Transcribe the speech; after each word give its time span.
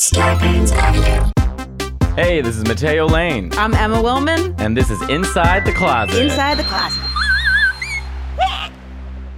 Scarpins 0.00 0.72
Avenue. 0.72 1.30
Hey, 2.14 2.40
this 2.40 2.56
is 2.56 2.64
Matteo 2.64 3.06
Lane, 3.06 3.50
I'm 3.58 3.74
Emma 3.74 3.96
Willmann. 3.96 4.58
and 4.58 4.74
this 4.74 4.88
is 4.88 4.98
Inside 5.10 5.66
the 5.66 5.74
Closet. 5.74 6.16
Inside 6.16 6.56
the 6.56 6.62
Closet. 6.62 7.02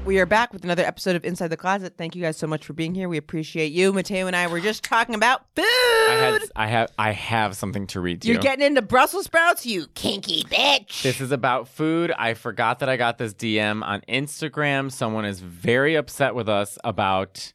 We 0.04 0.20
are 0.20 0.26
back 0.26 0.52
with 0.52 0.62
another 0.62 0.84
episode 0.84 1.16
of 1.16 1.24
Inside 1.24 1.48
the 1.48 1.56
Closet. 1.56 1.94
Thank 1.98 2.14
you 2.14 2.22
guys 2.22 2.36
so 2.36 2.46
much 2.46 2.64
for 2.64 2.74
being 2.74 2.94
here. 2.94 3.08
We 3.08 3.16
appreciate 3.16 3.72
you. 3.72 3.92
Matteo 3.92 4.28
and 4.28 4.36
I 4.36 4.46
were 4.46 4.60
just 4.60 4.84
talking 4.84 5.16
about 5.16 5.40
food. 5.56 5.64
I 5.64 6.16
had, 6.20 6.42
I 6.54 6.66
have, 6.68 6.92
I 6.96 7.10
have 7.10 7.56
something 7.56 7.88
to 7.88 8.00
read 8.00 8.22
to 8.22 8.28
you. 8.28 8.34
You're 8.34 8.40
you. 8.40 8.48
getting 8.48 8.64
into 8.64 8.82
Brussels 8.82 9.24
sprouts, 9.24 9.66
you 9.66 9.88
kinky 9.94 10.44
bitch. 10.44 11.02
this 11.02 11.20
is 11.20 11.32
about 11.32 11.66
food. 11.66 12.12
I 12.16 12.34
forgot 12.34 12.78
that 12.78 12.88
I 12.88 12.96
got 12.96 13.18
this 13.18 13.34
DM 13.34 13.82
on 13.82 14.00
Instagram. 14.08 14.92
Someone 14.92 15.24
is 15.24 15.40
very 15.40 15.96
upset 15.96 16.36
with 16.36 16.48
us 16.48 16.78
about 16.84 17.52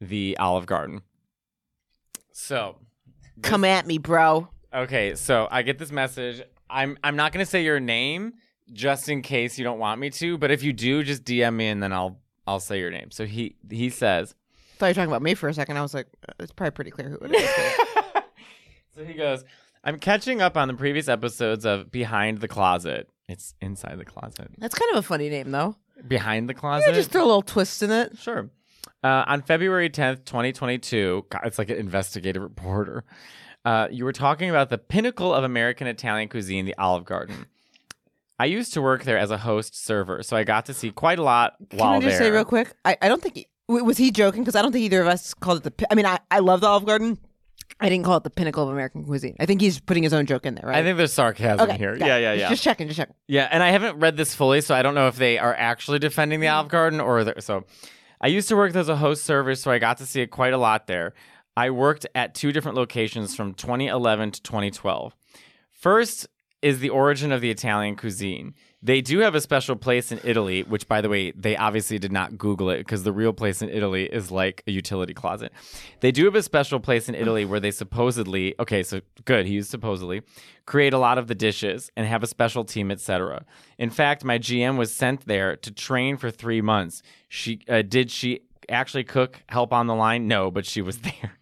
the 0.00 0.36
Olive 0.40 0.66
Garden. 0.66 1.02
So, 2.42 2.76
Come 3.42 3.64
at 3.64 3.86
me, 3.86 3.98
bro. 3.98 4.48
okay, 4.74 5.14
so 5.14 5.46
I 5.50 5.62
get 5.62 5.78
this 5.78 5.92
message. 5.92 6.42
I'm, 6.68 6.98
I'm 7.04 7.14
not 7.14 7.32
gonna 7.32 7.46
say 7.46 7.62
your 7.62 7.78
name 7.80 8.34
just 8.72 9.08
in 9.08 9.22
case 9.22 9.58
you 9.58 9.64
don't 9.64 9.78
want 9.78 10.00
me 10.00 10.10
to, 10.10 10.38
but 10.38 10.50
if 10.50 10.62
you 10.64 10.72
do, 10.72 11.02
just 11.04 11.24
DM 11.24 11.54
me 11.54 11.68
and 11.68 11.80
then 11.82 11.92
I'll, 11.92 12.18
I'll 12.46 12.58
say 12.60 12.78
your 12.80 12.90
name. 12.90 13.10
So 13.12 13.26
he, 13.26 13.54
he 13.70 13.90
says. 13.90 14.34
thought 14.78 14.86
you 14.86 14.90
were 14.90 14.94
talking 14.94 15.10
about 15.10 15.22
me 15.22 15.34
for 15.34 15.48
a 15.48 15.54
second. 15.54 15.76
I 15.76 15.82
was 15.82 15.94
like, 15.94 16.08
uh, 16.28 16.32
it's 16.40 16.52
probably 16.52 16.72
pretty 16.72 16.90
clear 16.90 17.10
who 17.10 17.18
it 17.26 17.32
is. 17.34 17.50
So 18.94 19.02
he 19.04 19.14
goes, 19.14 19.42
I'm 19.84 19.98
catching 19.98 20.42
up 20.42 20.54
on 20.54 20.68
the 20.68 20.74
previous 20.74 21.08
episodes 21.08 21.64
of 21.64 21.90
Behind 21.90 22.40
the 22.40 22.48
Closet. 22.48 23.08
It's 23.26 23.54
inside 23.62 23.98
the 23.98 24.04
closet. 24.04 24.48
That's 24.58 24.74
kind 24.74 24.90
of 24.92 24.98
a 24.98 25.02
funny 25.02 25.30
name, 25.30 25.50
though. 25.50 25.76
Behind 26.06 26.46
the 26.46 26.52
Yeah, 26.52 26.60
closet? 26.60 26.92
just 26.94 27.10
throw 27.10 27.22
a 27.22 27.24
little 27.24 27.40
twist 27.40 27.82
in 27.82 27.90
it. 27.90 28.18
sure. 28.18 28.50
Uh, 29.02 29.24
on 29.26 29.42
February 29.42 29.90
10th, 29.90 30.24
2022, 30.24 31.26
God, 31.28 31.40
it's 31.44 31.58
like 31.58 31.70
an 31.70 31.76
investigative 31.76 32.42
reporter. 32.42 33.04
Uh, 33.64 33.88
you 33.90 34.04
were 34.04 34.12
talking 34.12 34.50
about 34.50 34.70
the 34.70 34.78
pinnacle 34.78 35.34
of 35.34 35.44
American 35.44 35.86
Italian 35.86 36.28
cuisine, 36.28 36.64
the 36.64 36.76
Olive 36.78 37.04
Garden. 37.04 37.46
I 38.38 38.46
used 38.46 38.74
to 38.74 38.82
work 38.82 39.04
there 39.04 39.18
as 39.18 39.30
a 39.30 39.38
host 39.38 39.76
server, 39.76 40.22
so 40.22 40.36
I 40.36 40.44
got 40.44 40.66
to 40.66 40.74
see 40.74 40.90
quite 40.90 41.18
a 41.18 41.22
lot 41.22 41.54
Can 41.70 41.78
while 41.78 41.92
I 41.92 42.00
just 42.00 42.18
there. 42.18 42.28
say 42.28 42.30
real 42.30 42.44
quick? 42.44 42.74
I, 42.84 42.96
I 43.00 43.08
don't 43.08 43.22
think 43.22 43.36
he, 43.36 43.46
was 43.68 43.98
he 43.98 44.10
joking 44.10 44.42
because 44.42 44.56
I 44.56 44.62
don't 44.62 44.72
think 44.72 44.84
either 44.84 45.00
of 45.00 45.06
us 45.06 45.32
called 45.34 45.64
it 45.64 45.78
the. 45.78 45.86
I 45.90 45.94
mean, 45.94 46.06
I, 46.06 46.18
I 46.30 46.40
love 46.40 46.60
the 46.60 46.66
Olive 46.66 46.84
Garden. 46.84 47.18
I 47.80 47.88
didn't 47.88 48.04
call 48.04 48.16
it 48.16 48.24
the 48.24 48.30
pinnacle 48.30 48.64
of 48.64 48.70
American 48.70 49.04
cuisine. 49.04 49.36
I 49.40 49.46
think 49.46 49.60
he's 49.60 49.80
putting 49.80 50.02
his 50.02 50.12
own 50.12 50.26
joke 50.26 50.44
in 50.46 50.54
there, 50.54 50.68
right? 50.68 50.78
I 50.78 50.82
think 50.82 50.98
there's 50.98 51.12
sarcasm 51.12 51.68
okay, 51.68 51.78
here. 51.78 51.94
Yeah, 51.96 52.16
it. 52.16 52.22
yeah, 52.22 52.32
yeah. 52.32 52.48
Just 52.48 52.62
checking, 52.62 52.86
just 52.88 52.98
checking. 52.98 53.14
Yeah, 53.28 53.48
and 53.50 53.62
I 53.62 53.70
haven't 53.70 53.98
read 53.98 54.16
this 54.16 54.34
fully, 54.34 54.60
so 54.60 54.74
I 54.74 54.82
don't 54.82 54.94
know 54.94 55.08
if 55.08 55.16
they 55.16 55.38
are 55.38 55.54
actually 55.54 55.98
defending 55.98 56.40
the 56.40 56.48
Olive 56.48 56.68
Garden 56.68 57.00
or 57.00 57.40
so. 57.40 57.64
I 58.22 58.28
used 58.28 58.48
to 58.48 58.56
work 58.56 58.74
as 58.76 58.88
a 58.88 58.96
host 58.96 59.24
server, 59.24 59.54
so 59.56 59.70
I 59.72 59.78
got 59.78 59.98
to 59.98 60.06
see 60.06 60.20
it 60.20 60.28
quite 60.30 60.52
a 60.52 60.58
lot 60.58 60.86
there. 60.86 61.12
I 61.56 61.70
worked 61.70 62.06
at 62.14 62.34
two 62.34 62.52
different 62.52 62.76
locations 62.76 63.34
from 63.34 63.52
2011 63.54 64.30
to 64.30 64.42
2012. 64.42 65.14
First 65.72 66.28
is 66.62 66.78
the 66.78 66.90
origin 66.90 67.32
of 67.32 67.40
the 67.40 67.50
Italian 67.50 67.96
cuisine. 67.96 68.54
They 68.84 69.00
do 69.00 69.18
have 69.20 69.34
a 69.34 69.40
special 69.40 69.76
place 69.76 70.10
in 70.10 70.20
Italy, 70.24 70.62
which, 70.62 70.88
by 70.88 71.00
the 71.00 71.08
way, 71.08 71.30
they 71.32 71.56
obviously 71.56 71.98
did 71.98 72.10
not 72.10 72.36
Google 72.36 72.70
it 72.70 72.78
because 72.78 73.04
the 73.04 73.12
real 73.12 73.32
place 73.32 73.62
in 73.62 73.68
Italy 73.68 74.04
is 74.04 74.30
like 74.30 74.64
a 74.66 74.72
utility 74.72 75.14
closet. 75.14 75.52
They 76.00 76.10
do 76.10 76.24
have 76.24 76.34
a 76.34 76.42
special 76.42 76.80
place 76.80 77.08
in 77.08 77.14
Italy 77.14 77.44
where 77.44 77.60
they 77.60 77.70
supposedly, 77.70 78.56
okay, 78.58 78.82
so 78.82 79.00
good, 79.24 79.46
he 79.46 79.54
used 79.54 79.70
supposedly, 79.70 80.22
create 80.66 80.92
a 80.92 80.98
lot 80.98 81.18
of 81.18 81.28
the 81.28 81.34
dishes 81.34 81.90
and 81.96 82.06
have 82.06 82.24
a 82.24 82.26
special 82.26 82.64
team, 82.64 82.90
etc. 82.90 83.44
In 83.78 83.90
fact, 83.90 84.24
my 84.24 84.38
GM 84.38 84.76
was 84.76 84.92
sent 84.92 85.26
there 85.26 85.56
to 85.56 85.70
train 85.70 86.16
for 86.16 86.30
three 86.30 86.60
months. 86.60 87.02
She 87.28 87.60
uh, 87.68 87.82
did 87.82 88.10
she 88.10 88.40
actually 88.68 89.04
cook, 89.04 89.42
help 89.48 89.72
on 89.72 89.86
the 89.86 89.94
line? 89.94 90.26
No, 90.26 90.50
but 90.50 90.66
she 90.66 90.82
was 90.82 90.98
there. 91.02 91.38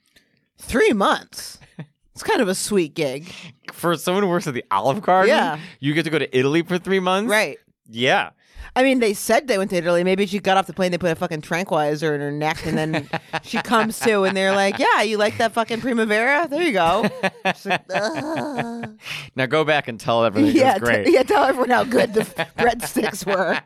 Three 0.59 0.93
months. 0.93 1.59
It's 2.15 2.23
kind 2.23 2.41
of 2.41 2.49
a 2.49 2.55
sweet 2.55 2.95
gig, 2.95 3.33
For 3.73 3.97
someone 3.97 4.25
who 4.25 4.29
works 4.29 4.47
at 4.47 4.55
the 4.55 4.65
Olive 4.71 5.01
Garden, 5.01 5.29
Yeah. 5.35 5.59
you 5.79 5.95
get 5.95 6.03
to 6.05 6.11
go 6.11 6.19
to 6.19 6.37
Italy 6.39 6.63
for 6.63 6.77
three 6.79 7.01
months, 7.01 7.31
right? 7.31 7.59
Yeah. 7.89 8.31
I 8.77 8.83
mean, 8.85 9.01
they 9.01 9.15
said 9.15 9.49
they 9.49 9.59
went 9.59 9.71
to 9.71 9.77
Italy. 9.77 10.05
Maybe 10.05 10.27
she 10.27 10.39
got 10.39 10.57
off 10.57 10.67
the 10.69 10.73
plane, 10.73 10.93
they 10.93 10.99
put 10.99 11.11
a 11.11 11.17
fucking 11.17 11.41
tranquilizer 11.41 12.15
in 12.15 12.21
her 12.21 12.31
neck, 12.31 12.65
and 12.67 12.79
then 12.79 13.09
she 13.43 13.59
comes 13.63 13.99
to, 14.01 14.23
and 14.25 14.37
they're 14.37 14.55
like, 14.55 14.79
"Yeah, 14.79 15.03
you 15.03 15.17
like 15.19 15.39
that 15.39 15.53
fucking 15.53 15.81
Primavera? 15.81 16.47
There 16.49 16.63
you 16.63 16.73
go." 16.73 17.09
She's 17.47 17.67
like, 17.67 17.83
"Ugh." 17.93 18.97
Now 19.35 19.47
go 19.47 19.65
back 19.65 19.89
and 19.89 19.99
tell 19.99 20.25
everything 20.25 20.55
yeah, 20.55 20.75
was 20.75 20.83
great. 20.83 21.07
t- 21.07 21.15
yeah. 21.15 21.23
Tell 21.25 21.45
everyone 21.45 21.71
how 21.71 21.83
good 21.85 22.15
the 22.15 22.21
breadsticks 22.59 23.27
were. 23.27 23.61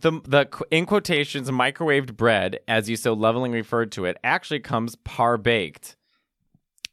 The 0.00 0.20
the 0.26 0.46
qu- 0.46 0.64
in 0.70 0.84
quotations 0.84 1.48
microwaved 1.50 2.16
bread, 2.16 2.58
as 2.68 2.90
you 2.90 2.96
so 2.96 3.12
lovingly 3.12 3.50
referred 3.50 3.92
to 3.92 4.04
it, 4.04 4.18
actually 4.24 4.60
comes 4.60 4.96
par 4.96 5.38
baked, 5.38 5.96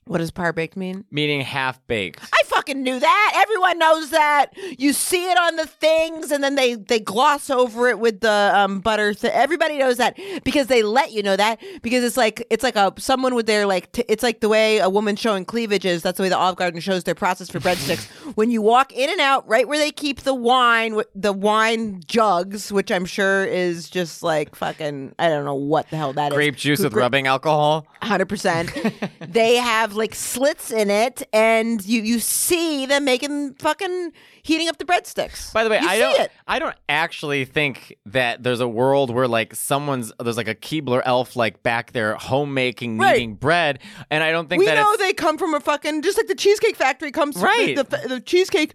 What 0.09 0.17
does 0.17 0.31
par 0.31 0.53
baked 0.53 0.75
mean? 0.75 1.05
meaning 1.11 1.41
half 1.41 1.85
baked. 1.85 2.19
I 2.33 2.41
fucking 2.69 2.83
knew 2.83 2.99
that. 2.99 3.33
Everyone 3.35 3.77
knows 3.79 4.09
that. 4.11 4.47
You 4.77 4.93
see 4.93 5.29
it 5.31 5.37
on 5.37 5.55
the 5.55 5.65
things, 5.65 6.31
and 6.31 6.43
then 6.43 6.55
they 6.55 6.75
they 6.75 6.99
gloss 6.99 7.49
over 7.49 7.87
it 7.89 7.99
with 7.99 8.21
the 8.21 8.51
um, 8.53 8.79
butter. 8.79 9.13
Th- 9.13 9.33
Everybody 9.33 9.77
knows 9.77 9.97
that 9.97 10.17
because 10.43 10.67
they 10.67 10.83
let 10.83 11.11
you 11.11 11.23
know 11.23 11.35
that 11.35 11.59
because 11.81 12.03
it's 12.03 12.17
like 12.17 12.45
it's 12.49 12.63
like 12.63 12.75
a 12.75 12.93
someone 12.97 13.35
with 13.35 13.45
their 13.45 13.65
like 13.65 13.91
t- 13.91 14.05
it's 14.07 14.23
like 14.23 14.39
the 14.41 14.49
way 14.49 14.77
a 14.79 14.89
woman 14.89 15.15
showing 15.15 15.45
cleavage 15.45 15.85
is. 15.85 16.01
That's 16.03 16.17
the 16.17 16.23
way 16.23 16.29
the 16.29 16.37
Olive 16.37 16.57
Garden 16.57 16.79
shows 16.79 17.03
their 17.03 17.15
process 17.15 17.49
for 17.49 17.59
breadsticks. 17.59 18.05
when 18.35 18.51
you 18.51 18.61
walk 18.61 18.93
in 18.93 19.09
and 19.09 19.19
out, 19.19 19.47
right 19.47 19.67
where 19.67 19.77
they 19.79 19.91
keep 19.91 20.21
the 20.21 20.33
wine, 20.35 20.91
wi- 20.91 21.05
the 21.15 21.33
wine 21.33 22.01
jugs, 22.05 22.71
which 22.71 22.91
I'm 22.91 23.05
sure 23.05 23.45
is 23.45 23.89
just 23.89 24.23
like 24.23 24.55
fucking 24.55 25.15
I 25.19 25.29
don't 25.29 25.45
know 25.45 25.55
what 25.55 25.89
the 25.89 25.97
hell 25.97 26.13
that 26.13 26.31
is. 26.31 26.35
Grape 26.35 26.55
juice 26.55 26.79
with 26.79 26.93
Gra- 26.93 27.03
rubbing 27.03 27.27
alcohol. 27.27 27.87
hundred 28.01 28.27
percent. 28.29 28.71
They 29.19 29.55
have 29.55 29.93
like 29.95 30.15
slits 30.15 30.71
in 30.71 30.89
it, 30.89 31.23
and 31.33 31.83
you 31.85 32.01
you 32.01 32.19
see 32.19 32.58
them 32.85 33.05
making 33.05 33.53
fucking 33.55 34.11
heating 34.43 34.67
up 34.67 34.77
the 34.77 34.85
breadsticks. 34.85 35.53
By 35.53 35.63
the 35.63 35.69
way, 35.69 35.79
You 35.79 35.87
I 35.87 35.99
don't. 35.99 36.19
It. 36.19 36.31
I 36.47 36.59
don't 36.59 36.75
actually 36.87 37.45
think 37.45 37.95
that 38.05 38.43
there's 38.43 38.59
a 38.59 38.67
world 38.67 39.13
where 39.13 39.27
like 39.27 39.55
someone's 39.55 40.11
there's 40.19 40.37
like 40.37 40.47
a 40.47 40.55
Keebler 40.55 41.01
elf 41.05 41.35
like 41.35 41.63
back 41.63 41.91
there 41.91 42.15
homemaking 42.15 42.97
Right. 42.97 43.13
kneading 43.13 43.35
bread, 43.35 43.79
and 44.09 44.23
I 44.23 44.31
don't 44.31 44.49
think 44.49 44.59
We 44.59 44.65
that 44.65 44.75
know 44.75 44.95
they 44.97 45.13
come 45.13 45.37
from 45.37 45.53
a 45.53 45.59
fucking 45.59 46.01
just 46.01 46.17
like 46.17 46.27
the 46.27 46.35
cheesecake 46.35 46.75
factory 46.75 47.11
comes 47.11 47.35
Right. 47.37 47.75
The, 47.75 47.83
the, 47.83 48.07
the 48.07 48.19
cheesecake 48.19 48.73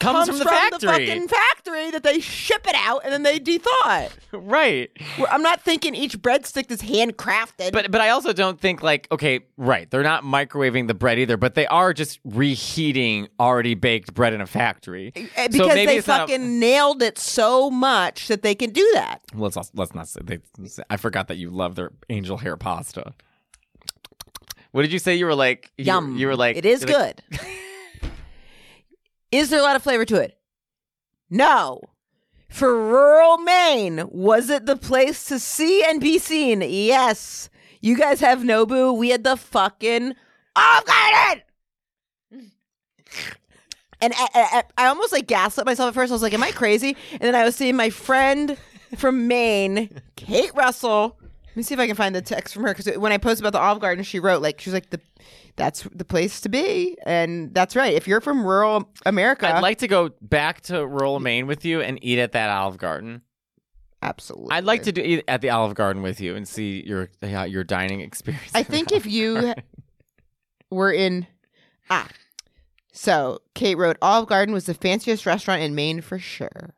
Comes 0.00 0.28
from 0.28 0.38
the 0.38 0.44
factory. 0.44 0.88
fucking 1.06 1.28
factory 1.28 1.90
that 1.92 2.02
they 2.02 2.18
ship 2.18 2.66
it 2.66 2.74
out 2.74 3.02
and 3.04 3.12
then 3.12 3.22
they 3.22 3.38
de-thaw 3.38 4.00
it. 4.00 4.12
right. 4.32 4.90
I'm 5.30 5.42
not 5.42 5.62
thinking 5.62 5.94
each 5.94 6.18
breadstick 6.20 6.70
is 6.72 6.82
handcrafted. 6.82 7.70
But 7.72 7.90
but 7.92 8.00
I 8.00 8.08
also 8.08 8.32
don't 8.32 8.60
think 8.60 8.82
like 8.82 9.06
okay, 9.12 9.40
right. 9.56 9.88
They're 9.88 10.02
not 10.02 10.24
microwaving 10.24 10.88
the 10.88 10.94
bread 10.94 11.20
either, 11.20 11.36
but 11.36 11.54
they 11.54 11.66
are 11.68 11.92
just 11.92 12.18
reheating 12.24 13.28
already 13.38 13.74
baked 13.74 14.12
bread 14.12 14.32
in 14.32 14.40
a 14.40 14.46
factory. 14.46 15.12
Eh, 15.14 15.26
So 15.36 15.48
because 15.48 15.68
maybe 15.68 15.86
they 15.86 15.96
not 15.98 16.02
a- 16.02 16.06
fucking 16.32 16.58
nailed 16.58 17.02
it 17.02 17.16
so 17.18 17.70
much 17.70 18.26
that 18.28 18.42
they 18.42 18.56
can 18.56 18.70
do 18.70 18.88
that. 18.94 19.20
let's 19.34 19.56
also, 19.56 19.70
let's 19.74 19.94
not 19.94 20.08
say 20.08 20.20
they, 20.24 20.38
I 20.90 20.96
forgot 20.96 21.28
that 21.28 21.36
you 21.36 21.50
love 21.50 21.76
their 21.76 21.92
angel 22.10 22.38
hair 22.38 22.56
pasta. 22.56 23.14
What 24.72 24.82
did 24.82 24.92
you 24.92 24.98
say? 24.98 25.14
You 25.14 25.26
were 25.26 25.34
like 25.34 25.70
you, 25.76 25.84
Yum. 25.84 26.16
You 26.16 26.26
were 26.26 26.36
like 26.36 26.56
it 26.56 26.64
is 26.64 26.82
you're 26.82 26.98
like- 26.98 27.20
good. 27.30 27.40
is 29.32 29.50
there 29.50 29.58
a 29.58 29.62
lot 29.62 29.76
of 29.76 29.82
flavor 29.82 30.04
to 30.04 30.20
it? 30.20 30.38
No. 31.30 31.80
For 32.48 32.74
rural 32.74 33.38
Maine, 33.38 34.04
was 34.10 34.50
it 34.50 34.66
the 34.66 34.76
place 34.76 35.24
to 35.24 35.38
see 35.38 35.82
and 35.82 36.00
be 36.00 36.18
seen? 36.18 36.60
Yes. 36.60 37.48
You 37.80 37.96
guys 37.96 38.20
have 38.20 38.40
Nobu. 38.40 38.96
We 38.96 39.08
had 39.08 39.24
the 39.24 39.36
fucking 39.36 40.14
Olive 40.54 40.84
Garden. 40.84 41.42
And 44.02 44.12
I, 44.16 44.28
I, 44.34 44.62
I 44.76 44.86
almost 44.86 45.12
like 45.12 45.26
gaslit 45.26 45.64
myself 45.64 45.88
at 45.88 45.94
first. 45.94 46.10
I 46.10 46.14
was 46.14 46.22
like, 46.22 46.34
"Am 46.34 46.42
I 46.42 46.50
crazy?" 46.50 46.96
And 47.12 47.20
then 47.20 47.36
I 47.36 47.44
was 47.44 47.54
seeing 47.54 47.76
my 47.76 47.88
friend 47.88 48.56
from 48.96 49.28
Maine, 49.28 50.00
Kate 50.16 50.50
Russell. 50.54 51.16
Let 51.20 51.56
me 51.56 51.62
see 51.62 51.74
if 51.74 51.80
I 51.80 51.86
can 51.86 51.94
find 51.94 52.14
the 52.14 52.20
text 52.20 52.52
from 52.52 52.64
her 52.64 52.74
because 52.74 52.98
when 52.98 53.12
I 53.12 53.18
posted 53.18 53.46
about 53.46 53.56
the 53.56 53.62
Olive 53.64 53.80
Garden, 53.80 54.02
she 54.04 54.18
wrote 54.18 54.42
like 54.42 54.60
she 54.60 54.70
was 54.70 54.74
like 54.74 54.90
the 54.90 55.00
that's 55.56 55.86
the 55.94 56.04
place 56.04 56.40
to 56.42 56.48
be, 56.48 56.96
and 57.04 57.54
that's 57.54 57.76
right. 57.76 57.94
If 57.94 58.08
you're 58.08 58.20
from 58.20 58.44
rural 58.44 58.88
America, 59.04 59.54
I'd 59.54 59.60
like 59.60 59.78
to 59.78 59.88
go 59.88 60.10
back 60.20 60.62
to 60.62 60.86
rural 60.86 61.20
Maine 61.20 61.46
with 61.46 61.64
you 61.64 61.80
and 61.80 61.98
eat 62.02 62.18
at 62.18 62.32
that 62.32 62.50
Olive 62.50 62.78
Garden. 62.78 63.22
absolutely. 64.02 64.52
I'd 64.52 64.64
like 64.64 64.84
to 64.84 64.92
do 64.92 65.02
eat 65.02 65.24
at 65.28 65.40
the 65.40 65.50
Olive 65.50 65.74
Garden 65.74 66.02
with 66.02 66.20
you 66.20 66.34
and 66.34 66.48
see 66.48 66.82
your 66.86 67.10
yeah, 67.22 67.44
your 67.44 67.64
dining 67.64 68.00
experience. 68.00 68.50
I 68.54 68.62
think 68.62 68.92
if 68.92 69.06
you 69.06 69.54
were 70.70 70.92
in 70.92 71.26
ah, 71.90 72.08
so 72.92 73.40
Kate 73.54 73.76
wrote 73.76 73.96
Olive 74.02 74.28
Garden 74.28 74.54
was 74.54 74.66
the 74.66 74.74
fanciest 74.74 75.26
restaurant 75.26 75.62
in 75.62 75.74
Maine 75.74 76.00
for 76.00 76.18
sure. 76.18 76.74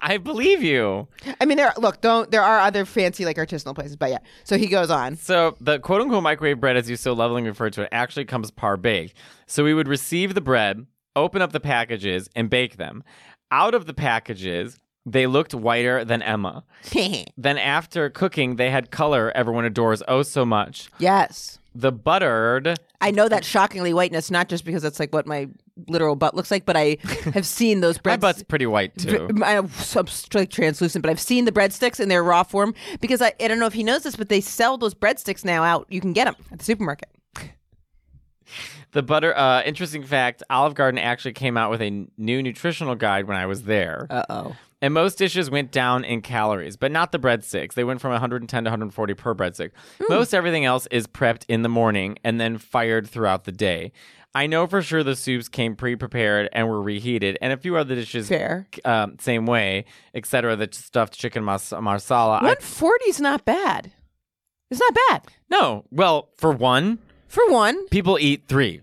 I 0.00 0.16
believe 0.18 0.62
you. 0.62 1.08
I 1.40 1.44
mean, 1.44 1.56
there 1.56 1.72
look 1.78 2.00
don't 2.00 2.30
there 2.30 2.42
are 2.42 2.60
other 2.60 2.84
fancy 2.84 3.24
like 3.24 3.36
artisanal 3.36 3.74
places, 3.74 3.96
but 3.96 4.10
yeah. 4.10 4.18
So 4.44 4.56
he 4.58 4.66
goes 4.66 4.90
on. 4.90 5.16
So 5.16 5.56
the 5.60 5.78
quote 5.78 6.02
unquote 6.02 6.22
microwave 6.22 6.60
bread, 6.60 6.76
as 6.76 6.88
you 6.90 6.96
so 6.96 7.12
lovingly 7.12 7.48
referred 7.50 7.72
to 7.74 7.82
it, 7.82 7.88
actually 7.92 8.24
comes 8.24 8.50
par 8.50 8.76
baked. 8.76 9.14
So 9.46 9.64
we 9.64 9.74
would 9.74 9.88
receive 9.88 10.34
the 10.34 10.40
bread, 10.40 10.86
open 11.14 11.42
up 11.42 11.52
the 11.52 11.60
packages, 11.60 12.28
and 12.34 12.50
bake 12.50 12.76
them. 12.76 13.02
Out 13.50 13.74
of 13.74 13.86
the 13.86 13.94
packages, 13.94 14.78
They 15.06 15.26
looked 15.26 15.54
whiter 15.54 16.04
than 16.04 16.20
Emma. 16.22 16.64
Then 17.36 17.56
after 17.58 18.10
cooking, 18.10 18.56
they 18.56 18.70
had 18.70 18.90
color 18.90 19.32
everyone 19.34 19.64
adores 19.64 20.02
oh 20.06 20.22
so 20.22 20.44
much. 20.44 20.90
yes. 20.98 21.58
The 21.74 21.92
buttered 21.92 22.78
I 23.00 23.10
know 23.12 23.28
that 23.28 23.44
shockingly 23.44 23.94
whiteness, 23.94 24.30
not 24.30 24.48
just 24.48 24.64
because 24.64 24.84
it's 24.84 25.00
like 25.00 25.12
what 25.12 25.26
my 25.26 25.48
literal 25.88 26.16
butt 26.16 26.34
looks 26.34 26.50
like, 26.50 26.66
but 26.66 26.76
I 26.76 26.98
have 27.34 27.46
seen 27.46 27.80
those 27.80 27.96
breadsticks. 27.96 28.04
my 28.04 28.16
butt's 28.16 28.42
pretty 28.42 28.66
white 28.66 28.96
too. 28.98 29.30
I'm 29.42 29.68
so 29.68 30.04
like 30.34 30.50
translucent, 30.50 31.02
but 31.02 31.10
I've 31.10 31.20
seen 31.20 31.46
the 31.46 31.52
breadsticks 31.52 31.98
in 31.98 32.08
their 32.08 32.22
raw 32.22 32.42
form 32.42 32.74
because 33.00 33.22
I, 33.22 33.32
I 33.40 33.48
don't 33.48 33.58
know 33.58 33.66
if 33.66 33.72
he 33.72 33.84
knows 33.84 34.02
this, 34.02 34.16
but 34.16 34.28
they 34.28 34.40
sell 34.40 34.76
those 34.76 34.94
breadsticks 34.94 35.44
now 35.44 35.62
out. 35.62 35.86
You 35.88 36.00
can 36.00 36.12
get 36.12 36.26
them 36.26 36.36
at 36.52 36.58
the 36.58 36.64
supermarket. 36.64 37.08
The 38.92 39.04
butter 39.04 39.36
uh 39.36 39.62
interesting 39.62 40.02
fact, 40.02 40.42
Olive 40.50 40.74
Garden 40.74 40.98
actually 40.98 41.34
came 41.34 41.56
out 41.56 41.70
with 41.70 41.80
a 41.80 42.08
new 42.18 42.42
nutritional 42.42 42.96
guide 42.96 43.28
when 43.28 43.36
I 43.36 43.46
was 43.46 43.62
there. 43.62 44.08
Uh 44.10 44.24
oh. 44.28 44.56
And 44.82 44.94
most 44.94 45.18
dishes 45.18 45.50
went 45.50 45.72
down 45.72 46.04
in 46.04 46.22
calories, 46.22 46.76
but 46.76 46.90
not 46.90 47.12
the 47.12 47.18
breadsticks. 47.18 47.74
They 47.74 47.84
went 47.84 48.00
from 48.00 48.12
110 48.12 48.64
to 48.64 48.70
140 48.70 49.14
per 49.14 49.34
breadstick. 49.34 49.72
Most 50.08 50.32
everything 50.34 50.64
else 50.64 50.86
is 50.90 51.06
prepped 51.06 51.44
in 51.48 51.62
the 51.62 51.68
morning 51.68 52.18
and 52.24 52.40
then 52.40 52.56
fired 52.56 53.06
throughout 53.08 53.44
the 53.44 53.52
day. 53.52 53.92
I 54.34 54.46
know 54.46 54.66
for 54.66 54.80
sure 54.80 55.02
the 55.02 55.16
soups 55.16 55.48
came 55.48 55.74
pre-prepared 55.76 56.48
and 56.52 56.68
were 56.68 56.80
reheated, 56.80 57.36
and 57.42 57.52
a 57.52 57.56
few 57.56 57.76
other 57.76 57.96
dishes 57.96 58.28
Fair. 58.28 58.68
um, 58.84 59.16
same 59.18 59.44
way, 59.44 59.86
etc. 60.14 60.54
The 60.54 60.68
stuffed 60.70 61.14
chicken 61.14 61.44
mas- 61.44 61.72
marsala. 61.72 62.40
One 62.40 62.56
forty 62.60 63.06
is 63.10 63.20
not 63.20 63.44
bad. 63.44 63.92
It's 64.70 64.80
not 64.80 64.96
bad 65.08 65.22
no, 65.50 65.84
well, 65.90 66.30
for 66.38 66.52
one, 66.52 66.98
for 67.28 67.50
one. 67.50 67.88
people 67.88 68.18
eat 68.20 68.44
three. 68.46 68.80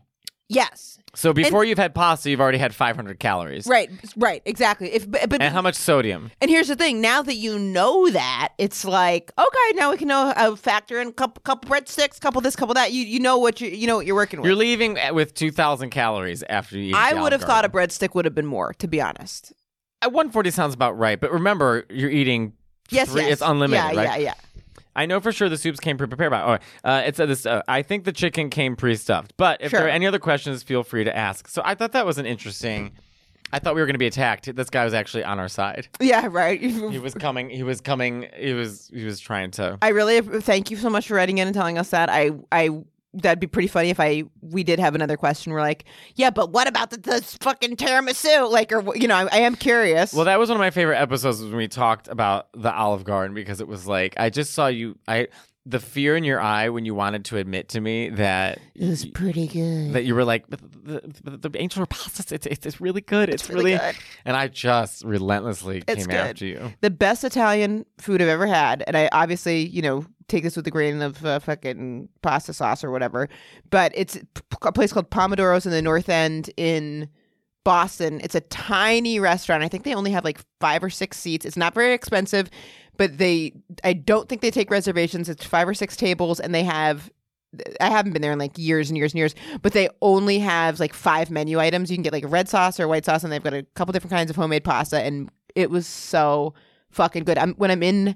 Yes. 0.50 1.00
So 1.16 1.34
before 1.34 1.64
you've 1.64 1.80
had 1.80 1.96
pasta, 1.96 2.30
you've 2.30 2.42
already 2.42 2.58
had 2.60 2.76
500 2.76 3.20
calories. 3.20 3.66
Right. 3.66 3.90
Right. 4.16 4.42
Exactly. 4.46 4.94
If 4.94 5.10
but, 5.10 5.28
but 5.30 5.42
And 5.42 5.54
how 5.54 5.62
much 5.62 5.76
sodium? 5.76 6.32
And 6.42 6.52
here's 6.52 6.68
the 6.68 6.76
thing: 6.76 7.02
now 7.02 7.24
that 7.24 7.36
you 7.36 7.58
know 7.58 8.10
that, 8.12 8.50
it's 8.58 8.86
like 8.86 9.32
okay, 9.38 9.72
now 9.76 9.90
we 9.92 9.98
can 9.98 10.08
know 10.10 10.32
uh, 10.36 10.56
factor 10.56 11.02
in 11.02 11.08
a 11.08 11.12
couple, 11.12 11.42
couple 11.42 11.70
breadsticks, 11.70 12.20
couple 12.20 12.42
this, 12.42 12.56
couple 12.56 12.76
that. 12.76 12.92
You 12.92 13.04
you 13.04 13.20
know 13.20 13.38
what 13.38 13.60
you 13.62 13.70
you 13.70 13.88
know 13.88 13.96
what 13.96 14.06
you're 14.06 14.16
working 14.16 14.42
with. 14.42 14.48
You're 14.48 14.56
leaving 14.56 14.98
with 15.12 15.34
2,000 15.34 15.90
calories 15.90 16.44
after 16.50 16.78
you 16.78 16.90
eat. 16.90 16.96
I 16.96 17.20
would 17.20 17.32
have 17.32 17.42
thought 17.42 17.66
a 17.66 17.70
breadstick 17.70 18.14
would 18.14 18.26
have 18.26 18.36
been 18.36 18.46
more, 18.46 18.74
to 18.74 18.88
be 18.88 19.02
honest. 19.02 19.54
At 20.04 20.12
140 20.12 20.52
sounds 20.52 20.76
about 20.76 20.98
right, 20.98 21.20
but 21.20 21.32
remember, 21.32 21.86
you're 21.90 22.12
eating. 22.12 22.54
Yes, 22.90 23.10
three, 23.10 23.24
yes. 23.24 23.34
It's 23.34 23.42
unlimited, 23.42 23.84
Yeah, 23.96 24.02
right? 24.02 24.22
yeah, 24.22 24.26
yeah. 24.28 24.34
I 24.98 25.06
know 25.06 25.22
for 25.22 25.32
sure 25.32 25.48
the 25.48 25.58
soups 25.58 25.80
came 25.80 25.98
pre-prepared. 25.98 26.32
By 26.32 26.42
oh, 26.42 26.90
uh, 26.90 27.04
it 27.06 27.16
said 27.16 27.30
this. 27.30 27.46
Uh, 27.46 27.62
I 27.68 27.82
think 27.84 28.04
the 28.04 28.12
chicken 28.12 28.50
came 28.50 28.76
pre-stuffed. 28.76 29.34
But 29.38 29.62
if 29.62 29.70
Sure. 29.70 29.80
there 29.80 29.88
are 29.88 29.92
any 29.92 30.06
other 30.08 30.20
questions, 30.20 30.64
feel 30.64 30.84
free 30.84 31.04
to 31.06 31.16
ask. 31.16 31.48
So 31.48 31.62
I 31.64 31.76
thought 31.76 31.94
that 31.94 32.06
was 32.06 32.18
an 32.18 32.26
interesting. 32.26 32.92
I 33.54 33.60
thought 33.60 33.76
we 33.76 33.82
were 33.82 33.88
going 33.88 33.94
to 33.94 34.00
be 34.00 34.08
attacked. 34.08 34.54
This 34.54 34.70
guy 34.70 34.84
was 34.84 34.94
actually 34.94 35.24
on 35.24 35.40
our 35.40 35.48
side. 35.48 35.88
Yeah, 36.02 36.28
right. 36.30 36.60
He 36.62 37.00
was 37.00 37.14
coming. 37.14 37.50
He 37.50 37.64
was 37.64 37.80
coming. 37.80 38.28
He 38.36 38.52
was. 38.54 38.90
He 38.94 39.06
was 39.06 39.22
trying 39.22 39.52
to. 39.52 39.78
I 39.82 39.90
really 39.90 40.20
thank 40.42 40.70
you 40.70 40.76
so 40.76 40.90
much 40.90 41.08
for 41.08 41.14
writing 41.14 41.38
in 41.38 41.48
and 41.48 41.54
telling 41.56 41.78
us 41.78 41.92
that. 41.92 42.10
I 42.10 42.32
I 42.52 42.82
that'd 43.22 43.40
be 43.40 43.48
pretty 43.48 43.68
funny 43.68 43.90
if 43.90 44.00
I 44.00 44.24
we 44.42 44.64
did 44.64 44.80
have 44.80 44.96
another 44.96 45.18
question. 45.18 45.52
We're 45.54 45.62
like, 45.62 45.86
yeah, 46.16 46.30
but 46.30 46.52
what 46.52 46.68
about 46.68 46.90
the, 46.90 46.98
the 46.98 47.22
fucking 47.42 47.76
tiramisu? 47.78 48.50
Like, 48.52 48.72
or 48.72 48.96
you 48.96 49.08
know, 49.08 49.16
I, 49.16 49.28
I 49.32 49.38
am 49.40 49.56
curious. 49.56 50.14
Well, 50.14 50.26
that 50.26 50.40
was 50.40 50.50
one 50.50 50.58
of 50.58 50.60
my 50.62 50.72
favorite 50.72 50.98
episodes 50.98 51.42
when 51.42 51.56
we 51.56 51.68
talked 51.68 52.08
about 52.08 52.48
the 52.54 52.74
Olive 52.74 53.04
Garden 53.04 53.34
because 53.34 53.62
it 53.62 53.68
was 53.68 53.88
like 53.88 54.16
I 54.18 54.30
just 54.30 54.54
saw 54.54 54.68
you. 54.68 54.98
I 55.08 55.28
the 55.70 55.80
fear 55.82 56.16
in 56.16 56.24
your 56.24 56.40
eye 56.40 56.70
when 56.70 56.86
you 56.86 56.96
wanted 56.96 57.26
to 57.26 57.36
admit 57.36 57.68
to 57.68 57.82
me 57.82 58.08
that 58.08 58.58
it 58.74 58.88
was 58.88 59.06
pretty 59.06 59.48
good. 59.48 59.92
that 59.92 60.06
you 60.06 60.16
were 60.16 60.24
like 60.24 60.46
"But 60.50 60.62
the, 60.62 61.02
the, 61.26 61.50
the 61.50 61.62
angel 61.62 61.86
pastas. 61.88 62.32
It's, 62.32 62.46
it's 62.46 62.66
it's 62.66 62.80
really 62.80 63.02
good. 63.02 63.28
It's, 63.28 63.50
really 63.50 63.74
really, 63.74 63.78
good. 63.78 63.96
and 64.24 64.38
I 64.38 64.48
just 64.48 65.04
relentlessly 65.04 65.84
It's 65.86 66.06
came 66.06 66.16
good. 66.16 66.16
after 66.16 66.46
you. 66.46 66.74
the 66.80 66.90
best 66.90 67.26
Italian 67.26 67.86
food 67.98 68.22
I've 68.22 68.30
ever 68.30 68.48
had, 68.48 68.82
and 68.88 68.96
I 68.96 69.10
obviously, 69.12 69.68
you 69.68 69.82
know, 69.82 70.06
take 70.28 70.44
this 70.44 70.56
with 70.56 70.68
a 70.68 70.72
grain 70.72 71.02
of 71.02 71.24
uh, 71.26 71.40
fucking 71.40 72.10
pasta 72.22 72.54
sauce 72.54 72.84
or 72.84 72.92
whatever. 72.92 73.30
But 73.70 73.92
it's 73.96 74.18
a 74.62 74.72
place 74.72 74.94
called 74.94 75.10
Pomodoros 75.10 75.66
in 75.66 75.72
the 75.72 75.82
North 75.82 76.10
End 76.10 76.50
in 76.58 77.10
Boston. 77.64 78.22
It's 78.24 78.36
a 78.36 78.42
tiny 78.42 79.20
restaurant. 79.20 79.64
I 79.64 79.68
think 79.68 79.84
they 79.84 79.94
only 79.94 80.12
have 80.12 80.24
like 80.24 80.40
five 80.60 80.84
or 80.84 80.90
six 80.90 81.18
seats. 81.18 81.46
It's 81.46 81.58
not 81.58 81.74
very 81.74 81.94
expensive, 81.94 82.50
but 82.98 83.18
they, 83.18 83.54
I 83.84 83.94
don't 83.94 84.30
think 84.30 84.42
they 84.42 84.52
take 84.52 84.72
reservations. 84.72 85.30
It's 85.30 85.46
five 85.46 85.68
or 85.68 85.74
six 85.74 85.96
tables, 85.96 86.40
and 86.40 86.54
they 86.54 86.64
have. 86.64 87.12
I 87.80 87.90
haven't 87.90 88.12
been 88.12 88.22
there 88.22 88.34
in 88.34 88.40
like 88.40 88.58
years 88.58 88.90
and 88.90 88.98
years 88.98 89.14
and 89.14 89.20
years, 89.20 89.34
but 89.62 89.72
they 89.72 89.88
only 90.02 90.38
have 90.40 90.82
like 90.82 90.94
five 90.94 91.32
menu 91.32 91.60
items. 91.60 91.90
You 91.90 91.96
can 91.96 92.04
get 92.04 92.14
like 92.14 92.26
red 92.28 92.50
sauce 92.50 92.80
or 92.80 92.88
white 92.88 93.06
sauce, 93.06 93.24
and 93.24 93.32
they've 93.32 93.44
got 93.44 93.54
a 93.54 93.64
couple 93.74 93.94
different 93.94 94.12
kinds 94.12 94.30
of 94.30 94.36
homemade 94.36 94.66
pasta, 94.66 95.02
and 95.02 95.30
it 95.56 95.70
was 95.70 95.88
so 95.88 96.54
fucking 96.92 97.24
good. 97.24 97.38
I'm 97.38 97.54
when 97.56 97.72
I'm 97.72 97.84
in 97.84 98.16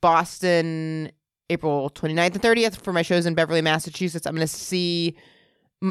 Boston 0.00 1.12
April 1.50 1.90
29th 1.90 2.34
and 2.34 2.42
30th 2.42 2.82
for 2.82 2.92
my 2.92 3.02
shows 3.02 3.26
in 3.26 3.34
Beverly, 3.34 3.60
Massachusetts. 3.60 4.26
I'm 4.26 4.34
going 4.34 4.46
to 4.46 4.52
see 4.52 5.16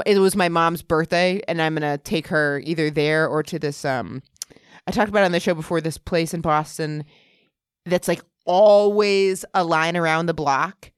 it 0.06 0.20
was 0.20 0.36
my 0.36 0.50
mom's 0.50 0.82
birthday 0.82 1.42
and 1.48 1.62
I'm 1.62 1.76
going 1.76 1.90
to 1.90 2.02
take 2.04 2.28
her 2.28 2.62
either 2.64 2.90
there 2.90 3.28
or 3.28 3.44
to 3.44 3.60
this 3.60 3.84
um 3.86 4.22
I 4.88 4.92
talked 4.92 5.10
about 5.10 5.24
on 5.24 5.32
the 5.32 5.40
show 5.40 5.54
before 5.54 5.82
this 5.82 5.98
place 5.98 6.34
in 6.34 6.42
Boston 6.42 7.06
that's 7.86 8.08
like 8.08 8.22
always 8.46 9.46
a 9.54 9.64
line 9.64 9.98
around 9.98 10.26
the 10.26 10.34
block 10.34 10.92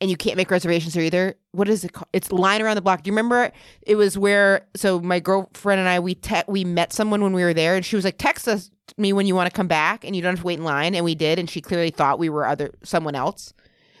and 0.00 0.10
you 0.10 0.16
can't 0.16 0.36
make 0.36 0.50
reservations 0.50 0.94
there 0.94 1.02
either. 1.02 1.34
What 1.52 1.68
is 1.68 1.84
it 1.84 1.92
called? 1.92 2.08
It's 2.12 2.30
line 2.32 2.60
around 2.60 2.76
the 2.76 2.82
block. 2.82 3.02
Do 3.02 3.08
you 3.08 3.12
remember 3.12 3.50
it 3.82 3.96
was 3.96 4.18
where 4.18 4.66
so 4.76 5.00
my 5.00 5.20
girlfriend 5.20 5.80
and 5.80 5.88
I 5.88 6.00
we 6.00 6.14
te- 6.14 6.42
we 6.46 6.64
met 6.64 6.92
someone 6.92 7.22
when 7.22 7.32
we 7.32 7.42
were 7.42 7.54
there 7.54 7.76
and 7.76 7.84
she 7.84 7.96
was 7.96 8.04
like 8.04 8.18
text 8.18 8.46
us 8.48 8.70
me 8.98 9.12
when 9.12 9.26
you 9.26 9.34
want 9.34 9.50
to 9.50 9.56
come 9.56 9.68
back 9.68 10.04
and 10.04 10.14
you 10.14 10.22
don't 10.22 10.32
have 10.32 10.40
to 10.40 10.46
wait 10.46 10.58
in 10.58 10.64
line 10.64 10.94
and 10.94 11.04
we 11.04 11.14
did 11.14 11.38
and 11.38 11.48
she 11.48 11.60
clearly 11.60 11.90
thought 11.90 12.18
we 12.18 12.28
were 12.28 12.46
other 12.46 12.70
someone 12.82 13.14
else. 13.14 13.54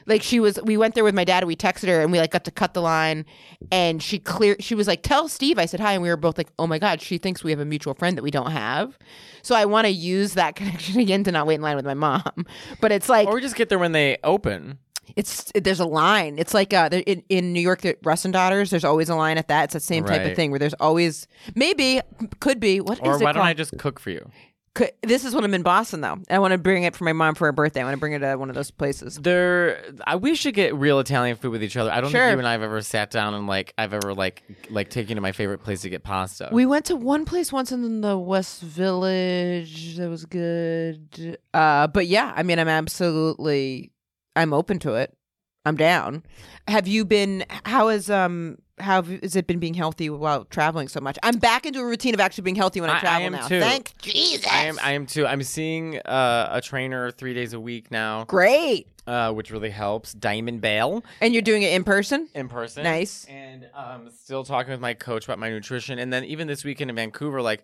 Like 0.06 0.22
she 0.22 0.40
was 0.40 0.58
we 0.62 0.76
went 0.76 0.94
there 0.94 1.04
with 1.04 1.14
my 1.14 1.24
dad 1.24 1.42
and 1.42 1.48
we 1.48 1.56
texted 1.56 1.88
her 1.88 2.00
and 2.02 2.12
we 2.12 2.18
like 2.18 2.30
got 2.30 2.44
to 2.44 2.50
cut 2.50 2.74
the 2.74 2.82
line 2.82 3.24
and 3.72 4.02
she 4.02 4.18
clear 4.18 4.56
she 4.60 4.74
was 4.74 4.86
like 4.86 5.02
tell 5.02 5.28
Steve 5.28 5.58
I 5.58 5.66
said 5.66 5.80
hi 5.80 5.92
and 5.94 6.02
we 6.02 6.08
were 6.08 6.16
both 6.16 6.36
like 6.38 6.48
oh 6.58 6.66
my 6.66 6.78
god 6.78 7.00
she 7.00 7.18
thinks 7.18 7.42
we 7.42 7.50
have 7.50 7.60
a 7.60 7.64
mutual 7.64 7.94
friend 7.94 8.16
that 8.18 8.22
we 8.22 8.30
don't 8.30 8.50
have. 8.50 8.98
So 9.42 9.54
I 9.54 9.64
want 9.64 9.86
to 9.86 9.90
use 9.90 10.34
that 10.34 10.56
connection 10.56 11.00
again 11.00 11.24
to 11.24 11.32
not 11.32 11.46
wait 11.46 11.56
in 11.56 11.62
line 11.62 11.76
with 11.76 11.84
my 11.86 11.94
mom. 11.94 12.46
But 12.80 12.92
it's 12.92 13.08
like 13.08 13.28
Or 13.28 13.34
we 13.34 13.40
just 13.40 13.56
get 13.56 13.68
there 13.68 13.78
when 13.78 13.92
they 13.92 14.18
open. 14.24 14.78
it's 15.16 15.52
there's 15.54 15.80
a 15.80 15.84
line. 15.86 16.38
It's 16.38 16.54
like 16.54 16.72
uh, 16.72 16.88
in, 17.06 17.22
in 17.28 17.52
New 17.52 17.60
York, 17.60 17.82
the 17.82 17.96
Russ 18.04 18.24
and 18.24 18.32
Daughters. 18.32 18.70
There's 18.70 18.84
always 18.84 19.08
a 19.10 19.14
line 19.14 19.36
at 19.38 19.48
that. 19.48 19.64
It's 19.64 19.74
the 19.74 19.80
same 19.80 20.04
type 20.04 20.24
of 20.30 20.34
thing 20.34 20.50
where 20.50 20.58
there's 20.58 20.74
always 20.80 21.26
maybe 21.54 22.00
could 22.40 22.58
be 22.60 22.80
what 22.80 22.98
is 22.98 23.00
Or 23.02 23.16
it 23.16 23.24
why 23.24 23.32
don't 23.32 23.40
called? 23.40 23.46
I 23.46 23.52
just 23.54 23.76
cook 23.78 24.00
for 24.00 24.10
you? 24.10 24.30
Could, 24.74 24.90
this 25.02 25.24
is 25.24 25.36
when 25.36 25.44
I'm 25.44 25.54
in 25.54 25.62
Boston 25.62 26.00
though. 26.00 26.18
I 26.28 26.40
want 26.40 26.50
to 26.50 26.58
bring 26.58 26.82
it 26.82 26.96
for 26.96 27.04
my 27.04 27.12
mom 27.12 27.36
for 27.36 27.46
her 27.46 27.52
birthday. 27.52 27.80
I 27.80 27.84
want 27.84 27.94
to 27.94 28.00
bring 28.00 28.12
her 28.12 28.18
to 28.18 28.36
one 28.36 28.48
of 28.48 28.56
those 28.56 28.72
places. 28.72 29.16
There, 29.16 29.80
I, 30.04 30.16
we 30.16 30.34
should 30.34 30.54
get 30.54 30.74
real 30.74 30.98
Italian 30.98 31.36
food 31.36 31.52
with 31.52 31.62
each 31.62 31.76
other. 31.76 31.92
I 31.92 32.00
don't 32.00 32.10
Sure. 32.10 32.20
think 32.22 32.32
you 32.32 32.38
and 32.38 32.48
I 32.48 32.52
have 32.52 32.62
ever 32.62 32.82
sat 32.82 33.10
down 33.12 33.34
and 33.34 33.46
like 33.46 33.72
I've 33.78 33.94
ever 33.94 34.12
like 34.14 34.42
like 34.70 34.90
taken 34.90 35.10
you 35.10 35.14
to 35.14 35.20
my 35.20 35.30
favorite 35.30 35.62
place 35.62 35.82
to 35.82 35.90
get 35.90 36.02
pasta. 36.02 36.48
We 36.50 36.66
went 36.66 36.86
to 36.86 36.96
one 36.96 37.24
place 37.24 37.52
once 37.52 37.70
in 37.70 38.00
the 38.00 38.18
West 38.18 38.62
Village. 38.62 39.96
That 39.96 40.08
was 40.08 40.24
good. 40.26 41.38
Uh, 41.52 41.86
but 41.86 42.06
yeah, 42.08 42.32
I 42.34 42.42
mean, 42.42 42.58
I'm 42.58 42.66
absolutely, 42.68 43.92
I'm 44.34 44.52
open 44.52 44.78
to 44.80 44.94
it. 44.94 45.16
I'm 45.64 45.76
down. 45.76 46.24
Have 46.68 46.86
you 46.88 47.04
been? 47.04 47.44
How 47.64 47.88
is 47.88 48.10
um? 48.10 48.58
How 48.78 49.02
has 49.02 49.36
it 49.36 49.46
been 49.46 49.60
being 49.60 49.74
healthy 49.74 50.10
while 50.10 50.44
traveling 50.46 50.88
so 50.88 51.00
much? 51.00 51.16
I'm 51.22 51.38
back 51.38 51.64
into 51.64 51.78
a 51.80 51.86
routine 51.86 52.12
of 52.12 52.18
actually 52.20 52.42
being 52.42 52.56
healthy 52.56 52.80
when 52.80 52.90
I 52.90 52.94
I- 52.94 52.96
I 52.96 53.00
travel 53.00 53.26
am 53.26 53.32
now. 53.32 53.46
too. 53.48 53.60
Thank 53.60 53.96
Jesus. 54.02 54.46
I 54.50 54.64
am. 54.64 54.78
I 54.82 54.92
am 54.92 55.06
too. 55.06 55.26
I'm 55.26 55.42
seeing 55.44 55.98
uh, 56.00 56.48
a 56.50 56.60
trainer 56.60 57.12
three 57.12 57.34
days 57.34 57.52
a 57.52 57.60
week 57.60 57.92
now, 57.92 58.24
Great. 58.24 58.88
uh, 59.06 59.32
which 59.32 59.52
really 59.52 59.70
helps. 59.70 60.12
Diamond 60.12 60.60
Bale 60.60 61.04
And 61.20 61.32
you're 61.32 61.42
doing 61.42 61.62
it 61.62 61.72
in 61.72 61.84
person. 61.84 62.28
in 62.34 62.48
person. 62.48 62.82
Nice. 62.82 63.24
And 63.26 63.68
um, 63.74 64.10
still 64.10 64.42
talking 64.42 64.72
with 64.72 64.80
my 64.80 64.94
coach 64.94 65.24
about 65.24 65.38
my 65.38 65.50
nutrition. 65.50 66.00
And 66.00 66.12
then 66.12 66.24
even 66.24 66.48
this 66.48 66.64
weekend 66.64 66.90
in 66.90 66.96
Vancouver, 66.96 67.40
like 67.42 67.62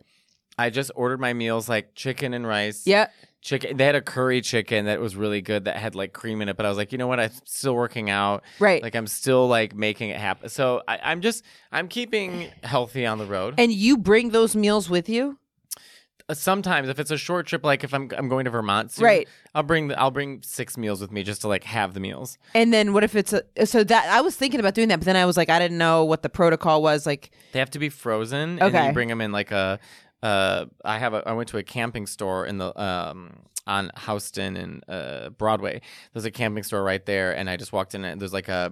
I 0.59 0.71
just 0.71 0.93
ordered 0.95 1.19
my 1.21 1.33
meals 1.33 1.69
like 1.69 1.95
chicken 1.97 2.35
and 2.35 2.47
rice. 2.47 2.87
Yeah. 2.87 3.09
Chicken. 3.43 3.79
They 3.79 3.87
had 3.87 3.95
a 3.95 4.03
curry 4.03 4.43
chicken 4.43 4.85
that 4.85 5.01
was 5.01 5.17
really 5.17 5.41
good 5.41 5.65
that 5.65 5.77
had 5.77 5.95
like 5.95 6.13
cream 6.13 6.43
in 6.43 6.49
it. 6.51 6.57
But 6.59 6.67
I 6.67 6.69
was 6.69 6.77
like, 6.77 6.93
you 6.93 6.99
know 6.99 7.07
what? 7.07 7.19
I'm 7.21 7.31
still 7.45 7.75
working 7.75 8.11
out. 8.11 8.43
Right. 8.59 8.83
Like 8.83 8.95
I'm 8.95 9.07
still 9.07 9.49
like 9.49 9.75
making 9.75 10.11
it 10.11 10.19
happen. 10.19 10.51
So 10.51 10.83
I, 10.87 10.99
I'm 11.03 11.23
just 11.23 11.43
I'm 11.73 11.89
keeping 11.89 12.49
healthy 12.63 13.07
on 13.07 13.17
the 13.19 13.25
road. 13.27 13.55
and 13.57 13.73
you 13.73 13.97
bring 13.97 14.31
those 14.31 14.55
meals 14.55 14.91
with 14.91 15.09
you. 15.09 15.39
Uh, 16.29 16.35
Sometimes 16.35 16.89
if 16.91 16.99
it's 17.01 17.11
a 17.11 17.17
short 17.17 17.47
trip, 17.47 17.65
like 17.65 17.83
if 17.83 17.95
I'm 17.95 18.11
I'm 18.17 18.29
going 18.29 18.45
to 18.45 18.51
Vermont, 18.51 18.93
soon, 18.93 19.07
Right. 19.07 19.29
I'll 19.55 19.63
bring 19.63 19.89
the, 19.89 19.99
I'll 19.99 20.11
bring 20.11 20.43
six 20.43 20.77
meals 20.77 21.01
with 21.01 21.11
me 21.11 21.23
just 21.23 21.41
to 21.41 21.49
like 21.49 21.65
have 21.65 21.95
the 21.95 22.01
meals. 22.01 22.37
And 22.55 22.75
then 22.75 22.93
what 22.93 23.05
if 23.05 23.17
it's 23.17 23.33
a 23.33 23.43
so 23.67 23.83
that 23.85 24.07
I 24.11 24.21
was 24.21 24.37
thinking 24.37 24.61
about 24.61 24.75
doing 24.75 24.89
that, 24.89 24.99
but 24.99 25.07
then 25.07 25.17
I 25.17 25.25
was 25.25 25.39
like, 25.39 25.49
I 25.49 25.59
didn't 25.59 25.79
know 25.79 26.05
what 26.05 26.23
the 26.23 26.29
protocol 26.29 26.83
was. 26.83 27.07
Like, 27.07 27.31
They 27.53 27.59
have 27.59 27.71
to 27.71 27.79
be 27.79 27.89
frozen. 27.89 28.59
And 28.59 28.63
Okay. 28.63 28.89
you 28.89 28.93
bring 28.93 29.09
them 29.09 29.23
in 29.23 29.33
like 29.33 29.51
a. 29.51 29.81
Uh, 30.23 30.67
I 30.85 30.99
have 30.99 31.15
a. 31.15 31.23
I 31.27 31.33
went 31.33 31.49
to 31.51 31.59
a 31.59 31.63
camping 31.63 32.07
store 32.07 32.47
in 32.47 32.59
the 32.59 32.79
um 32.81 33.37
on 33.67 33.91
Houston 34.07 34.57
and 34.57 34.85
uh, 34.89 35.31
Broadway. 35.31 35.81
There's 36.13 36.25
a 36.25 36.31
camping 36.31 36.63
store 36.65 36.83
right 36.83 37.05
there, 37.07 37.37
and 37.37 37.49
I 37.49 37.57
just 37.57 37.73
walked 37.73 37.95
in 37.95 38.05
and 38.05 38.21
there's 38.21 38.33
like 38.33 38.49
a 38.49 38.71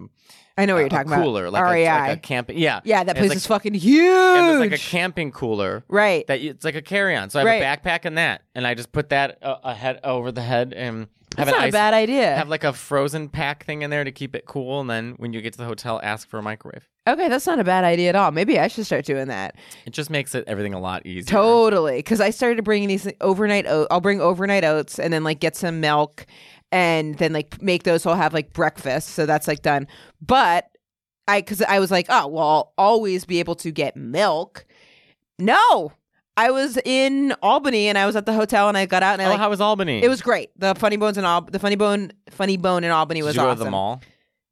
I 0.57 0.65
know 0.67 0.75
what 0.75 0.79
a- 0.81 0.83
you're 0.83 0.89
talking 0.91 1.13
a 1.13 1.17
cooler, 1.23 1.47
about. 1.47 1.63
like 1.65 1.79
a, 1.79 1.85
like 1.89 2.19
a 2.19 2.21
camping. 2.21 2.59
Yeah, 2.59 2.81
yeah, 2.85 3.05
that 3.05 3.11
And 3.17 3.19
place 3.19 3.29
like- 3.31 3.37
is 3.37 3.47
fucking 3.47 3.75
huge. 3.75 4.03
And 4.39 4.49
there's 4.49 4.61
like 4.61 4.73
a 4.73 4.83
camping 4.83 5.31
cooler 5.31 5.85
right. 5.89 6.27
that 6.27 6.41
you, 6.41 6.51
it's 6.51 6.65
like 6.65 6.75
a 6.75 6.83
carry-on. 6.83 7.31
So 7.31 7.39
I 7.39 7.43
have 7.43 7.47
Right. 7.47 7.63
a 7.63 7.65
backpack 7.89 8.05
and 8.07 8.19
that, 8.19 8.43
and 8.57 8.67
I 8.67 8.75
just 8.75 8.91
put 8.91 9.11
that 9.11 9.39
uh, 9.43 9.57
ahead 9.63 10.01
over 10.03 10.33
the 10.33 10.43
head 10.43 10.73
and 10.75 11.07
have 11.37 11.47
That's 11.47 11.51
an 11.51 11.55
not 11.57 11.65
ice 11.67 11.69
a 11.71 11.73
bad 11.73 11.95
idea. 11.95 12.35
have 12.37 12.49
like 12.49 12.65
a 12.65 12.73
frozen 12.73 13.29
pack 13.29 13.65
thing 13.65 13.83
in 13.83 13.91
there 13.91 14.05
to 14.05 14.13
keep 14.13 14.35
it 14.35 14.47
cool, 14.47 14.81
and 14.81 14.89
then 14.89 15.15
when 15.19 15.33
you 15.33 15.41
get 15.41 15.53
to 15.53 15.59
the 15.59 15.65
hotel, 15.65 16.01
ask 16.03 16.29
for 16.29 16.39
a 16.39 16.43
microwave. 16.43 16.89
okay, 17.07 17.29
that's 17.29 17.47
not 17.47 17.59
a 17.59 17.65
bad 17.65 17.85
idea 17.85 18.09
at 18.11 18.17
all. 18.17 18.31
Maybe 18.33 18.59
I 18.59 18.69
should 18.69 18.87
start 18.87 19.05
doing 19.05 19.29
that. 19.29 19.57
It 19.87 19.91
just 19.93 20.11
makes 20.11 20.35
it 20.35 20.45
everything 20.47 20.75
a 20.75 20.81
lot 20.81 21.07
easier. 21.07 21.25
Totally, 21.31 21.97
because 21.99 22.21
I 22.21 22.31
started 22.31 22.63
bringing 22.65 22.89
these 22.89 23.07
overnight. 23.21 23.67
oat 23.67 23.87
I'll 23.91 24.01
bring 24.01 24.21
overnight 24.21 24.65
oats 24.65 24.99
and 24.99 25.13
then 25.13 25.25
like 25.25 25.41
get 25.41 25.55
some 25.57 25.81
milk, 25.81 26.27
and 26.73 27.17
then 27.19 27.33
like 27.33 27.61
make 27.63 27.85
those. 27.85 28.03
So 28.03 28.11
I'll 28.11 28.17
have 28.17 28.35
like 28.35 28.53
breakfast. 28.53 29.11
So 29.11 29.27
that's 29.27 29.47
like 29.49 29.63
done. 29.63 29.87
But 30.21 30.69
I, 31.27 31.41
because 31.41 31.63
I 31.63 31.79
was 31.79 31.91
like, 31.91 32.07
oh 32.09 32.27
well, 32.27 32.45
I'll 32.49 32.73
always 32.79 33.25
be 33.25 33.39
able 33.39 33.55
to 33.57 33.71
get 33.71 33.97
milk. 33.97 34.65
No, 35.39 35.93
I 36.39 36.51
was 36.53 36.79
in 36.85 37.35
Albany 37.43 37.89
and 37.89 37.99
I 37.99 38.07
was 38.07 38.15
at 38.17 38.25
the 38.27 38.33
hotel 38.33 38.69
and 38.69 38.77
I 38.79 38.87
got 38.87 39.03
out 39.03 39.15
and 39.15 39.23
I 39.23 39.27
Oh, 39.27 39.31
like 39.31 39.39
how 39.41 39.51
was 39.51 39.61
Albany? 39.61 40.03
it 40.03 40.09
was 40.09 40.23
great. 40.23 40.51
The 40.59 40.75
funny 40.75 40.97
bones 40.97 41.19
in 41.19 41.25
Al- 41.25 41.43
the 41.43 41.59
funny 41.59 41.77
bone 41.77 42.13
funny 42.31 42.57
bone 42.57 42.85
in 42.85 42.91
Albany 42.91 43.21
Did 43.21 43.27
was 43.27 43.35
you 43.37 43.43
go 43.43 43.49
awesome. 43.49 43.59
to 43.59 43.65
the 43.65 43.71
mall? 43.71 44.01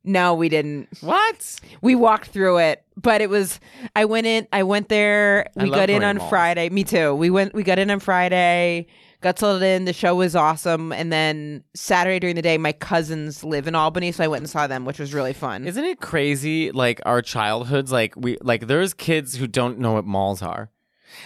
No, 0.09 0.35
we 0.35 0.49
didn't. 0.49 0.89
What? 1.01 1.61
We 1.83 1.95
walked 1.97 2.29
through 2.29 2.59
it, 2.59 2.85
but 2.97 3.21
it 3.21 3.29
was. 3.29 3.59
I 3.97 4.05
went 4.05 4.27
in. 4.29 4.47
I 4.53 4.63
went 4.63 4.89
there. 4.89 5.49
We 5.57 5.69
got 5.71 5.91
in 5.91 6.05
on. 6.05 6.21
Friday. 6.29 6.69
Me 6.69 6.85
too. 6.85 7.13
We 7.15 7.29
went. 7.29 7.55
We 7.55 7.65
got 7.65 7.79
in 7.81 7.91
on 7.91 7.99
Friday. 7.99 8.87
Got 9.21 9.39
settled 9.41 9.63
in. 9.63 9.85
The 9.85 9.93
show 9.93 10.15
was 10.15 10.37
awesome. 10.37 10.93
And 10.93 11.13
then 11.13 11.65
Saturday 11.75 12.21
during 12.21 12.37
the 12.37 12.43
day, 12.43 12.57
my 12.57 12.71
cousins 12.73 13.43
live 13.43 13.67
in 13.67 13.75
Albany, 13.75 14.13
so 14.13 14.23
I 14.23 14.29
went 14.29 14.43
and 14.43 14.51
saw 14.51 14.69
them, 14.69 14.85
which 14.85 15.01
was 15.01 15.13
really 15.13 15.33
fun. 15.33 15.67
Isn't 15.67 15.85
it 15.85 16.01
crazy? 16.01 16.71
Like 16.71 17.01
our 17.05 17.21
childhoods, 17.21 17.91
like 17.91 18.15
we 18.17 18.39
like 18.43 18.69
there's 18.69 18.95
kids 18.95 19.35
who 19.37 19.49
don't 19.49 19.79
know 19.81 19.95
what 19.95 20.05
malls 20.05 20.41
are. 20.41 20.71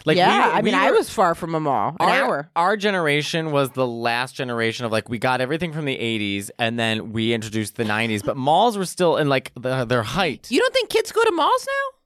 Like 0.04 0.16
we- 0.16 0.20
yeah, 0.20 0.50
I 0.54 0.60
we 0.60 0.66
mean, 0.66 0.74
I 0.74 0.90
was 0.90 1.10
far 1.10 1.34
from 1.34 1.54
a 1.54 1.60
mall. 1.60 1.96
An 2.00 2.08
our, 2.08 2.14
hour. 2.14 2.50
Our 2.56 2.76
generation 2.76 3.50
was 3.50 3.70
the 3.70 3.86
last 3.86 4.34
generation 4.34 4.84
of 4.86 4.92
like 4.92 5.08
we 5.08 5.18
got 5.18 5.40
everything 5.40 5.72
from 5.72 5.84
the 5.84 5.96
80s 5.96 6.50
and 6.58 6.78
then 6.78 7.12
we 7.12 7.32
introduced 7.32 7.76
the 7.76 7.84
90s, 7.84 8.24
but 8.24 8.36
malls 8.36 8.76
were 8.78 8.84
still 8.86 9.16
in 9.16 9.28
like 9.28 9.52
the, 9.54 9.84
their 9.84 10.02
height. 10.02 10.48
You 10.50 10.60
don't 10.60 10.72
think 10.74 10.90
kids 10.90 11.12
go 11.12 11.22
to 11.24 11.32
malls 11.32 11.66
now? 11.66 11.96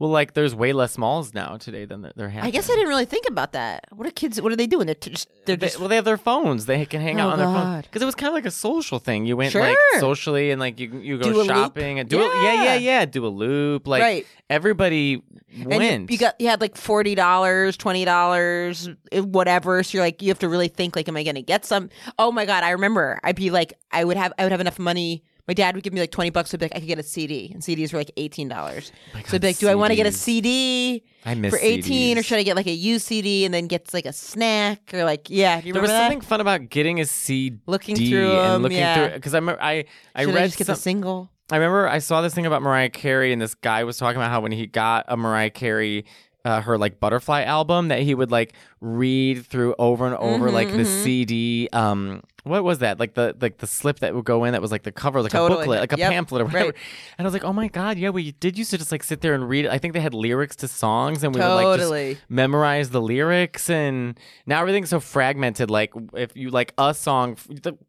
Well, 0.00 0.10
like 0.10 0.34
there's 0.34 0.54
way 0.54 0.72
less 0.72 0.96
malls 0.96 1.34
now 1.34 1.56
today 1.56 1.84
than 1.84 2.08
there, 2.14 2.28
have. 2.28 2.44
I 2.44 2.50
guess 2.50 2.70
I 2.70 2.74
didn't 2.74 2.88
really 2.88 3.04
think 3.04 3.24
about 3.28 3.52
that. 3.52 3.84
What 3.90 4.06
are 4.06 4.12
kids? 4.12 4.40
What 4.40 4.52
are 4.52 4.56
they 4.56 4.68
doing? 4.68 4.86
They're 4.86 4.94
t- 4.94 5.10
just. 5.10 5.28
They're 5.44 5.56
They- 5.56 5.70
well, 5.78 5.88
they 5.88 5.96
have 5.96 6.04
their 6.04 6.16
phones. 6.16 6.66
They 6.66 6.86
can 6.86 7.00
hang 7.00 7.20
Oh, 7.20 7.24
out 7.24 7.32
on 7.32 7.38
their 7.38 7.46
phone 7.48 7.80
because 7.82 8.02
it 8.02 8.04
was 8.06 8.14
kind 8.14 8.28
of 8.28 8.34
like 8.34 8.46
a 8.46 8.50
social 8.52 8.98
thing. 9.00 9.26
You 9.26 9.36
went 9.36 9.54
like 9.54 9.76
socially 9.98 10.50
and 10.52 10.60
like 10.60 10.78
you 10.78 10.98
you 11.00 11.18
go 11.18 11.30
a 11.30 11.32
loop? 11.32 11.46
shopping 11.48 11.98
and 11.98 12.08
do 12.08 12.20
a, 12.20 12.42
yeah 12.42 12.52
Yeah. 12.52 12.62
yeah 12.64 12.74
yeah 12.76 13.04
do 13.06 13.26
a 13.26 13.28
loop 13.28 13.88
like 13.88 14.02
Right. 14.02 14.26
everybody 14.48 15.14
and 15.50 15.62
you- 15.72 15.78
went. 15.78 16.10
you, 16.10 16.18
got 16.18 16.40
you 16.40 16.48
had 16.48 16.60
like 16.60 16.76
forty 16.76 17.14
dollars, 17.14 17.76
twenty 17.76 18.04
dollars, 18.04 18.88
eh, 19.12 19.20
whatever. 19.20 19.82
So 19.82 19.98
you're 19.98 20.04
like, 20.04 20.22
you 20.22 20.28
have 20.28 20.38
to 20.40 20.48
really 20.48 20.68
think 20.68 20.94
like, 20.94 21.08
am 21.08 21.16
I 21.16 21.22
going 21.24 21.34
to 21.36 21.42
get 21.42 21.64
some? 21.64 21.88
Oh 22.18 22.30
my 22.30 22.44
god, 22.44 22.62
I 22.64 22.70
remember. 22.70 23.18
I'd 23.24 23.36
be 23.36 23.50
like, 23.50 23.72
I 23.90 24.04
would 24.04 24.16
have, 24.16 24.32
I 24.38 24.44
would 24.44 24.52
have 24.52 24.60
enough 24.60 24.78
money. 24.78 25.24
My 25.48 25.54
dad 25.54 25.74
would 25.74 25.82
give 25.82 25.94
me 25.94 26.00
like 26.00 26.10
twenty 26.10 26.28
bucks. 26.30 26.50
So 26.50 26.56
I'd 26.56 26.60
be 26.60 26.66
like, 26.66 26.76
I 26.76 26.78
could 26.80 26.88
get 26.88 26.98
a 26.98 27.02
CD, 27.02 27.50
and 27.52 27.62
CDs 27.62 27.92
were 27.92 27.98
like 27.98 28.10
eighteen 28.18 28.48
dollars. 28.48 28.92
Oh 28.94 29.10
my 29.14 29.22
So 29.22 29.36
I'd 29.36 29.40
be 29.40 29.46
like, 29.48 29.58
do 29.58 29.68
I 29.68 29.74
want 29.74 29.90
to 29.90 29.96
get 29.96 30.06
a 30.06 30.12
CD 30.12 31.02
I 31.24 31.34
miss 31.34 31.52
for 31.52 31.58
eighteen, 31.60 32.18
or 32.18 32.22
should 32.22 32.38
I 32.38 32.42
get 32.42 32.54
like 32.54 32.66
a 32.66 32.72
used 32.72 33.06
CD 33.06 33.44
and 33.46 33.52
then 33.54 33.66
get 33.66 33.92
like 33.94 34.04
a 34.06 34.12
snack 34.12 34.92
or 34.92 35.04
like, 35.04 35.28
yeah, 35.30 35.60
There 35.60 35.80
was 35.80 35.90
that? 35.90 36.02
something 36.10 36.20
fun 36.20 36.40
about 36.42 36.68
getting 36.68 37.00
a 37.00 37.06
CD 37.06 37.56
Looking 37.66 37.96
through 37.96 38.38
and 38.38 38.62
looking 38.62 38.78
yeah. 38.78 39.08
through 39.08 39.14
because 39.16 39.34
I 39.34 39.38
remember 39.38 39.62
I 39.62 39.86
I 40.14 40.24
Should 40.24 40.34
read 40.34 40.42
I 40.42 40.46
just 40.46 40.58
get 40.58 40.66
some, 40.66 40.74
the 40.74 40.80
single? 40.80 41.30
I 41.50 41.56
remember 41.56 41.88
I 41.88 41.98
saw 42.00 42.20
this 42.20 42.34
thing 42.34 42.44
about 42.44 42.60
Mariah 42.60 42.90
Carey, 42.90 43.32
and 43.32 43.40
this 43.40 43.54
guy 43.54 43.84
was 43.84 43.96
talking 43.96 44.18
about 44.18 44.30
how 44.30 44.40
when 44.42 44.52
he 44.52 44.66
got 44.66 45.06
a 45.08 45.16
Mariah 45.16 45.48
Carey, 45.48 46.04
uh, 46.48 46.60
her 46.62 46.78
like 46.78 46.98
Butterfly 47.00 47.42
album, 47.42 47.88
that 47.88 48.00
he 48.00 48.14
would 48.14 48.30
like 48.30 48.54
read 48.80 49.44
through 49.46 49.74
over 49.78 50.06
and 50.06 50.16
over, 50.16 50.48
Mhm, 50.48 50.52
like 50.52 50.70
the 50.70 50.78
mhm. 50.84 51.02
CD. 51.04 51.68
Um, 51.72 52.22
what 52.44 52.64
was 52.64 52.78
that? 52.78 52.98
Like 52.98 53.12
the 53.14 53.36
like 53.40 53.58
the 53.58 53.66
slip 53.66 53.98
that 53.98 54.14
would 54.14 54.24
go 54.24 54.44
in 54.44 54.52
that 54.52 54.62
was 54.62 54.72
like 54.72 54.82
the 54.84 54.92
cover, 54.92 55.20
like 55.20 55.34
a 55.34 55.46
booklet, 55.48 55.80
like 55.80 55.92
a 55.92 55.98
Yep. 55.98 56.10
pamphlet 56.12 56.42
or 56.42 56.44
whatever. 56.46 56.64
Right. 56.66 56.74
And 57.18 57.26
I 57.26 57.28
was 57.28 57.34
like, 57.34 57.44
oh 57.44 57.52
my 57.52 57.68
god, 57.68 57.98
yeah, 57.98 58.08
we 58.10 58.32
did 58.32 58.56
used 58.56 58.70
to 58.70 58.78
just 58.78 58.90
like 58.92 59.02
sit 59.02 59.20
there 59.20 59.34
and 59.34 59.46
read. 59.48 59.66
it. 59.66 59.70
I 59.70 59.78
think 59.78 59.92
they 59.94 60.00
had 60.00 60.14
lyrics 60.14 60.56
to 60.56 60.68
songs, 60.68 61.22
and 61.22 61.34
we 61.34 61.40
would 61.40 61.46
like 61.46 61.78
just 61.80 62.22
memorize 62.30 62.90
the 62.90 63.02
lyrics 63.02 63.68
and 63.68 64.18
now 64.46 64.60
everything's 64.60 64.88
so 64.88 65.00
fragmented 65.00 65.70
like 65.70 65.92
if 66.14 66.34
you 66.36 66.48
like 66.50 66.72
a 66.78 66.94
song 66.94 67.36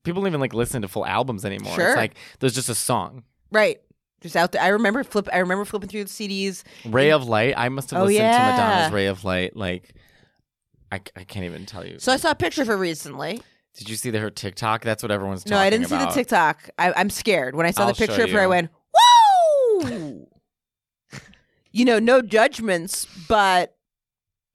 people 0.03 0.21
don't 0.21 0.27
even 0.27 0.39
like 0.41 0.53
listen 0.53 0.81
to 0.81 0.87
full 0.87 1.05
albums 1.05 1.45
anymore 1.45 1.75
Sure. 1.75 1.87
it's 1.89 1.95
like 1.97 2.15
there's 2.39 2.53
just 2.55 2.69
a 2.69 2.75
song 2.75 3.23
right. 3.51 3.79
Just 4.21 4.35
out 4.35 4.51
there. 4.51 4.61
I 4.61 4.67
remember 4.67 5.03
flip. 5.03 5.27
I 5.31 5.37
remember 5.39 5.63
flipping 5.65 5.89
through 5.89 6.03
the 6.05 6.09
CDs. 6.09 6.63
ray 6.85 7.11
of 7.11 7.27
light 7.27 7.53
i 7.57 7.69
must 7.69 7.91
have 7.91 8.01
Oh, 8.01 8.05
listened 8.05 8.19
to 8.33 8.39
madonna's 8.39 8.91
ray 8.91 9.05
of 9.07 9.23
light 9.23 9.55
like 9.55 9.93
I, 10.91 10.95
I 11.15 11.23
can't 11.23 11.45
even 11.45 11.65
tell 11.65 11.85
you 11.85 11.99
So 11.99 12.11
I 12.11 12.17
saw 12.17 12.31
a 12.31 12.35
picture 12.35 12.61
of 12.63 12.67
her 12.67 12.77
recently. 12.77 13.41
did 13.75 13.87
you 13.89 13.95
see 13.95 14.09
the, 14.09 14.19
her 14.19 14.29
tiktok 14.31 14.81
that's 14.83 15.01
what 15.03 15.11
everyone's 15.11 15.43
talking 15.43 15.55
No, 15.55 15.59
I 15.61 15.69
didn't 15.69 15.87
see 15.87 15.97
the 15.97 16.07
TikTok. 16.07 16.69
I, 16.77 16.91
I'm 16.93 17.09
scared. 17.09 17.55
When 17.55 17.65
I 17.65 17.71
saw 17.71 17.83
I'll 17.83 17.87
the 17.93 17.93
picture 17.93 18.23
of 18.23 18.31
her, 18.31 18.39
I 18.41 18.47
went, 18.47 18.69
"Whoa!" 18.93 20.27
you 21.71 21.85
know, 21.85 21.99
no 21.99 22.21
judgments, 22.21 23.07
but 23.27 23.75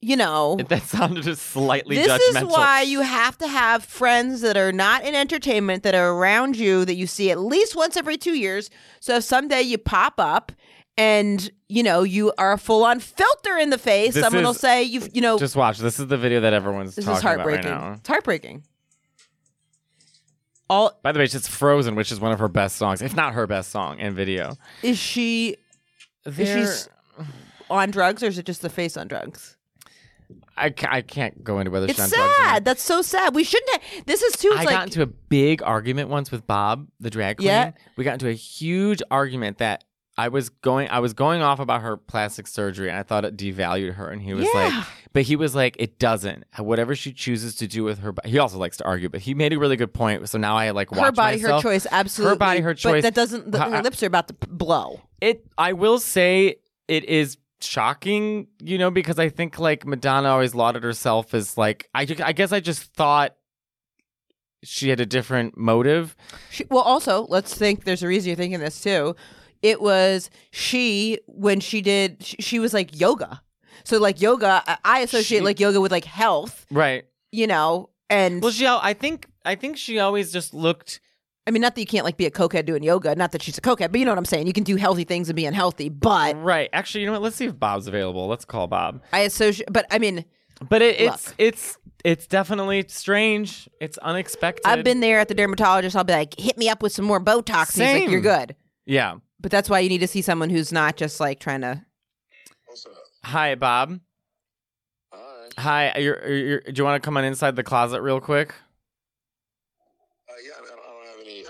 you 0.04 0.16
know, 0.16 0.56
that 0.68 0.82
sounded 0.82 1.24
just 1.24 1.42
slightly 1.42 1.96
this 1.96 2.08
judgmental 2.08 2.42
is 2.48 2.52
why 2.52 2.82
you 2.82 3.00
have 3.00 3.38
to 3.38 3.48
have 3.48 3.84
friends 3.84 4.42
that 4.42 4.56
are 4.56 4.72
not 4.72 5.04
in 5.04 5.14
entertainment 5.14 5.82
that 5.82 5.94
are 5.94 6.12
around 6.12 6.56
you 6.56 6.84
that 6.84 6.94
you 6.94 7.06
see 7.06 7.30
at 7.30 7.38
least 7.40 7.74
once 7.74 7.96
every 7.96 8.16
two 8.16 8.34
years. 8.36 8.70
So 9.00 9.16
if 9.16 9.24
someday 9.24 9.62
you 9.62 9.78
pop 9.78 10.14
up. 10.18 10.52
And 10.96 11.50
you 11.68 11.82
know 11.82 12.04
you 12.04 12.32
are 12.38 12.52
a 12.52 12.56
full-on 12.58 13.00
filter 13.00 13.58
in 13.58 13.70
the 13.70 13.78
face. 13.78 14.14
This 14.14 14.22
Someone 14.22 14.44
will 14.44 14.54
say 14.54 14.84
you've 14.84 15.08
you 15.12 15.22
know 15.22 15.36
just 15.40 15.56
watch 15.56 15.78
this 15.78 15.98
is 15.98 16.06
the 16.06 16.16
video 16.16 16.40
that 16.42 16.52
everyone's 16.52 16.94
this 16.94 17.04
talking 17.04 17.16
is 17.16 17.22
heartbreaking. 17.24 17.64
about 17.66 17.80
right 17.80 17.88
now 17.88 17.94
It's 17.94 18.06
heartbreaking. 18.08 18.62
All 20.70 20.96
by 21.02 21.10
the 21.10 21.18
way 21.18 21.24
it's 21.24 21.48
frozen 21.48 21.96
which 21.96 22.12
is 22.12 22.20
one 22.20 22.30
of 22.30 22.38
her 22.38 22.46
best 22.46 22.76
songs 22.76 23.02
if 23.02 23.14
not 23.16 23.34
her 23.34 23.48
best 23.48 23.70
song 23.72 23.98
and 24.00 24.14
video 24.14 24.54
is 24.84 24.96
she 24.96 25.56
They're- 26.24 26.46
she's- 26.46 26.88
on 27.68 27.90
drugs 27.90 28.22
or 28.22 28.26
is 28.26 28.38
it 28.38 28.46
just 28.46 28.62
the 28.62 28.70
face 28.70 28.96
on 28.96 29.08
drugs? 29.08 29.56
I, 30.56 30.70
ca- 30.70 30.88
I 30.90 31.02
can't 31.02 31.42
go 31.42 31.58
into 31.58 31.70
whether 31.70 31.86
It's 31.86 31.94
she's 31.94 32.04
on 32.04 32.10
drugs 32.10 32.22
or 32.38 32.42
not. 32.42 32.48
sad. 32.50 32.64
That's 32.64 32.82
so 32.82 33.02
sad. 33.02 33.34
We 33.34 33.44
shouldn't. 33.44 33.70
Have, 33.82 34.06
this 34.06 34.22
is 34.22 34.34
too. 34.36 34.48
It's 34.52 34.60
I 34.60 34.64
like 34.64 34.74
got 34.74 34.84
into 34.86 35.02
a 35.02 35.06
big 35.06 35.62
argument 35.62 36.08
once 36.10 36.30
with 36.30 36.46
Bob, 36.46 36.86
the 37.00 37.10
drag 37.10 37.38
queen. 37.38 37.48
Yeah. 37.48 37.72
We 37.96 38.04
got 38.04 38.12
into 38.14 38.28
a 38.28 38.32
huge 38.34 39.02
argument 39.10 39.58
that 39.58 39.84
I 40.16 40.28
was 40.28 40.48
going 40.50 40.88
I 40.90 41.00
was 41.00 41.12
going 41.12 41.42
off 41.42 41.58
about 41.58 41.82
her 41.82 41.96
plastic 41.96 42.46
surgery 42.46 42.88
and 42.88 42.96
I 42.96 43.02
thought 43.02 43.24
it 43.24 43.36
devalued 43.36 43.94
her 43.94 44.08
and 44.10 44.22
he 44.22 44.32
was 44.32 44.46
Yeah. 44.54 44.60
like 44.68 44.86
but 45.12 45.22
he 45.22 45.34
was 45.34 45.56
like 45.56 45.74
it 45.80 45.98
doesn't. 45.98 46.44
Whatever 46.56 46.94
she 46.94 47.12
chooses 47.12 47.56
to 47.56 47.66
do 47.66 47.82
with 47.82 47.98
her 47.98 48.14
he 48.24 48.38
also 48.38 48.56
likes 48.58 48.76
to 48.76 48.84
argue, 48.84 49.08
but 49.08 49.22
he 49.22 49.34
made 49.34 49.52
a 49.52 49.58
really 49.58 49.74
good 49.76 49.92
point. 49.92 50.28
So 50.28 50.38
now 50.38 50.56
I 50.56 50.70
like 50.70 50.92
watch 50.92 51.00
her 51.06 51.10
body, 51.10 51.38
myself. 51.38 51.64
her 51.64 51.68
choice. 51.70 51.86
Absolutely, 51.90 52.34
Her 52.34 52.38
body, 52.38 52.60
her 52.60 52.74
choice. 52.74 53.02
But 53.02 53.02
that 53.02 53.14
doesn't. 53.14 53.50
The, 53.50 53.58
How- 53.58 53.70
her 53.70 53.82
lips 53.82 54.04
are 54.04 54.06
about 54.06 54.28
to 54.28 54.34
p- 54.34 54.46
blow. 54.48 55.00
It 55.20 55.44
I 55.58 55.72
will 55.72 55.98
say 55.98 56.56
it 56.86 57.04
is 57.06 57.36
shocking, 57.64 58.46
you 58.62 58.78
know, 58.78 58.90
because 58.90 59.18
I 59.18 59.28
think 59.28 59.58
like 59.58 59.86
Madonna 59.86 60.28
always 60.28 60.54
lauded 60.54 60.82
herself 60.84 61.34
as 61.34 61.56
like 61.58 61.88
I 61.94 62.06
I 62.24 62.32
guess 62.32 62.52
I 62.52 62.60
just 62.60 62.94
thought 62.94 63.34
she 64.62 64.88
had 64.88 65.00
a 65.00 65.06
different 65.06 65.56
motive. 65.58 66.16
She, 66.50 66.64
well, 66.70 66.82
also, 66.82 67.26
let's 67.28 67.54
think. 67.54 67.84
There's 67.84 68.02
a 68.02 68.08
reason 68.08 68.28
you're 68.28 68.36
thinking 68.36 68.60
this 68.60 68.80
too. 68.82 69.14
It 69.62 69.80
was 69.80 70.30
she 70.52 71.18
when 71.26 71.60
she 71.60 71.80
did. 71.82 72.22
She, 72.24 72.36
she 72.40 72.58
was 72.58 72.72
like 72.74 72.98
yoga. 72.98 73.42
So 73.84 73.98
like 73.98 74.20
yoga, 74.20 74.62
I- 74.66 74.78
I 74.84 74.98
associate 75.00 75.38
She- 75.38 75.44
like 75.44 75.60
yoga 75.60 75.80
with 75.80 75.92
like 75.92 76.04
health. 76.04 76.64
Right. 76.70 77.04
You 77.32 77.46
know, 77.46 77.90
and 78.08 78.42
Well, 78.42 78.52
she. 78.52 78.66
I 78.66 78.94
think. 78.94 79.26
I 79.44 79.54
think 79.56 79.76
she 79.76 79.98
always 79.98 80.32
just 80.32 80.54
looked. 80.54 81.00
I 81.46 81.50
mean, 81.50 81.60
not 81.60 81.74
that 81.74 81.80
you 81.80 81.86
can't 81.86 82.04
like 82.04 82.16
be 82.16 82.24
a 82.26 82.30
cokehead 82.30 82.64
doing 82.64 82.82
yoga. 82.82 83.14
Not 83.14 83.32
that 83.32 83.42
she's 83.42 83.58
a 83.58 83.60
cokehead, 83.60 83.90
but 83.92 83.98
you 83.98 84.06
know 84.06 84.12
what 84.12 84.18
I'm 84.18 84.24
saying. 84.24 84.46
You 84.46 84.52
can 84.54 84.64
do 84.64 84.76
healthy 84.76 85.04
things 85.04 85.28
and 85.28 85.36
be 85.36 85.44
unhealthy. 85.44 85.88
But 85.90 86.42
Right. 86.42 86.70
Actually, 86.72 87.02
you 87.02 87.06
know 87.06 87.12
what? 87.12 87.22
Let's 87.22 87.36
see 87.36 87.44
if 87.46 87.58
Bob's 87.58 87.86
available. 87.86 88.26
Let's 88.28 88.44
call 88.46 88.66
Bob. 88.66 89.02
I 89.12 89.20
associate. 89.20 89.68
But 89.70 89.86
I 89.90 89.98
mean, 89.98 90.24
But 90.68 90.80
it, 90.80 91.00
it's 91.00 91.26
Look. 91.28 91.34
it's 91.38 91.78
it's 92.02 92.26
definitely 92.26 92.84
strange. 92.88 93.68
It's 93.80 93.98
unexpected. 93.98 94.66
I've 94.66 94.84
been 94.84 95.00
there 95.00 95.18
at 95.20 95.28
the 95.28 95.34
dermatologist. 95.34 95.96
I'll 95.96 96.04
be 96.04 96.12
like, 96.14 96.38
hit 96.38 96.56
me 96.56 96.68
up 96.70 96.82
with 96.82 96.92
some 96.92 97.04
more 97.04 97.20
Botox. 97.20 97.78
And 97.78 97.86
he's 97.88 97.92
like, 97.94 98.02
Same. 98.02 98.10
you're 98.10 98.20
good. 98.20 98.56
Yeah. 98.86 99.16
But 99.40 99.50
that's 99.50 99.68
why 99.68 99.80
you 99.80 99.88
need 99.90 99.98
to 100.00 100.06
see 100.08 100.22
someone 100.22 100.48
who's 100.48 100.72
not 100.72 100.96
just 100.96 101.20
like 101.20 101.40
trying 101.40 101.60
to. 101.62 101.84
Hi, 103.24 103.54
Bob. 103.54 104.00
Hi. 105.12 105.48
Hi. 105.92 105.98
You're, 105.98 106.26
you're, 106.28 106.60
do 106.60 106.72
you 106.76 106.84
want 106.84 107.02
to 107.02 107.06
come 107.06 107.16
on 107.18 107.24
inside 107.24 107.56
the 107.56 107.62
closet 107.62 108.00
real 108.02 108.20
quick? 108.20 108.54
Uh, 110.28 110.32
yeah, 110.46 110.52
I, 110.58 110.60
mean, 110.62 110.70
I 110.72 110.76
don't- 110.76 110.84
I 110.84 110.92
don't 110.92 111.06
have 111.06 111.26
any 111.26 111.42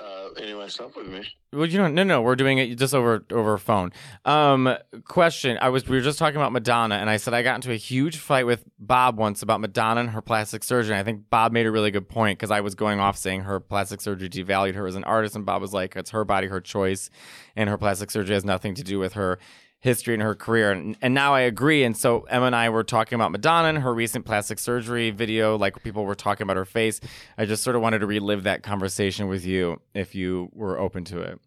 Anyway, 0.45 0.69
stop 0.69 0.95
with 0.95 1.07
me. 1.07 1.25
Well, 1.55 1.65
you 1.65 1.79
don't. 1.79 1.95
No, 1.95 2.03
no, 2.03 2.21
we're 2.21 2.37
doing 2.37 2.59
it 2.59 2.77
just 2.77 2.95
over 2.95 3.25
over 3.33 3.57
phone. 3.57 3.93
Um, 4.27 4.77
question. 5.07 5.57
I 5.59 5.71
was 5.71 5.89
we 5.89 5.97
were 5.97 6.03
just 6.03 6.19
talking 6.19 6.37
about 6.37 6.53
Madonna, 6.53 6.97
and 6.97 7.09
I 7.09 7.17
said 7.17 7.33
I 7.33 7.43
got 7.43 7.55
into 7.55 7.73
a 7.73 7.77
huge 7.77 8.19
fight 8.19 8.45
with 8.45 8.63
Bob 8.79 9.17
once 9.17 9.41
about 9.41 9.63
Madonna 9.63 10.01
and 10.03 10.11
her 10.11 10.21
plastic 10.21 10.63
surgery. 10.63 10.97
I 10.97 11.03
think 11.03 11.31
Bob 11.31 11.53
made 11.53 11.65
a 11.65 11.71
really 11.71 11.91
good 11.91 12.11
point 12.11 12.39
because 12.39 12.51
I 12.51 12.61
was 12.61 12.75
going 12.75 13.01
off 13.01 13.17
saying 13.17 13.43
her 13.43 13.59
plastic 13.59 14.03
surgery 14.03 14.29
devalued 14.29 14.75
her 14.75 14.87
as 14.87 14.97
an 14.97 15.05
artist, 15.05 15.35
and 15.35 15.47
Bob 15.47 15.63
was 15.63 15.73
like, 15.73 15.97
"It's 15.97 16.11
her 16.11 16.27
body, 16.27 16.49
her 16.49 16.61
choice, 16.61 17.09
and 17.57 17.71
her 17.71 17.79
plastic 17.79 18.11
surgery 18.11 18.35
has 18.35 18.45
nothing 18.45 18.75
to 18.75 18.85
do 18.85 18.99
with 18.99 19.15
her." 19.15 19.39
History 19.85 20.15
in 20.15 20.21
her 20.21 20.35
career 20.35 20.73
and, 20.73 20.97
and 21.03 21.13
now 21.13 21.35
I 21.35 21.43
agree 21.43 21.85
and 21.85 21.95
so 21.95 22.23
Emma 22.23 22.47
and 22.47 22.57
I 22.57 22.71
were 22.71 22.85
talking 22.85 23.17
about 23.17 23.33
Madonna 23.33 23.69
and 23.69 23.79
her 23.79 23.93
recent 23.93 24.25
plastic 24.25 24.59
surgery 24.59 25.11
video 25.11 25.59
like 25.59 25.83
people 25.83 26.07
were 26.07 26.15
talking 26.15 26.43
about 26.43 26.57
her 26.57 26.65
face 26.65 27.01
I 27.37 27.45
just 27.45 27.63
sort 27.63 27.77
of 27.77 27.83
wanted 27.83 27.99
to 27.99 28.07
relive 28.07 28.45
that 28.45 28.63
conversation 28.63 29.29
with 29.29 29.45
you 29.45 29.83
if 29.93 30.15
you 30.15 30.49
were 30.55 30.79
open 30.79 31.05
to 31.05 31.21
it 31.21 31.39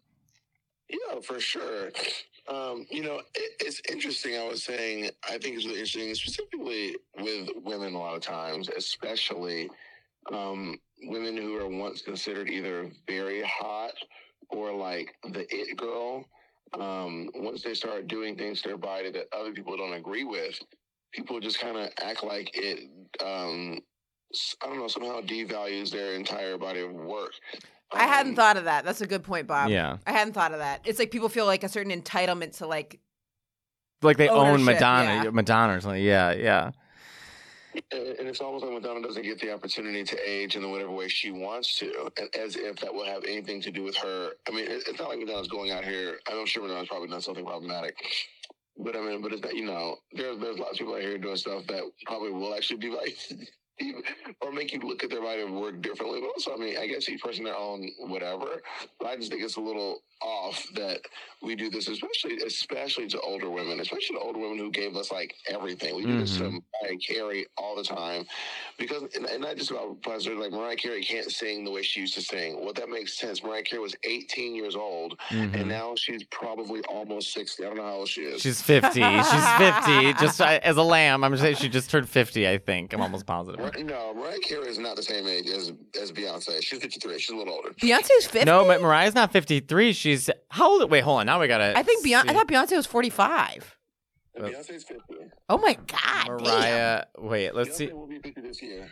Yeah, 0.88 1.20
for 1.20 1.40
sure. 1.40 1.90
Um, 2.48 2.86
you 2.90 3.02
know, 3.02 3.20
it, 3.34 3.52
it's 3.60 3.82
interesting. 3.90 4.38
I 4.38 4.46
was 4.46 4.62
saying, 4.62 5.10
I 5.28 5.32
think 5.32 5.56
it's 5.56 5.66
really 5.66 5.80
interesting, 5.80 6.14
specifically 6.14 6.96
with 7.18 7.50
women 7.62 7.94
a 7.94 7.98
lot 7.98 8.14
of 8.14 8.22
times, 8.22 8.70
especially 8.70 9.68
um, 10.32 10.78
women 11.02 11.36
who 11.36 11.56
are 11.56 11.68
once 11.68 12.02
considered 12.02 12.48
either 12.48 12.90
very 13.06 13.42
hot 13.42 13.92
or 14.50 14.72
like 14.72 15.14
the 15.24 15.46
it 15.54 15.76
girl. 15.76 16.24
Um, 16.78 17.28
once 17.34 17.62
they 17.62 17.74
start 17.74 18.08
doing 18.08 18.36
things 18.36 18.62
to 18.62 18.68
their 18.68 18.76
body 18.78 19.10
that 19.12 19.26
other 19.32 19.52
people 19.52 19.76
don't 19.76 19.94
agree 19.94 20.24
with, 20.24 20.58
people 21.12 21.40
just 21.40 21.58
kind 21.60 21.76
of 21.76 21.88
act 22.02 22.22
like 22.24 22.50
it. 22.54 22.90
Um, 23.24 23.80
s- 24.34 24.54
I 24.62 24.66
don't 24.66 24.78
know. 24.78 24.88
Somehow 24.88 25.20
devalues 25.20 25.90
their 25.90 26.14
entire 26.14 26.58
body 26.58 26.80
of 26.80 26.92
work. 26.92 27.32
I 27.92 28.06
hadn't 28.06 28.32
Um, 28.32 28.36
thought 28.36 28.56
of 28.58 28.64
that. 28.64 28.84
That's 28.84 29.00
a 29.00 29.06
good 29.06 29.22
point, 29.24 29.46
Bob. 29.46 29.70
yeah 29.70 29.96
I 30.06 30.12
hadn't 30.12 30.34
thought 30.34 30.52
of 30.52 30.58
that. 30.58 30.82
It's 30.84 30.98
like 30.98 31.10
people 31.10 31.30
feel 31.30 31.46
like 31.46 31.64
a 31.64 31.68
certain 31.70 31.90
entitlement 31.90 32.58
to 32.58 32.66
like 32.66 33.00
like 34.02 34.16
they 34.18 34.28
own 34.28 34.62
Madonna 34.64 35.24
yeah. 35.24 35.30
Madonna 35.30 35.76
or 35.76 35.80
something 35.80 36.02
yeah 36.02 36.32
yeah 36.32 36.70
And 37.90 38.28
it's 38.28 38.40
almost 38.40 38.64
like 38.64 38.74
Madonna 38.74 39.00
doesn't 39.00 39.22
get 39.22 39.40
the 39.40 39.52
opportunity 39.52 40.04
to 40.04 40.18
age 40.28 40.56
in 40.56 40.70
whatever 40.70 40.90
way 40.90 41.08
she 41.08 41.30
wants 41.30 41.76
to, 41.78 42.10
and 42.18 42.28
as 42.36 42.56
if 42.56 42.76
that 42.80 42.92
will 42.92 43.04
have 43.04 43.24
anything 43.24 43.60
to 43.62 43.70
do 43.70 43.82
with 43.82 43.96
her. 43.96 44.30
I 44.46 44.50
mean, 44.50 44.66
it's 44.68 44.98
not 44.98 45.08
like 45.08 45.18
Madonna's 45.18 45.48
going 45.48 45.70
out 45.70 45.84
here. 45.84 46.18
I'm 46.26 46.46
sure 46.46 46.62
Madonna's 46.62 46.88
probably 46.88 47.08
done 47.08 47.20
something 47.20 47.44
problematic, 47.44 47.96
but 48.76 48.96
I 48.96 49.00
mean, 49.00 49.22
but 49.22 49.32
it's 49.32 49.42
that 49.42 49.54
you 49.54 49.64
know, 49.64 49.96
there's 50.12 50.38
there's 50.38 50.58
lots 50.58 50.72
of 50.72 50.78
people 50.78 50.94
out 50.94 51.02
here 51.02 51.18
doing 51.18 51.36
stuff 51.36 51.66
that 51.66 51.82
probably 52.06 52.30
will 52.32 52.54
actually 52.54 52.78
be 52.78 52.90
like. 52.90 53.16
Or 54.40 54.52
make 54.52 54.72
you 54.72 54.78
look 54.80 55.02
at 55.02 55.10
their 55.10 55.20
body 55.20 55.42
of 55.42 55.50
work 55.50 55.80
differently. 55.82 56.20
But 56.20 56.28
also, 56.28 56.54
I 56.54 56.56
mean, 56.56 56.76
I 56.78 56.86
guess 56.86 57.08
each 57.08 57.20
person 57.22 57.44
their 57.44 57.56
own 57.56 57.90
whatever. 57.98 58.62
But 59.00 59.08
I 59.08 59.16
just 59.16 59.30
think 59.30 59.42
it's 59.42 59.56
a 59.56 59.60
little 59.60 60.02
off 60.20 60.64
that 60.74 61.00
we 61.42 61.54
do 61.56 61.70
this, 61.70 61.88
especially 61.88 62.36
especially 62.44 63.06
to 63.08 63.20
older 63.20 63.50
women, 63.50 63.80
especially 63.80 64.16
to 64.16 64.20
older 64.20 64.38
women 64.38 64.58
who 64.58 64.70
gave 64.70 64.96
us 64.96 65.10
like 65.12 65.34
everything. 65.48 65.96
We 65.96 66.04
do 66.06 66.18
this 66.18 66.36
to 66.38 66.44
Mhm. 66.44 66.62
Mariah 66.82 66.96
Carey 66.98 67.46
all 67.56 67.74
the 67.76 67.82
time 67.84 68.26
because, 68.78 69.02
and, 69.14 69.26
and 69.26 69.42
not 69.42 69.56
just 69.56 69.70
about 69.70 70.00
plastic, 70.02 70.36
like 70.38 70.52
Mariah 70.52 70.76
Carey 70.76 71.02
can't 71.02 71.30
sing 71.30 71.64
the 71.64 71.70
way 71.70 71.82
she 71.82 72.00
used 72.00 72.14
to 72.14 72.22
sing. 72.22 72.60
Well, 72.64 72.72
that 72.74 72.88
makes 72.88 73.18
sense. 73.18 73.42
Mariah 73.42 73.62
Carey 73.62 73.82
was 73.82 73.94
18 74.04 74.54
years 74.54 74.76
old, 74.76 75.18
Mhm. 75.30 75.54
and 75.54 75.68
now 75.68 75.94
she's 75.96 76.24
probably 76.24 76.80
almost 76.82 77.32
60. 77.32 77.64
I 77.64 77.68
don't 77.68 77.76
know 77.76 77.82
how 77.84 77.94
old 77.98 78.08
she 78.08 78.22
is. 78.22 78.42
she's 78.42 78.62
50 78.62 79.00
she's 79.00 79.48
50 79.58 80.12
just 80.20 80.40
as 80.40 80.76
a 80.76 80.82
lamb 80.82 81.22
I'm 81.24 81.36
saying 81.36 81.56
she 81.56 81.68
just 81.68 81.90
turned 81.90 82.08
50 82.08 82.48
I 82.48 82.58
think 82.58 82.92
I'm 82.92 83.00
almost 83.00 83.26
positive 83.26 83.60
Mar- 83.74 83.84
no, 83.84 84.14
Mariah 84.14 84.38
Carey 84.40 84.68
is 84.68 84.78
not 84.78 84.96
the 84.96 85.02
same 85.02 85.26
age 85.26 85.48
as 85.48 85.72
as 86.00 86.12
Beyonce. 86.12 86.62
She's 86.62 86.78
53. 86.80 87.18
She's 87.18 87.30
a 87.30 87.36
little 87.36 87.54
older. 87.54 87.70
Beyonce's 87.70 88.26
fifty. 88.26 88.44
no 88.44 88.64
but 88.64 88.80
Mariah's 88.82 89.14
not 89.14 89.32
53 89.32 89.92
she's 89.92 90.30
how 90.50 90.80
old 90.80 90.90
wait 90.90 91.00
hold 91.02 91.20
on 91.20 91.26
now 91.26 91.40
we 91.40 91.48
gotta 91.48 91.76
I 91.76 91.82
think 91.82 92.04
Beyonce. 92.04 92.30
I 92.30 92.34
thought 92.34 92.48
Beyonce 92.48 92.76
was 92.76 92.86
forty-five. 92.86 93.76
Uh, 94.38 94.42
Beyonce's 94.44 94.84
50. 94.84 94.94
Oh 95.48 95.58
my 95.58 95.74
god, 95.86 96.26
damn. 96.26 96.36
Mariah 96.38 97.04
wait 97.18 97.54
let's 97.54 97.70
Beyonce 97.70 97.74
see 97.76 97.92
will 97.92 98.06
be 98.06 98.18
50 98.18 98.40
this 98.40 98.62
year. 98.62 98.88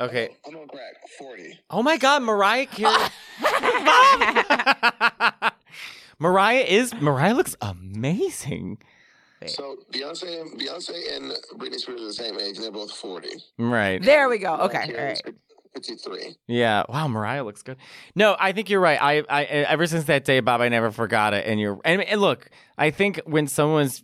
okay 0.00 0.28
Oh, 0.44 0.50
I'm 0.50 0.56
on 0.58 0.68
crack. 0.68 0.94
40. 1.18 1.58
oh 1.70 1.82
my 1.82 1.96
god 1.96 2.22
Mariah 2.22 2.66
Carey 2.70 2.94
Mariah 6.18 6.64
is 6.68 6.94
Mariah 6.94 7.34
looks 7.34 7.56
amazing. 7.60 8.78
So 9.48 9.76
Beyonce 9.92 10.40
and 10.40 10.60
Beyonce 10.60 11.16
and 11.16 11.32
Britney 11.58 11.76
Spears 11.78 12.00
are 12.00 12.06
the 12.06 12.12
same 12.14 12.38
age, 12.38 12.56
and 12.56 12.64
they're 12.64 12.70
both 12.72 12.92
40. 12.92 13.28
Right. 13.58 14.02
There 14.02 14.28
we 14.28 14.38
go. 14.38 14.54
Okay, 14.56 14.78
all 14.80 14.86
Carey 14.86 15.12
is 15.12 15.22
right. 15.24 15.34
53. 15.74 16.36
Yeah. 16.48 16.82
Wow, 16.88 17.08
Mariah 17.08 17.44
looks 17.44 17.62
good. 17.62 17.78
No, 18.14 18.36
I 18.38 18.52
think 18.52 18.68
you're 18.68 18.80
right. 18.80 18.98
I, 19.00 19.22
I 19.28 19.44
ever 19.44 19.86
since 19.86 20.04
that 20.04 20.24
day, 20.24 20.40
Bob, 20.40 20.60
I 20.60 20.68
never 20.68 20.90
forgot 20.90 21.32
it. 21.32 21.46
And 21.46 21.58
you're 21.58 21.80
and, 21.84 22.02
and 22.02 22.20
look, 22.20 22.50
I 22.76 22.90
think 22.90 23.20
when 23.24 23.46
someone's 23.46 24.02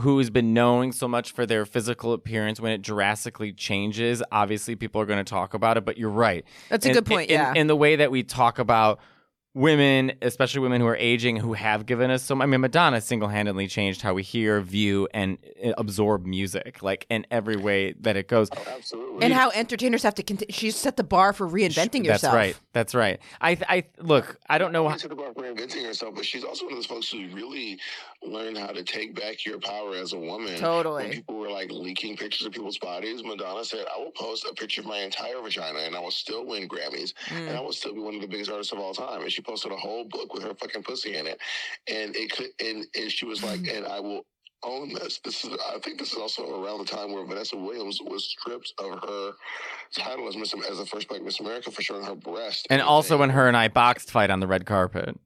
who's 0.00 0.28
been 0.28 0.52
knowing 0.52 0.92
so 0.92 1.08
much 1.08 1.32
for 1.32 1.46
their 1.46 1.64
physical 1.64 2.12
appearance, 2.12 2.60
when 2.60 2.72
it 2.72 2.82
drastically 2.82 3.52
changes, 3.54 4.22
obviously 4.30 4.76
people 4.76 5.00
are 5.00 5.06
going 5.06 5.24
to 5.24 5.28
talk 5.28 5.54
about 5.54 5.78
it. 5.78 5.86
But 5.86 5.96
you're 5.96 6.10
right. 6.10 6.44
That's 6.68 6.84
a 6.84 6.90
In- 6.90 6.94
good 6.96 7.06
point. 7.06 7.30
in, 7.30 7.40
yeah. 7.40 7.54
In 7.54 7.66
the 7.66 7.76
way 7.76 7.96
that 7.96 8.10
we 8.10 8.22
talk 8.22 8.58
about 8.58 9.00
women, 9.56 10.12
especially 10.20 10.60
women 10.60 10.80
who 10.82 10.86
are 10.86 10.96
aging, 10.96 11.36
who 11.36 11.54
have 11.54 11.86
given 11.86 12.10
us 12.10 12.22
so. 12.22 12.40
I 12.40 12.46
mean, 12.46 12.60
Madonna 12.60 13.00
single-handedly 13.00 13.66
changed 13.68 14.02
how 14.02 14.12
we 14.14 14.22
hear, 14.22 14.60
view, 14.60 15.08
and 15.14 15.38
uh, 15.64 15.72
absorb 15.78 16.26
music, 16.26 16.82
like 16.82 17.06
in 17.08 17.26
every 17.30 17.56
way 17.56 17.92
that 18.00 18.16
it 18.16 18.28
goes. 18.28 18.48
Oh, 18.54 18.62
absolutely. 18.76 19.24
and 19.24 19.32
how 19.32 19.50
entertainers 19.50 20.02
have 20.02 20.14
to. 20.16 20.22
Cont- 20.22 20.44
she's 20.54 20.76
set 20.76 20.96
the 20.96 21.04
bar 21.04 21.32
for 21.32 21.48
reinventing 21.48 22.04
That's 22.06 22.22
yourself. 22.22 22.32
That's 22.32 22.34
right. 22.34 22.56
That's 22.74 22.94
right. 22.94 23.20
I, 23.40 23.58
I 23.68 23.84
look. 23.98 24.38
I 24.48 24.58
don't 24.58 24.72
know. 24.72 24.88
How, 24.88 24.96
She's 24.98 25.10
about 25.10 25.34
reinventing 25.36 25.84
herself, 25.86 26.14
but 26.14 26.26
she's 26.26 26.44
also 26.44 26.66
one 26.66 26.74
of 26.74 26.78
those 26.78 26.86
folks 26.86 27.10
who 27.10 27.26
really 27.34 27.78
learned 28.22 28.58
how 28.58 28.66
to 28.68 28.82
take 28.82 29.14
back 29.14 29.46
your 29.46 29.58
power 29.58 29.94
as 29.96 30.12
a 30.12 30.18
woman. 30.18 30.58
Totally. 30.58 31.04
When 31.04 31.12
people 31.12 31.38
were 31.38 31.50
like 31.50 31.70
leaking 31.70 32.16
pictures 32.18 32.46
of 32.46 32.52
people's 32.52 32.78
bodies, 32.78 33.22
Madonna 33.24 33.64
said, 33.64 33.86
I 33.94 33.98
will 33.98 34.10
post 34.10 34.46
a 34.50 34.54
picture 34.54 34.82
of 34.82 34.86
my 34.86 34.98
entire 34.98 35.40
vagina 35.40 35.78
and 35.80 35.96
I 35.96 36.00
will 36.00 36.10
still 36.10 36.44
win 36.44 36.68
Grammys 36.68 37.14
and 37.30 37.50
I 37.50 37.52
Mm. 37.56 37.64
will 37.64 37.72
still 37.72 37.94
be 37.94 38.00
one 38.00 38.14
of 38.16 38.20
the 38.20 38.26
biggest 38.26 38.50
artists 38.50 38.72
of 38.72 38.78
all 38.78 38.92
time. 38.92 39.22
And 39.22 39.32
she 39.32 39.40
posted 39.46 39.72
a 39.72 39.76
whole 39.76 40.04
book 40.04 40.34
with 40.34 40.42
her 40.42 40.54
fucking 40.54 40.82
pussy 40.82 41.16
in 41.16 41.26
it. 41.26 41.38
And 41.88 42.14
it 42.16 42.32
could 42.32 42.48
and, 42.60 42.86
and 42.94 43.10
she 43.10 43.24
was 43.24 43.42
like, 43.42 43.60
mm-hmm. 43.60 43.76
and 43.76 43.86
I 43.86 44.00
will 44.00 44.26
own 44.62 44.92
this. 44.92 45.20
This 45.24 45.44
is 45.44 45.56
I 45.74 45.78
think 45.78 45.98
this 45.98 46.12
is 46.12 46.18
also 46.18 46.62
around 46.62 46.78
the 46.78 46.84
time 46.84 47.12
where 47.12 47.24
Vanessa 47.24 47.56
Williams 47.56 48.00
was 48.02 48.24
stripped 48.24 48.72
of 48.78 48.98
her 49.00 49.32
title 49.94 50.28
as 50.28 50.36
Miss 50.36 50.54
as 50.68 50.78
the 50.78 50.86
first 50.86 51.08
black 51.08 51.22
Miss 51.22 51.40
America 51.40 51.70
for 51.70 51.82
showing 51.82 52.04
her 52.04 52.14
breast. 52.14 52.66
and 52.70 52.82
also 52.82 53.08
saying- 53.10 53.20
when 53.20 53.30
her 53.30 53.48
and 53.48 53.56
I 53.56 53.68
boxed 53.68 54.10
fight 54.10 54.30
on 54.30 54.40
the 54.40 54.46
red 54.46 54.66
carpet. 54.66 55.18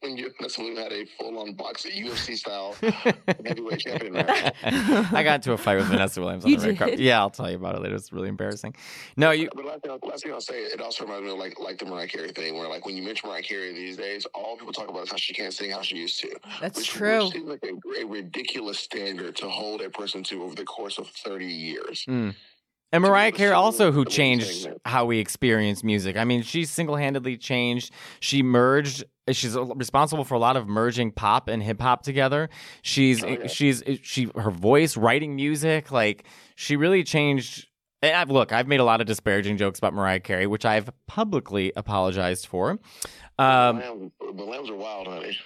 When 0.00 0.16
you 0.16 0.30
Vanessa 0.36 0.60
Williams 0.60 0.80
had 0.80 0.92
a 0.92 1.04
full 1.18 1.38
on 1.38 1.54
boxing 1.54 1.92
UFC 1.92 2.36
style 2.36 2.74
heavyweight 3.44 3.80
champion 3.80 4.12
match. 4.12 4.54
I 4.62 5.22
got 5.22 5.36
into 5.36 5.52
a 5.52 5.58
fight 5.58 5.76
with 5.76 5.86
Vanessa 5.86 6.20
Williams 6.20 6.44
on 6.44 6.50
You 6.50 6.58
the 6.58 6.68
red 6.68 6.78
carpet. 6.78 6.98
Yeah, 6.98 7.20
I'll 7.20 7.30
tell 7.30 7.50
you 7.50 7.56
about 7.56 7.74
it 7.76 7.82
later. 7.82 7.94
It's 7.94 8.12
really 8.12 8.28
embarrassing. 8.28 8.74
No, 9.16 9.30
you. 9.30 9.48
But 9.54 9.64
last 9.64 9.82
thing, 9.82 9.90
I'll- 9.90 10.08
last 10.08 10.22
thing 10.22 10.32
I'll 10.32 10.40
say, 10.40 10.62
it 10.62 10.80
also 10.80 11.04
reminds 11.04 11.24
me 11.24 11.32
of 11.32 11.38
like 11.38 11.58
like 11.58 11.78
the 11.78 11.86
Mariah 11.86 12.08
Carey 12.08 12.32
thing, 12.32 12.56
where 12.58 12.68
like 12.68 12.84
when 12.86 12.96
you 12.96 13.02
mention 13.02 13.28
Mariah 13.28 13.42
Carey 13.42 13.72
these 13.72 13.96
days, 13.96 14.26
all 14.34 14.56
people 14.56 14.72
talk 14.72 14.88
about 14.88 15.04
is 15.04 15.10
how 15.10 15.16
she 15.16 15.32
can't 15.32 15.52
sing 15.52 15.70
how 15.70 15.82
she 15.82 15.96
used 15.96 16.20
to. 16.20 16.36
That's 16.60 16.78
which, 16.78 16.90
true. 16.90 17.24
Which 17.24 17.32
seems 17.34 17.48
like 17.48 17.64
a, 17.64 18.00
a 18.02 18.06
ridiculous 18.06 18.78
standard 18.78 19.36
to 19.36 19.48
hold 19.48 19.80
a 19.80 19.90
person 19.90 20.22
to 20.24 20.42
over 20.42 20.54
the 20.54 20.64
course 20.64 20.98
of 20.98 21.08
thirty 21.08 21.46
years. 21.46 22.04
Mm. 22.08 22.34
And 22.94 23.02
Mariah 23.02 23.32
Carey 23.32 23.52
also, 23.52 23.86
who 23.90 24.04
the 24.04 24.08
way 24.08 24.10
you 24.12 24.16
changed 24.16 24.68
how 24.84 25.04
we 25.04 25.18
experience 25.18 25.82
music. 25.82 26.16
I 26.16 26.22
mean, 26.22 26.42
she 26.42 26.64
single-handedly 26.64 27.38
changed. 27.38 27.92
She 28.20 28.40
merged. 28.40 29.02
She's 29.32 29.56
responsible 29.56 30.22
for 30.22 30.34
a 30.34 30.38
lot 30.38 30.56
of 30.56 30.68
merging 30.68 31.10
pop 31.10 31.48
and 31.48 31.60
hip 31.60 31.80
hop 31.80 32.04
together. 32.04 32.48
She's 32.82 33.24
Oh, 33.24 33.28
yeah. 33.28 33.46
she's 33.48 33.82
she 34.02 34.28
her 34.36 34.52
voice, 34.52 34.96
writing 34.96 35.34
music, 35.34 35.90
like 35.90 36.24
she 36.54 36.76
really 36.76 37.02
changed. 37.02 37.66
And 38.00 38.14
I've, 38.14 38.30
look, 38.30 38.52
I've 38.52 38.68
made 38.68 38.78
a 38.80 38.84
lot 38.84 39.00
of 39.00 39.08
disparaging 39.08 39.56
jokes 39.56 39.80
about 39.80 39.92
Mariah 39.92 40.20
Carey, 40.20 40.46
which 40.46 40.64
I've 40.64 40.88
publicly 41.08 41.72
apologized 41.74 42.46
for. 42.46 42.78
Um, 43.38 43.78
the, 43.78 43.82
lambs, 43.82 44.12
the 44.20 44.44
lambs 44.44 44.70
are 44.70 44.76
wild, 44.76 45.08
honey. 45.08 45.36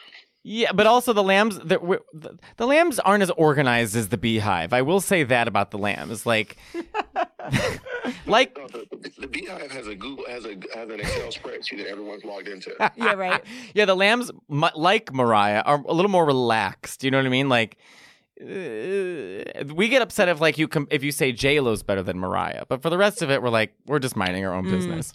Yeah, 0.50 0.72
but 0.72 0.86
also 0.86 1.12
the 1.12 1.22
lambs 1.22 1.58
the, 1.58 1.78
the 2.14 2.38
the 2.56 2.66
lambs 2.66 2.98
aren't 2.98 3.22
as 3.22 3.30
organized 3.30 3.94
as 3.94 4.08
the 4.08 4.16
beehive. 4.16 4.72
I 4.72 4.82
will 4.82 5.00
say 5.00 5.22
that 5.24 5.46
about 5.48 5.70
the 5.70 5.78
lambs. 5.78 6.24
Like 6.24 6.56
like 8.26 8.54
the, 8.54 8.86
the, 8.90 9.10
the 9.20 9.26
Beehive 9.26 9.70
has 9.70 9.86
a 9.86 9.94
Google 9.94 10.24
has 10.26 10.44
a 10.44 10.56
has 10.74 10.88
an 10.90 11.00
Excel 11.00 11.28
spreadsheet 11.30 11.78
that 11.78 11.88
everyone's 11.88 12.24
logged 12.24 12.48
into. 12.48 12.74
Yeah, 12.96 13.12
right. 13.14 13.42
yeah, 13.74 13.84
the 13.84 13.94
lambs 13.96 14.30
like 14.48 15.12
Mariah 15.12 15.62
are 15.64 15.82
a 15.86 15.92
little 15.92 16.10
more 16.10 16.24
relaxed. 16.26 17.04
You 17.04 17.10
know 17.10 17.18
what 17.18 17.26
I 17.26 17.30
mean? 17.30 17.48
Like 17.48 17.76
uh, 18.40 18.44
we 19.74 19.88
get 19.88 20.02
upset 20.02 20.28
if 20.28 20.40
like 20.40 20.58
you 20.58 20.68
com- 20.68 20.88
if 20.90 21.02
you 21.02 21.12
say 21.12 21.32
J 21.32 21.60
Lo's 21.60 21.82
better 21.82 22.02
than 22.02 22.18
Mariah, 22.18 22.64
but 22.68 22.82
for 22.82 22.90
the 22.90 22.98
rest 22.98 23.22
of 23.22 23.30
it, 23.30 23.42
we're 23.42 23.50
like 23.50 23.74
we're 23.86 23.98
just 23.98 24.16
minding 24.16 24.44
our 24.44 24.54
own 24.54 24.64
Mm. 24.66 24.70
business. 24.70 25.12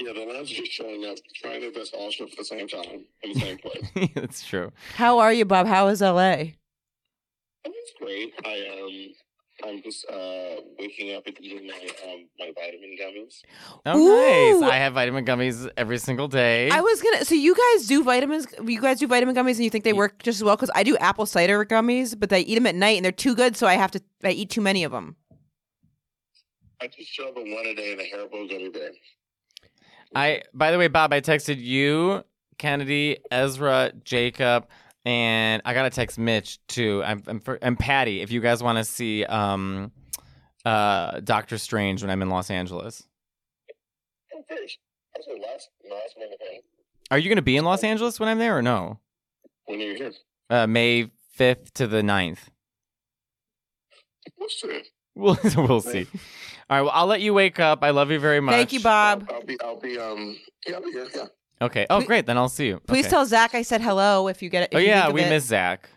Yeah, 0.00 0.12
the 0.12 0.24
lab's 0.24 0.50
just 0.50 0.72
showing 0.72 1.04
up, 1.06 1.16
trying 1.36 1.60
their 1.60 1.70
best 1.70 1.94
all 1.94 2.10
show 2.10 2.24
at 2.24 2.36
the 2.36 2.44
same 2.44 2.66
time 2.66 3.04
in 3.22 3.32
the 3.32 3.40
same 3.40 3.58
place. 3.58 4.10
That's 4.14 4.44
true. 4.44 4.72
How 4.96 5.18
are 5.20 5.32
you, 5.32 5.44
Bob? 5.44 5.66
How 5.66 5.86
is 5.88 6.00
LA? 6.00 6.54
It's 7.64 7.92
great. 8.00 8.32
I 8.44 8.80
um 8.82 9.14
I'm 9.62 9.82
just 9.82 10.04
uh, 10.10 10.56
waking 10.78 11.14
up 11.14 11.26
and 11.26 11.40
eating 11.40 11.66
my 11.66 12.10
um, 12.10 12.26
my 12.38 12.52
vitamin 12.54 12.96
gummies. 13.00 13.42
Oh, 13.86 13.98
Ooh. 13.98 14.60
nice. 14.60 14.70
I 14.70 14.76
have 14.76 14.94
vitamin 14.94 15.24
gummies 15.24 15.70
every 15.76 15.98
single 15.98 16.26
day. 16.26 16.70
I 16.70 16.80
was 16.80 17.00
gonna. 17.00 17.24
So 17.24 17.34
you 17.34 17.54
guys 17.54 17.86
do 17.86 18.02
vitamins? 18.02 18.46
You 18.64 18.80
guys 18.80 18.98
do 18.98 19.06
vitamin 19.06 19.34
gummies, 19.34 19.56
and 19.56 19.64
you 19.64 19.70
think 19.70 19.84
they 19.84 19.92
work 19.92 20.22
just 20.22 20.40
as 20.40 20.44
well? 20.44 20.56
Because 20.56 20.70
I 20.74 20.82
do 20.82 20.96
apple 20.96 21.24
cider 21.24 21.64
gummies, 21.64 22.18
but 22.18 22.32
I 22.32 22.38
eat 22.38 22.56
them 22.56 22.66
at 22.66 22.74
night, 22.74 22.96
and 22.96 23.04
they're 23.04 23.12
too 23.12 23.34
good, 23.34 23.56
so 23.56 23.66
I 23.66 23.74
have 23.74 23.92
to. 23.92 24.02
I 24.24 24.30
eat 24.30 24.50
too 24.50 24.60
many 24.60 24.82
of 24.82 24.90
them. 24.90 25.16
I 26.80 26.88
just 26.88 27.08
show 27.10 27.28
up 27.28 27.36
one 27.36 27.66
a 27.66 27.74
day 27.74 27.92
and 27.92 28.00
a 28.00 28.04
Haribo 28.04 28.50
gummy 28.50 28.68
bear. 28.70 28.90
I 30.14 30.42
by 30.52 30.70
the 30.70 30.78
way, 30.78 30.88
Bob, 30.88 31.12
I 31.12 31.20
texted 31.20 31.60
you, 31.60 32.24
Kennedy, 32.58 33.18
Ezra, 33.30 33.92
Jacob, 34.04 34.68
and 35.04 35.62
I 35.64 35.74
gotta 35.74 35.90
text 35.90 36.18
Mitch 36.18 36.58
too. 36.66 37.02
I'm, 37.04 37.22
I'm 37.26 37.40
for, 37.40 37.58
and 37.60 37.78
Patty 37.78 38.20
if 38.20 38.30
you 38.30 38.40
guys 38.40 38.62
want 38.62 38.78
to 38.78 38.84
see 38.84 39.24
um 39.24 39.92
uh 40.64 41.20
Doctor 41.20 41.58
Strange 41.58 42.02
when 42.02 42.10
I'm 42.10 42.22
in 42.22 42.28
Los 42.30 42.50
Angeles. 42.50 43.06
First. 44.48 44.78
I 45.16 45.20
said 45.22 45.34
last, 45.40 45.70
last 45.90 46.16
minute 46.18 46.38
thing. 46.38 46.60
Are 47.10 47.18
you 47.18 47.28
gonna 47.28 47.42
be 47.42 47.56
in 47.56 47.64
Los 47.64 47.84
Angeles 47.84 48.18
when 48.18 48.28
I'm 48.28 48.38
there 48.38 48.56
or 48.56 48.62
no? 48.62 48.98
When 49.66 49.80
are 49.80 49.84
you're 49.84 49.96
here. 49.96 50.12
Uh, 50.50 50.66
May 50.66 51.10
fifth 51.32 51.72
to 51.74 51.86
the 51.86 52.02
9th. 52.02 52.38
What's 54.36 54.60
today? 54.60 54.84
We'll 55.14 55.38
we'll 55.56 55.80
see. 55.80 56.06
All 56.70 56.76
right, 56.78 56.82
well 56.82 56.92
I'll 56.94 57.06
let 57.06 57.20
you 57.20 57.34
wake 57.34 57.60
up. 57.60 57.82
I 57.82 57.90
love 57.90 58.10
you 58.10 58.18
very 58.18 58.40
much. 58.40 58.54
Thank 58.54 58.72
you, 58.72 58.80
Bob. 58.80 59.26
I'll, 59.28 59.36
I'll 59.36 59.44
be, 59.44 59.60
I'll 59.60 59.80
be, 59.80 59.98
um, 59.98 60.36
yeah, 60.66 60.76
I'll 60.76 60.82
be 60.82 60.90
here. 60.92 61.06
Yeah. 61.14 61.24
Okay. 61.62 61.86
Oh, 61.90 61.98
Please- 61.98 62.06
great. 62.06 62.26
Then 62.26 62.36
I'll 62.38 62.48
see 62.48 62.66
you. 62.66 62.80
Please 62.86 63.04
Okay. 63.06 63.10
tell 63.10 63.26
Zach 63.26 63.54
I 63.54 63.62
said 63.62 63.80
hello 63.80 64.28
if 64.28 64.42
you 64.42 64.48
get 64.48 64.64
it. 64.64 64.68
if 64.72 64.76
Oh 64.76 64.80
you 64.80 64.88
yeah, 64.88 65.06
of 65.08 65.12
we 65.14 65.22
it. 65.22 65.28
miss 65.28 65.44
Zach. 65.44 65.88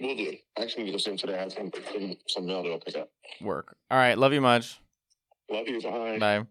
We'll 0.00 0.16
do. 0.16 0.34
Actually 0.58 0.84
need 0.84 0.92
to 0.92 0.98
send 0.98 1.18
today. 1.18 1.36
I 1.38 1.42
have 1.42 1.52
some, 1.52 1.70
some, 1.92 2.14
some 2.28 2.46
mail 2.46 2.62
to 2.62 2.68
go 2.70 2.78
pick 2.84 2.96
up. 2.96 3.08
Work. 3.40 3.76
All 3.90 3.96
right. 3.98 4.16
Love 4.18 4.32
you 4.32 4.40
much. 4.40 4.80
Love 5.50 5.68
you. 5.68 5.80
Bye. 5.80 6.18
Bye. 6.18 6.46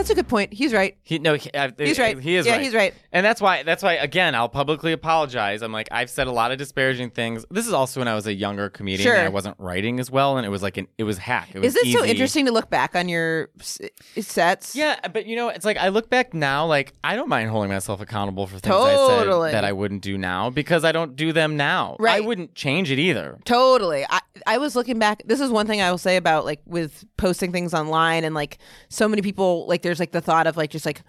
That's 0.00 0.10
a 0.10 0.14
good 0.14 0.28
point. 0.28 0.52
He's 0.54 0.72
right. 0.72 0.96
He 1.02 1.18
no, 1.18 1.34
he, 1.34 1.50
I, 1.54 1.70
He's 1.76 1.98
right. 1.98 2.18
He 2.18 2.36
is 2.36 2.46
yeah, 2.46 2.52
right. 2.52 2.62
he's 2.62 2.74
right. 2.74 2.94
And 3.12 3.24
that's 3.26 3.38
why 3.40 3.62
that's 3.64 3.82
why 3.82 3.94
again 3.94 4.34
I'll 4.34 4.48
publicly 4.48 4.92
apologize. 4.92 5.60
I'm 5.62 5.72
like 5.72 5.88
I've 5.92 6.08
said 6.08 6.26
a 6.26 6.32
lot 6.32 6.52
of 6.52 6.58
disparaging 6.58 7.10
things. 7.10 7.44
This 7.50 7.66
is 7.66 7.72
also 7.74 8.00
when 8.00 8.08
I 8.08 8.14
was 8.14 8.26
a 8.26 8.32
younger 8.32 8.70
comedian 8.70 9.02
Sure. 9.06 9.14
and 9.14 9.26
I 9.26 9.28
wasn't 9.28 9.56
writing 9.58 10.00
as 10.00 10.10
well 10.10 10.38
and 10.38 10.46
it 10.46 10.48
was 10.48 10.62
like 10.62 10.78
an 10.78 10.88
it 10.96 11.04
was 11.04 11.18
hack. 11.18 11.50
It 11.52 11.58
was 11.58 11.74
Is 11.76 11.86
it 11.86 11.92
so 11.92 12.02
easy. 12.04 12.10
interesting 12.12 12.46
to 12.46 12.52
look 12.52 12.70
back 12.70 12.94
on 12.96 13.08
your 13.10 13.50
s- 13.60 13.78
eh, 14.16 14.20
sets? 14.22 14.74
Yeah, 14.74 14.96
but 15.08 15.26
you 15.26 15.36
know, 15.36 15.48
it's 15.50 15.64
like 15.66 15.76
I 15.76 15.88
look 15.88 16.08
back 16.08 16.32
now, 16.32 16.64
like 16.66 16.94
I 17.04 17.14
don't 17.16 17.28
mind 17.28 17.50
holding 17.50 17.70
myself 17.70 18.00
accountable 18.00 18.46
for 18.46 18.58
things 18.58 18.74
Totally. 18.74 19.48
I 19.48 19.52
said 19.52 19.58
that 19.58 19.64
I 19.66 19.72
wouldn't 19.72 20.00
do 20.02 20.16
now 20.16 20.48
because 20.48 20.84
I 20.84 20.92
don't 20.92 21.14
do 21.16 21.32
them 21.34 21.56
now. 21.58 21.96
Right. 21.98 22.12
I 22.12 22.18
Right. 22.20 22.24
wouldn't 22.26 22.54
change 22.54 22.90
it 22.90 22.98
either. 22.98 23.38
Totally. 23.44 24.06
I 24.08 24.20
I 24.46 24.56
was 24.58 24.74
looking 24.76 24.98
back. 24.98 25.22
This 25.26 25.40
is 25.40 25.50
one 25.50 25.66
thing 25.66 25.82
I 25.82 25.90
will 25.90 25.98
say 25.98 26.16
about 26.16 26.44
like 26.44 26.60
with 26.64 27.04
posting 27.16 27.52
things 27.52 27.74
online 27.74 28.24
and 28.24 28.34
like 28.34 28.58
so 28.88 29.06
many 29.08 29.20
people 29.22 29.66
like 29.66 29.82
there's 29.82 29.89
like 29.98 30.12
the 30.12 30.20
thought 30.20 30.46
of 30.46 30.56
like 30.56 30.70
just 30.70 30.86
like 30.86 31.02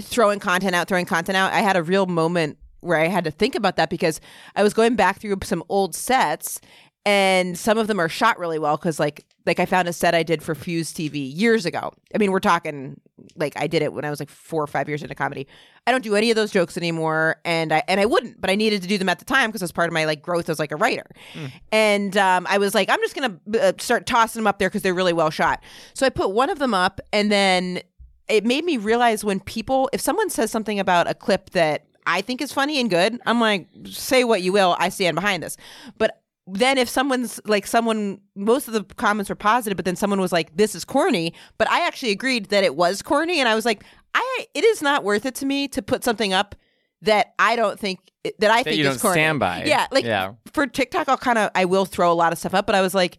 throwing 0.00 0.40
content 0.40 0.74
out, 0.74 0.88
throwing 0.88 1.06
content 1.06 1.36
out. 1.36 1.52
I 1.52 1.60
had 1.60 1.76
a 1.76 1.82
real 1.82 2.06
moment 2.06 2.58
where 2.80 2.98
I 2.98 3.08
had 3.08 3.24
to 3.24 3.30
think 3.30 3.54
about 3.54 3.76
that 3.76 3.90
because 3.90 4.20
I 4.54 4.62
was 4.62 4.74
going 4.74 4.96
back 4.96 5.20
through 5.20 5.36
some 5.44 5.64
old 5.68 5.94
sets 5.94 6.60
and 7.08 7.56
some 7.56 7.78
of 7.78 7.86
them 7.86 7.98
are 7.98 8.08
shot 8.08 8.38
really 8.38 8.58
well 8.58 8.76
because 8.76 9.00
like 9.00 9.24
like 9.46 9.58
I 9.58 9.64
found 9.64 9.88
a 9.88 9.94
set 9.94 10.14
I 10.14 10.22
did 10.22 10.42
for 10.42 10.54
Fuse 10.54 10.92
TV 10.92 11.34
years 11.34 11.64
ago. 11.64 11.90
I 12.14 12.18
mean, 12.18 12.32
we're 12.32 12.38
talking 12.38 13.00
like 13.34 13.54
I 13.56 13.66
did 13.66 13.80
it 13.80 13.94
when 13.94 14.04
I 14.04 14.10
was 14.10 14.20
like 14.20 14.28
four 14.28 14.62
or 14.62 14.66
five 14.66 14.88
years 14.88 15.02
into 15.02 15.14
comedy. 15.14 15.46
I 15.86 15.90
don't 15.90 16.04
do 16.04 16.16
any 16.16 16.30
of 16.30 16.36
those 16.36 16.50
jokes 16.50 16.76
anymore, 16.76 17.40
and 17.46 17.72
I 17.72 17.82
and 17.88 17.98
I 17.98 18.04
wouldn't, 18.04 18.40
but 18.42 18.50
I 18.50 18.56
needed 18.56 18.82
to 18.82 18.88
do 18.88 18.98
them 18.98 19.08
at 19.08 19.20
the 19.20 19.24
time 19.24 19.48
because 19.48 19.62
it 19.62 19.64
was 19.64 19.72
part 19.72 19.88
of 19.88 19.94
my 19.94 20.04
like 20.04 20.20
growth 20.20 20.50
as 20.50 20.58
like 20.58 20.70
a 20.70 20.76
writer. 20.76 21.06
And 21.72 22.14
um, 22.18 22.46
I 22.50 22.58
was 22.58 22.74
like, 22.74 22.90
I'm 22.90 23.00
just 23.00 23.14
gonna 23.14 23.40
uh, 23.58 23.72
start 23.78 24.04
tossing 24.04 24.40
them 24.40 24.46
up 24.46 24.58
there 24.58 24.68
because 24.68 24.82
they're 24.82 24.92
really 24.92 25.14
well 25.14 25.30
shot. 25.30 25.62
So 25.94 26.04
I 26.04 26.10
put 26.10 26.32
one 26.32 26.50
of 26.50 26.58
them 26.58 26.74
up, 26.74 27.00
and 27.10 27.32
then 27.32 27.80
it 28.28 28.44
made 28.44 28.64
me 28.64 28.76
realize 28.76 29.24
when 29.24 29.40
people, 29.40 29.88
if 29.92 30.00
someone 30.00 30.30
says 30.30 30.50
something 30.50 30.78
about 30.78 31.08
a 31.08 31.14
clip 31.14 31.50
that 31.50 31.86
I 32.06 32.20
think 32.20 32.40
is 32.40 32.52
funny 32.52 32.80
and 32.80 32.88
good, 32.90 33.18
I'm 33.26 33.40
like, 33.40 33.68
say 33.86 34.24
what 34.24 34.42
you 34.42 34.52
will, 34.52 34.76
I 34.78 34.88
stand 34.88 35.14
behind 35.14 35.42
this. 35.42 35.56
But 35.98 36.22
then 36.50 36.78
if 36.78 36.88
someone's 36.88 37.40
like 37.44 37.66
someone 37.66 38.20
most 38.34 38.68
of 38.68 38.72
the 38.74 38.82
comments 38.94 39.28
were 39.28 39.36
positive 39.36 39.76
but 39.76 39.84
then 39.84 39.96
someone 39.96 40.18
was 40.18 40.32
like 40.32 40.56
this 40.56 40.74
is 40.74 40.82
corny 40.82 41.34
but 41.58 41.70
i 41.70 41.86
actually 41.86 42.10
agreed 42.10 42.46
that 42.46 42.64
it 42.64 42.74
was 42.74 43.02
corny 43.02 43.38
and 43.38 43.46
i 43.50 43.54
was 43.54 43.66
like 43.66 43.84
i 44.14 44.46
it 44.54 44.64
is 44.64 44.80
not 44.80 45.04
worth 45.04 45.26
it 45.26 45.34
to 45.34 45.44
me 45.44 45.68
to 45.68 45.82
put 45.82 46.02
something 46.02 46.32
up 46.32 46.54
that 47.02 47.34
i 47.38 47.54
don't 47.54 47.78
think 47.78 48.00
that 48.38 48.50
i 48.50 48.62
That 48.62 48.70
think 48.72 48.80
is 48.82 48.96
corny 49.02 49.16
stand 49.16 49.38
by. 49.40 49.64
yeah 49.64 49.88
like 49.92 50.06
Yeah. 50.06 50.32
for 50.54 50.66
tiktok 50.66 51.10
i'll 51.10 51.18
kind 51.18 51.36
of 51.36 51.50
i 51.54 51.66
will 51.66 51.84
throw 51.84 52.10
a 52.10 52.14
lot 52.14 52.32
of 52.32 52.38
stuff 52.38 52.54
up 52.54 52.64
but 52.64 52.74
i 52.74 52.80
was 52.80 52.94
like 52.94 53.18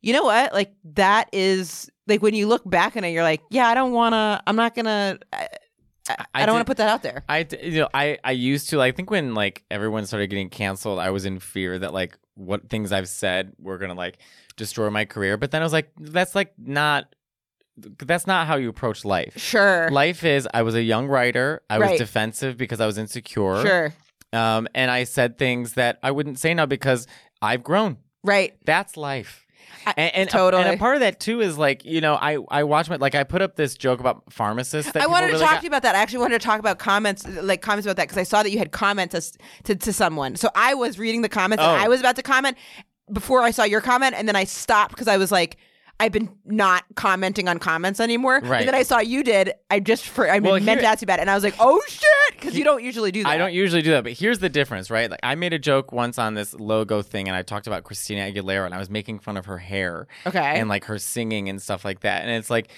you 0.00 0.12
know 0.12 0.22
what 0.22 0.52
like 0.52 0.72
that 0.94 1.28
is 1.32 1.90
like 2.08 2.22
when 2.22 2.34
you 2.34 2.46
look 2.46 2.68
back 2.68 2.96
on 2.96 3.04
it 3.04 3.10
you're 3.10 3.22
like 3.22 3.40
yeah 3.50 3.68
i 3.68 3.74
don't 3.74 3.92
want 3.92 4.12
to 4.14 4.42
i'm 4.46 4.56
not 4.56 4.74
gonna 4.74 5.18
i, 5.32 5.48
I, 6.08 6.26
I 6.34 6.46
don't 6.46 6.54
want 6.54 6.66
to 6.66 6.70
put 6.70 6.78
that 6.78 6.88
out 6.88 7.02
there 7.02 7.22
I 7.28 7.46
you 7.62 7.80
know 7.80 7.88
I 7.92 8.16
I 8.24 8.30
used 8.32 8.70
to 8.70 8.80
I 8.80 8.92
think 8.92 9.10
when 9.10 9.34
like 9.34 9.64
everyone 9.70 10.06
started 10.06 10.28
getting 10.28 10.48
canceled 10.48 10.98
I 10.98 11.10
was 11.10 11.26
in 11.26 11.38
fear 11.38 11.78
that 11.78 11.92
like 11.92 12.16
what 12.34 12.70
things 12.70 12.92
I've 12.92 13.08
said 13.10 13.52
were 13.58 13.76
gonna 13.76 13.94
like 13.94 14.16
destroy 14.56 14.88
my 14.88 15.04
career 15.04 15.36
but 15.36 15.50
then 15.50 15.60
I 15.60 15.64
was 15.64 15.72
like 15.74 15.90
that's 15.98 16.34
like 16.34 16.54
not 16.56 17.14
that's 17.76 18.26
not 18.26 18.46
how 18.46 18.56
you 18.56 18.70
approach 18.70 19.04
life. 19.04 19.34
sure 19.38 19.90
Life 19.90 20.24
is 20.24 20.48
I 20.52 20.62
was 20.62 20.74
a 20.74 20.82
young 20.82 21.06
writer. 21.08 21.62
I 21.68 21.78
was 21.78 21.98
defensive 21.98 22.56
because 22.56 22.80
I 22.80 22.86
was 22.86 22.96
insecure. 22.96 23.62
sure 23.62 23.94
Um 24.32 24.66
and 24.74 24.90
I 24.90 25.04
said 25.04 25.36
things 25.36 25.74
that 25.74 25.98
I 26.02 26.10
wouldn't 26.10 26.38
say 26.38 26.54
now 26.54 26.64
because 26.64 27.06
I've 27.42 27.62
grown. 27.62 27.98
right 28.24 28.54
That's 28.64 28.96
life. 28.96 29.46
And, 29.96 30.14
and, 30.14 30.28
a, 30.28 30.32
totally. 30.32 30.62
and 30.62 30.74
a 30.74 30.76
part 30.76 30.96
of 30.96 31.00
that 31.00 31.18
too 31.18 31.40
is 31.40 31.56
like 31.56 31.84
you 31.84 32.00
know 32.00 32.14
I 32.14 32.38
I 32.50 32.64
watch 32.64 32.90
my 32.90 32.96
like 32.96 33.14
I 33.14 33.24
put 33.24 33.40
up 33.42 33.56
this 33.56 33.74
joke 33.74 34.00
about 34.00 34.30
pharmacists. 34.30 34.92
That 34.92 35.02
I 35.02 35.06
wanted 35.06 35.28
to 35.28 35.32
really 35.34 35.44
talk 35.44 35.52
got- 35.54 35.58
to 35.60 35.64
you 35.64 35.68
about 35.70 35.82
that. 35.82 35.94
I 35.94 36.00
actually 36.00 36.18
wanted 36.20 36.40
to 36.40 36.44
talk 36.46 36.60
about 36.60 36.78
comments, 36.78 37.26
like 37.26 37.62
comments 37.62 37.86
about 37.86 37.96
that, 37.96 38.04
because 38.08 38.18
I 38.18 38.22
saw 38.24 38.42
that 38.42 38.50
you 38.50 38.58
had 38.58 38.72
comments 38.72 39.14
as, 39.14 39.32
to 39.64 39.74
to 39.76 39.92
someone. 39.92 40.36
So 40.36 40.50
I 40.54 40.74
was 40.74 40.98
reading 40.98 41.22
the 41.22 41.28
comments, 41.28 41.62
and 41.62 41.70
Oh. 41.72 41.84
I 41.84 41.88
was 41.88 42.00
about 42.00 42.16
to 42.16 42.22
comment 42.22 42.56
before 43.12 43.40
I 43.42 43.50
saw 43.50 43.64
your 43.64 43.80
comment, 43.80 44.14
and 44.16 44.28
then 44.28 44.36
I 44.36 44.44
stopped 44.44 44.90
because 44.90 45.08
I 45.08 45.16
was 45.16 45.32
like, 45.32 45.56
I've 46.00 46.12
been 46.12 46.28
not 46.44 46.84
commenting 46.94 47.48
on 47.48 47.58
comments 47.58 47.98
anymore. 47.98 48.40
Right. 48.42 48.60
And 48.60 48.68
then 48.68 48.74
I 48.74 48.82
saw 48.84 49.00
you 49.00 49.24
did. 49.24 49.52
I 49.70 49.80
just 49.80 50.04
for 50.06 50.30
I 50.30 50.38
Well, 50.38 50.54
meant 50.54 50.66
here- 50.66 50.76
to 50.82 50.86
ask 50.86 51.00
you 51.02 51.06
about 51.06 51.18
it, 51.18 51.22
and 51.22 51.30
I 51.30 51.34
was 51.34 51.42
like, 51.44 51.56
oh 51.58 51.80
shit, 51.88 52.04
because 52.32 52.56
you 52.56 52.62
don't 52.64 52.84
usually 52.84 53.10
do 53.10 53.22
that. 53.24 53.28
I 53.28 53.36
don't 53.36 53.52
usually 53.52 53.82
do 53.82 53.90
that, 53.90 54.04
but 54.04 54.12
here's 54.12 54.38
the 54.38 54.48
difference, 54.48 54.90
right? 54.90 55.10
Like 55.10 55.20
I 55.22 55.34
made 55.34 55.52
a 55.52 55.58
joke 55.58 55.90
once 55.92 56.18
on 56.18 56.34
this 56.34 56.54
logo 56.54 57.02
thing, 57.02 57.28
and 57.28 57.36
I 57.36 57.42
talked 57.42 57.66
about 57.66 57.84
Christina 57.84 58.30
Aguilera, 58.30 58.64
and 58.66 58.74
I 58.74 58.78
was 58.78 58.90
making 58.90 59.18
fun 59.18 59.36
of 59.36 59.46
her 59.46 59.58
hair 59.58 60.06
Okay. 60.26 60.38
and 60.38 60.68
like 60.68 60.84
her 60.84 60.98
singing 60.98 61.48
and 61.48 61.60
stuff 61.60 61.84
like 61.84 62.00
that. 62.00 62.22
And 62.22 62.30
it's 62.30 62.50
like 62.50 62.68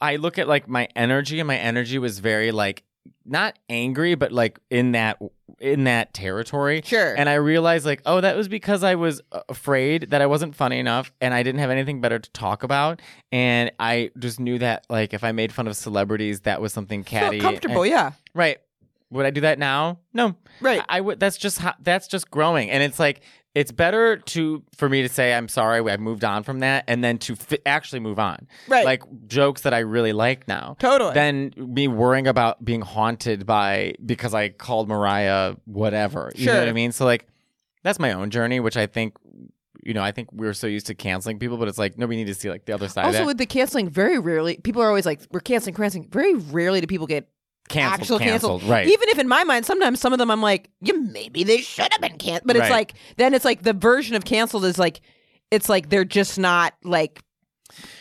I 0.00 0.16
look 0.16 0.38
at 0.38 0.48
like 0.48 0.66
my 0.68 0.88
energy, 0.96 1.40
and 1.40 1.46
my 1.46 1.58
energy 1.58 1.98
was 1.98 2.20
very 2.20 2.52
like 2.52 2.84
not 3.24 3.58
angry, 3.68 4.14
but 4.14 4.32
like 4.32 4.58
in 4.70 4.92
that 4.92 5.18
in 5.60 5.84
that 5.84 6.12
territory. 6.12 6.82
Sure. 6.84 7.14
And 7.14 7.28
I 7.28 7.34
realized 7.34 7.86
like, 7.86 8.02
oh, 8.04 8.20
that 8.20 8.36
was 8.36 8.48
because 8.48 8.82
I 8.82 8.96
was 8.96 9.20
uh, 9.30 9.40
afraid 9.48 10.10
that 10.10 10.20
I 10.20 10.26
wasn't 10.26 10.54
funny 10.56 10.78
enough, 10.78 11.12
and 11.20 11.32
I 11.32 11.42
didn't 11.42 11.60
have 11.60 11.70
anything 11.70 12.00
better 12.00 12.18
to 12.18 12.30
talk 12.32 12.62
about, 12.62 13.00
and 13.30 13.70
I 13.78 14.10
just 14.18 14.40
knew 14.40 14.58
that 14.58 14.86
like 14.90 15.14
if 15.14 15.24
I 15.24 15.32
made 15.32 15.52
fun 15.52 15.68
of 15.68 15.76
celebrities, 15.76 16.40
that 16.40 16.60
was 16.60 16.72
something 16.72 17.04
catty. 17.04 17.38
comfortable, 17.38 17.82
and- 17.82 17.90
yeah. 17.90 18.12
Right. 18.34 18.58
Would 19.10 19.26
I 19.26 19.30
do 19.30 19.42
that 19.42 19.58
now? 19.58 19.98
No. 20.14 20.36
Right. 20.62 20.80
I, 20.88 20.96
I 20.96 21.00
would. 21.02 21.20
That's 21.20 21.36
just 21.36 21.58
how. 21.58 21.74
That's 21.80 22.08
just 22.08 22.30
growing, 22.30 22.70
and 22.70 22.82
it's 22.82 22.98
like 22.98 23.20
it's 23.54 23.70
better 23.70 24.16
to 24.16 24.62
for 24.76 24.88
me 24.88 25.02
to 25.02 25.08
say 25.08 25.34
I'm 25.34 25.48
sorry. 25.48 25.78
I've 25.90 26.00
moved 26.00 26.24
on 26.24 26.42
from 26.42 26.60
that, 26.60 26.84
and 26.88 27.04
then 27.04 27.18
to 27.18 27.36
fi- 27.36 27.58
actually 27.66 28.00
move 28.00 28.18
on. 28.18 28.46
Right. 28.66 28.84
Like 28.84 29.02
jokes 29.26 29.62
that 29.62 29.74
I 29.74 29.80
really 29.80 30.12
like 30.12 30.48
now. 30.48 30.76
Totally. 30.78 31.14
Than 31.14 31.52
me 31.56 31.88
worrying 31.88 32.26
about 32.26 32.64
being 32.64 32.80
haunted 32.80 33.44
by 33.44 33.94
because 34.04 34.32
I 34.32 34.48
called 34.48 34.88
Mariah 34.88 35.56
whatever. 35.66 36.32
You 36.34 36.46
know 36.46 36.58
what 36.60 36.68
I 36.68 36.72
mean? 36.72 36.92
So 36.92 37.04
like, 37.04 37.26
that's 37.82 37.98
my 37.98 38.12
own 38.12 38.30
journey, 38.30 38.60
which 38.60 38.76
I 38.76 38.86
think. 38.86 39.14
You 39.84 39.94
know, 39.94 40.02
I 40.02 40.12
think 40.12 40.30
we're 40.30 40.54
so 40.54 40.68
used 40.68 40.86
to 40.86 40.94
canceling 40.94 41.40
people, 41.40 41.56
but 41.56 41.66
it's 41.66 41.76
like 41.76 41.98
nobody 41.98 42.18
need 42.18 42.28
to 42.28 42.34
see 42.34 42.48
like 42.48 42.66
the 42.66 42.72
other 42.72 42.86
side 42.86 43.04
of 43.04 43.14
also, 43.14 43.26
with 43.26 43.36
the 43.36 43.46
canceling, 43.46 43.88
very 43.90 44.16
rarely 44.16 44.56
people 44.58 44.80
are 44.80 44.86
always 44.86 45.04
like, 45.04 45.22
"We're 45.32 45.40
canceling, 45.40 45.74
canceling." 45.74 46.08
Very 46.08 46.34
rarely 46.34 46.80
do 46.80 46.86
people 46.86 47.08
get 47.08 47.28
canceled, 47.68 48.00
actual 48.00 48.18
canceled, 48.18 48.60
canceled. 48.60 48.70
right? 48.70 48.86
Even 48.86 49.08
if 49.08 49.18
in 49.18 49.28
my 49.28 49.44
mind, 49.44 49.64
sometimes 49.66 50.00
some 50.00 50.12
of 50.12 50.18
them 50.18 50.30
I'm 50.30 50.42
like, 50.42 50.68
yeah, 50.80 50.94
maybe 50.94 51.44
they 51.44 51.58
should 51.58 51.88
have 51.92 52.00
been 52.00 52.18
canceled. 52.18 52.46
But 52.46 52.56
it's 52.56 52.62
Right. 52.64 52.70
like 52.70 52.94
then 53.16 53.34
it's 53.34 53.44
like 53.44 53.62
the 53.62 53.72
version 53.72 54.14
of 54.16 54.24
canceled 54.24 54.64
is 54.64 54.78
like 54.78 55.00
it's 55.50 55.68
like 55.68 55.88
they're 55.88 56.04
just 56.04 56.38
not 56.38 56.74
like 56.84 57.20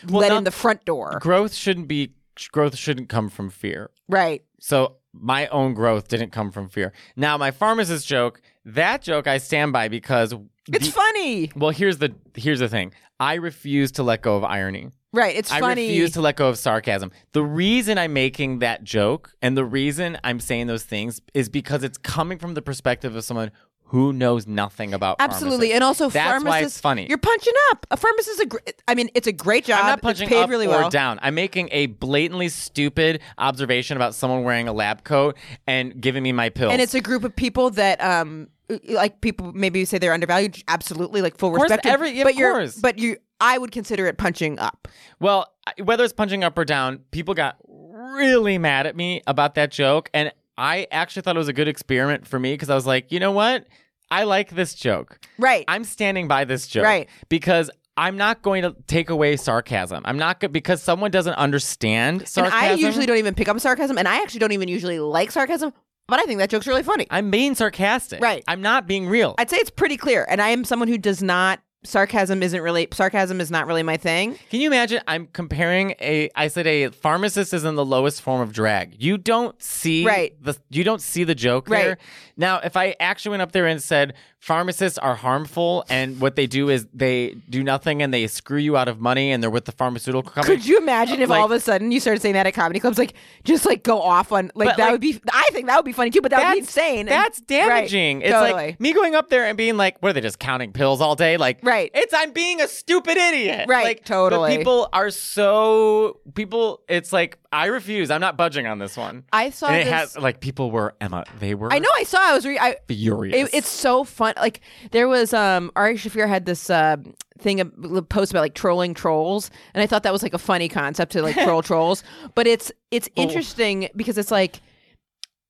Well, 0.10 0.22
let 0.22 0.30
not- 0.30 0.38
in 0.40 0.44
the 0.46 0.52
front 0.52 0.86
door. 0.86 1.20
growth 1.22 1.54
shouldn't 1.54 1.88
be 1.88 2.14
growth 2.52 2.76
shouldn't 2.78 3.10
come 3.10 3.30
from 3.30 3.50
fear. 3.50 3.92
Right. 4.08 4.44
So 4.60 4.98
my 5.14 5.48
own 5.48 5.74
growth 5.74 6.08
didn't 6.08 6.32
come 6.32 6.52
from 6.52 6.70
fear. 6.70 6.94
Now 7.16 7.38
my 7.38 7.52
pharmacist 7.52 8.08
joke, 8.08 8.42
that 8.66 9.02
joke 9.02 9.28
I 9.28 9.38
stand 9.38 9.74
by 9.74 9.88
because 9.90 10.34
It's 10.72 10.86
the- 10.88 10.92
funny. 10.92 11.52
well, 11.56 11.72
here's 11.72 11.98
the 11.98 12.14
here's 12.36 12.60
the 12.60 12.70
thing. 12.70 12.94
I 13.20 13.36
refuse 13.36 13.92
to 13.94 14.04
let 14.04 14.22
go 14.22 14.36
of 14.38 14.44
irony. 14.44 14.90
Right. 15.14 15.36
It's 15.36 15.52
I 15.52 15.60
funny. 15.60 15.88
refuse 15.88 16.12
to 16.12 16.22
let 16.22 16.38
go 16.38 16.48
of 16.50 16.58
sarcasm. 16.58 17.12
The 17.34 17.44
reason 17.44 17.98
I'm 17.98 18.14
making 18.14 18.60
that 18.60 18.84
joke 18.84 19.34
and 19.42 19.58
the 19.58 19.66
reason 19.66 20.18
I'm 20.24 20.40
saying 20.40 20.68
those 20.68 20.84
things 20.84 21.20
is 21.34 21.50
because 21.50 21.84
it's 21.84 21.98
coming 21.98 22.38
from 22.38 22.54
the 22.54 22.62
perspective 22.62 23.16
of 23.16 23.24
someone 23.26 23.52
who 23.86 24.14
knows 24.14 24.48
nothing 24.48 24.94
about 24.94 25.18
Absolutely, 25.20 25.74
and 25.74 25.84
also 25.84 26.08
That's 26.10 26.26
pharmacists. 26.26 26.48
why 26.50 26.60
it's 26.62 26.80
funny. 26.80 27.08
You're 27.10 27.18
punching 27.18 27.54
up. 27.72 27.86
A 27.92 27.98
pharmacist 27.98 28.30
is 28.36 28.40
a. 28.40 28.46
Gr- 28.46 28.58
I 28.88 28.96
mean, 28.96 29.10
it's 29.16 29.28
a 29.28 29.34
great 29.34 29.66
job. 29.66 29.80
I'm 29.82 29.86
not 29.88 29.98
It's 29.98 30.04
punching 30.04 30.30
paid 30.30 30.44
up 30.44 30.50
really 30.50 30.66
or 30.66 30.70
well. 30.70 30.90
down. 30.90 31.20
I'm 31.22 31.36
making 31.36 31.68
a 31.74 31.88
blatantly 31.88 32.48
stupid 32.48 33.20
observation 33.38 33.98
about 33.98 34.16
someone 34.16 34.46
wearing 34.46 34.70
a 34.70 34.74
lab 34.74 35.04
coat 35.04 35.36
and 35.68 36.00
giving 36.00 36.24
me 36.24 36.32
my 36.32 36.48
pills. 36.48 36.72
And 36.72 36.82
it's 36.82 36.94
a 36.94 37.02
group 37.02 37.26
of 37.26 37.36
people 37.36 37.70
that, 37.72 38.00
um, 38.02 38.48
like 38.90 39.22
people 39.22 39.52
maybe 39.54 39.80
you 39.80 39.86
say 39.86 39.98
they're 39.98 40.14
undervalued. 40.14 40.62
Absolutely, 40.68 41.22
like 41.22 41.38
full 41.38 41.50
course, 41.52 41.64
respect. 41.64 41.86
every- 41.86 42.12
yeah, 42.12 42.24
but 42.24 42.34
of 42.34 42.40
you're, 42.40 42.52
course. 42.54 42.76
but 42.76 42.98
you, 42.98 43.18
I 43.40 43.58
would 43.58 43.72
consider 43.72 44.08
it 44.08 44.18
punching 44.18 44.60
up. 44.60 44.88
Well, 45.20 45.52
whether 45.84 46.04
it's 46.04 46.14
punching 46.14 46.44
up 46.44 46.58
or 46.58 46.66
down, 46.66 47.00
people 47.12 47.34
got 47.34 47.58
really 47.68 48.58
mad 48.58 48.88
at 48.88 48.96
me 48.96 49.22
about 49.28 49.56
that 49.56 49.72
joke. 49.72 50.10
And 50.14 50.32
I 50.58 50.88
actually 50.92 51.24
thought 51.24 51.36
it 51.36 51.40
was 51.40 51.48
a 51.48 51.54
good 51.54 51.68
experiment 51.68 52.28
for 52.28 52.40
me 52.40 52.54
because 52.54 52.70
I 52.70 52.76
was 52.76 52.86
like, 52.86 53.12
you 53.12 53.20
know 53.20 53.32
what? 53.32 53.66
I 54.10 54.24
like 54.24 54.52
this 54.52 54.74
joke. 54.74 55.20
Right. 55.40 55.64
I'm 55.68 55.84
standing 55.84 56.28
by 56.28 56.44
this 56.44 56.68
joke. 56.68 56.84
Right. 56.84 57.10
Because 57.30 57.72
I'm 57.98 58.18
not 58.18 58.42
going 58.42 58.64
to 58.64 58.76
take 58.88 59.10
away 59.10 59.38
sarcasm. 59.38 60.02
I'm 60.06 60.18
not 60.18 60.40
good 60.40 60.52
because 60.52 60.82
someone 60.82 61.12
doesn't 61.12 61.34
understand 61.36 62.28
sarcasm. 62.28 62.60
And 62.60 62.72
I 62.72 62.74
usually 62.74 63.06
don't 63.06 63.18
even 63.18 63.36
pick 63.36 63.48
up 63.48 63.60
sarcasm, 63.60 63.98
and 63.98 64.08
I 64.08 64.22
actually 64.22 64.40
don't 64.40 64.54
even 64.54 64.68
usually 64.70 65.00
like 65.00 65.32
sarcasm. 65.32 65.74
But 66.08 66.20
I 66.20 66.24
think 66.24 66.40
that 66.40 66.50
joke's 66.50 66.68
really 66.68 66.84
funny. 66.84 67.08
I'm 67.10 67.32
being 67.32 67.56
sarcastic. 67.56 68.22
Right. 68.22 68.44
I'm 68.48 68.62
not 68.62 68.88
being 68.88 69.08
real. 69.08 69.36
I'd 69.38 69.50
say 69.50 69.58
it's 69.58 69.70
pretty 69.70 69.98
clear, 69.98 70.26
and 70.30 70.42
I 70.42 70.50
am 70.50 70.66
someone 70.66 70.88
who 70.88 70.98
does 70.98 71.24
not. 71.24 71.62
Sarcasm 71.84 72.44
isn't 72.44 72.62
really 72.62 72.88
sarcasm 72.94 73.42
is 73.42 73.50
not 73.50 73.66
really 73.66 73.82
my 73.82 73.98
thing. 73.98 74.38
Can 74.52 74.62
you 74.62 74.68
imagine? 74.68 75.02
I'm 75.08 75.28
comparing 75.34 75.96
a. 76.00 76.30
I 76.36 76.48
said 76.48 76.68
a 76.68 76.90
pharmacist 76.90 77.54
is 77.56 77.64
in 77.64 77.74
the 77.76 77.84
lowest 77.86 78.22
form 78.22 78.40
of 78.40 78.54
drag. 78.54 79.02
You 79.02 79.18
don't 79.18 79.60
see 79.62 80.06
Right. 80.06 80.36
the. 80.44 80.56
You 80.70 80.84
don't 80.84 81.02
see 81.02 81.24
the 81.24 81.34
joke 81.34 81.68
Right. 81.68 81.84
there. 81.84 81.98
Now, 82.38 82.60
if 82.64 82.78
I 82.78 82.96
actually 83.00 83.32
went 83.32 83.42
up 83.42 83.52
there 83.52 83.66
and 83.66 83.82
said 83.82 84.14
pharmacists 84.40 84.98
are 84.98 85.16
harmful 85.16 85.84
and 85.90 86.20
what 86.20 86.36
they 86.36 86.48
do 86.48 86.70
is 86.70 86.88
they 86.94 87.36
do 87.50 87.62
nothing 87.64 88.02
and 88.02 88.12
they 88.12 88.26
screw 88.26 88.58
you 88.58 88.76
out 88.76 88.88
of 88.88 89.00
money 89.00 89.32
and 89.32 89.44
they're 89.44 89.52
with 89.52 89.66
the 89.66 89.72
pharmaceutical 89.72 90.32
company. 90.32 90.56
Could 90.56 90.66
you 90.66 90.80
imagine 90.80 91.22
if 91.22 91.30
Like- 91.30 91.40
all 91.40 91.46
of 91.46 91.52
a 91.52 91.60
sudden 91.60 91.92
you 91.92 92.00
started 92.00 92.22
saying 92.22 92.34
that 92.34 92.48
at 92.48 92.54
comedy 92.56 92.80
clubs, 92.80 92.98
like 92.98 93.14
just 93.44 93.66
like 93.68 93.84
go 93.84 94.02
off 94.02 94.32
on 94.32 94.50
like 94.56 94.70
that 94.78 94.80
like- 94.80 94.92
would 94.94 95.02
be? 95.02 95.20
I 95.32 95.50
think 95.52 95.68
that 95.68 95.76
would 95.78 95.86
be 95.86 95.92
funny 95.94 96.10
too, 96.10 96.22
but 96.22 96.32
that 96.32 96.44
would 96.48 96.54
be 96.54 96.60
insane. 96.60 97.00
and- 97.02 97.10
That's 97.10 97.40
Right. 97.40 97.48
damaging. 97.48 98.22
It's 98.22 98.32
totally. 98.32 98.54
like 98.54 98.80
me 98.80 98.94
going 98.94 99.14
up 99.16 99.30
there 99.30 99.46
and 99.46 99.56
being 99.58 99.78
like, 99.78 99.98
"What 100.02 100.10
are 100.10 100.14
they 100.14 100.22
just 100.22 100.40
counting 100.40 100.72
pills 100.72 101.02
all 101.02 101.16
day?" 101.16 101.38
Like, 101.38 101.60
Right. 101.62 101.71
It's 101.94 102.14
I'm 102.14 102.32
being 102.32 102.62
a 102.62 102.68
stupid 102.68 103.18
idiot. 103.18 103.66
Right, 103.68 103.84
Like, 103.84 104.06
totally. 104.06 104.58
People 104.58 104.90
are 104.94 105.10
so 105.10 106.20
people. 106.36 106.84
It's 106.88 107.12
like 107.14 107.40
I 107.52 107.68
refuse. 107.68 108.12
I'm 108.12 108.22
not 108.22 108.38
budging 108.38 108.68
on 108.68 108.78
this 108.80 108.96
one. 108.98 109.24
I 109.32 109.50
saw 109.50 109.68
and 109.68 109.78
it 109.78 109.86
this. 109.86 109.94
has 109.94 110.18
like 110.18 110.40
people 110.40 110.72
were 110.72 110.94
Emma. 111.02 111.24
They 111.40 111.56
were. 111.56 111.72
I 111.72 111.80
know. 111.80 111.90
I 111.96 112.04
saw. 112.04 112.20
I 112.22 112.34
was. 112.34 112.46
Re- 112.46 112.60
I, 112.60 112.76
furious. 112.88 113.50
it, 113.50 113.58
it's 113.58 113.70
so 113.70 114.04
fun. 114.04 114.34
Like 114.38 114.62
there 114.92 115.08
was 115.08 115.34
um 115.34 115.72
Ari 115.76 115.96
Shaffir 115.96 116.28
had 116.28 116.46
this 116.46 116.70
uh, 116.70 116.98
thing 117.40 117.60
a 117.60 117.66
post 118.02 118.32
about 118.32 118.42
like 118.42 118.54
trolling 118.54 118.94
trolls, 118.94 119.50
and 119.74 119.82
I 119.82 119.88
thought 119.88 120.04
that 120.04 120.14
was 120.14 120.24
like 120.24 120.34
a 120.34 120.38
funny 120.40 120.70
concept 120.70 121.14
to 121.14 121.22
like 121.22 121.36
troll 121.44 121.62
trolls. 121.62 122.04
But 122.36 122.48
it's 122.48 122.72
it's 122.92 123.08
Oh. 123.18 123.22
interesting 123.22 123.90
because 123.96 124.18
it's 124.18 124.32
like 124.32 124.60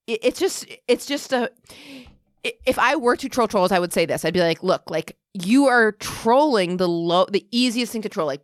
it, 0.08 0.20
it's 0.24 0.40
just 0.40 0.66
it's 0.88 1.06
just 1.06 1.34
a 1.34 1.50
If 2.44 2.80
I 2.80 2.96
were 2.96 3.16
to 3.18 3.30
troll 3.30 3.48
trolls, 3.48 3.72
I 3.72 3.80
would 3.80 3.94
say 3.94 4.06
this. 4.06 4.26
I'd 4.26 4.34
be 4.34 4.40
like, 4.42 4.64
look, 4.64 4.90
like 4.90 5.16
you 5.34 5.68
are 5.68 5.94
trolling 5.94 6.78
the 6.78 6.88
low, 6.88 7.26
the 7.26 7.46
easiest 7.52 7.92
thing 7.92 8.02
to 8.02 8.10
troll. 8.10 8.28
Like 8.28 8.42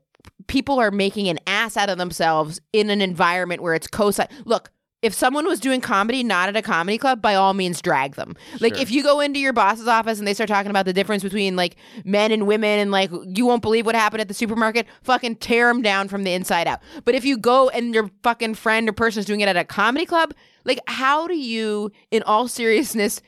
people 0.48 0.80
are 0.80 0.92
making 0.92 1.28
an 1.28 1.40
ass 1.48 1.78
out 1.78 1.90
of 1.90 1.98
themselves 1.98 2.60
in 2.74 2.90
an 2.90 3.02
environment 3.02 3.62
where 3.62 3.74
it's 3.74 3.88
co 3.88 4.12
Look, 4.46 4.72
if 5.04 5.14
someone 5.14 5.46
was 5.46 5.60
doing 5.60 5.80
comedy 5.80 6.24
not 6.24 6.50
at 6.50 6.56
a 6.56 6.62
comedy 6.62 6.98
club, 6.98 7.22
by 7.22 7.36
all 7.36 7.54
means 7.54 7.82
drag 7.82 8.16
them. 8.16 8.36
Like 8.60 8.80
if 8.80 8.90
you 8.90 9.04
go 9.04 9.20
into 9.20 9.40
your 9.40 9.54
boss's 9.54 9.88
office 9.88 10.18
and 10.18 10.28
they 10.28 10.34
start 10.34 10.48
talking 10.48 10.72
about 10.72 10.86
the 10.86 10.94
difference 10.94 11.22
between 11.22 11.56
like 11.56 11.76
men 12.04 12.32
and 12.32 12.48
women 12.48 12.80
and 12.80 12.90
like 12.90 13.12
you 13.26 13.46
won't 13.46 13.62
believe 13.62 13.86
what 13.86 13.94
happened 13.94 14.22
at 14.22 14.28
the 14.28 14.34
supermarket, 14.34 14.88
fucking 15.04 15.36
tear 15.36 15.68
them 15.68 15.84
down 15.84 16.08
from 16.08 16.24
the 16.24 16.34
inside 16.34 16.68
out. 16.68 16.80
But 17.06 17.14
if 17.14 17.26
you 17.26 17.38
go 17.38 17.70
and 17.70 17.94
your 17.94 18.10
fucking 18.24 18.56
friend 18.56 18.90
or 18.90 18.94
person 18.94 19.20
is 19.20 19.26
doing 19.26 19.42
it 19.42 19.48
at 19.48 19.56
a 19.56 19.64
comedy 19.64 20.06
club, 20.06 20.34
like 20.66 20.80
how 20.88 21.28
do 21.28 21.36
you 21.36 21.92
in 22.10 22.24
all 22.24 22.48
seriousness 22.48 23.22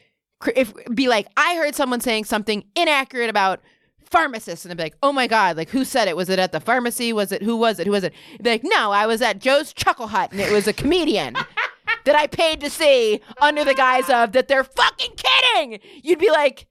if 0.56 0.74
be 0.94 1.08
like 1.08 1.28
I 1.38 1.56
heard 1.56 1.76
someone 1.76 2.02
saying 2.02 2.26
something 2.26 2.64
inaccurate 2.76 3.30
about 3.30 3.62
pharmacists 4.10 4.66
and 4.66 4.72
I'd 4.72 4.78
be 4.78 4.84
like, 4.84 4.98
oh 5.04 5.12
my 5.12 5.28
God, 5.28 5.58
like 5.58 5.70
who 5.70 5.86
said 5.86 6.08
it? 6.08 6.16
Was 6.16 6.30
it 6.30 6.40
at 6.40 6.52
the 6.52 6.60
pharmacy? 6.60 7.14
Was 7.14 7.32
it 7.32 7.44
who 7.44 7.56
was 7.58 7.80
it? 7.80 7.88
Who 7.88 7.92
was 7.92 8.04
it? 8.04 8.14
Be 8.42 8.50
like, 8.50 8.64
no, 8.64 8.92
I 8.92 9.06
was 9.06 9.22
at 9.22 9.40
Joe's 9.40 9.74
Chuckle 9.74 10.08
Hut 10.08 10.32
and 10.32 10.42
it 10.42 10.52
was 10.52 10.68
a 10.68 10.74
comedian 10.74 11.36
that 12.06 12.16
I 12.16 12.28
paid 12.28 12.62
to 12.62 12.70
see 12.70 13.22
under 13.42 13.64
the 13.64 13.76
guise 13.76 14.10
of 14.10 14.32
that 14.32 14.48
they're 14.48 14.64
fucking 14.64 15.12
kidding. 15.16 15.80
You'd 16.02 16.20
be 16.20 16.32
like, 16.32 16.68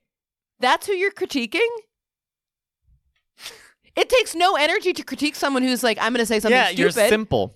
that's 0.59 0.87
who 0.87 0.93
you're 0.93 1.11
critiquing? 1.11 1.67
It 3.95 4.09
takes 4.09 4.35
no 4.35 4.55
energy 4.55 4.93
to 4.93 5.03
critique 5.03 5.35
someone 5.35 5.63
who's 5.63 5.83
like, 5.83 5.97
I'm 5.99 6.13
gonna 6.13 6.25
say 6.25 6.39
something 6.39 6.55
yeah, 6.55 6.67
stupid. 6.67 6.79
you're 6.79 7.09
simple. 7.09 7.55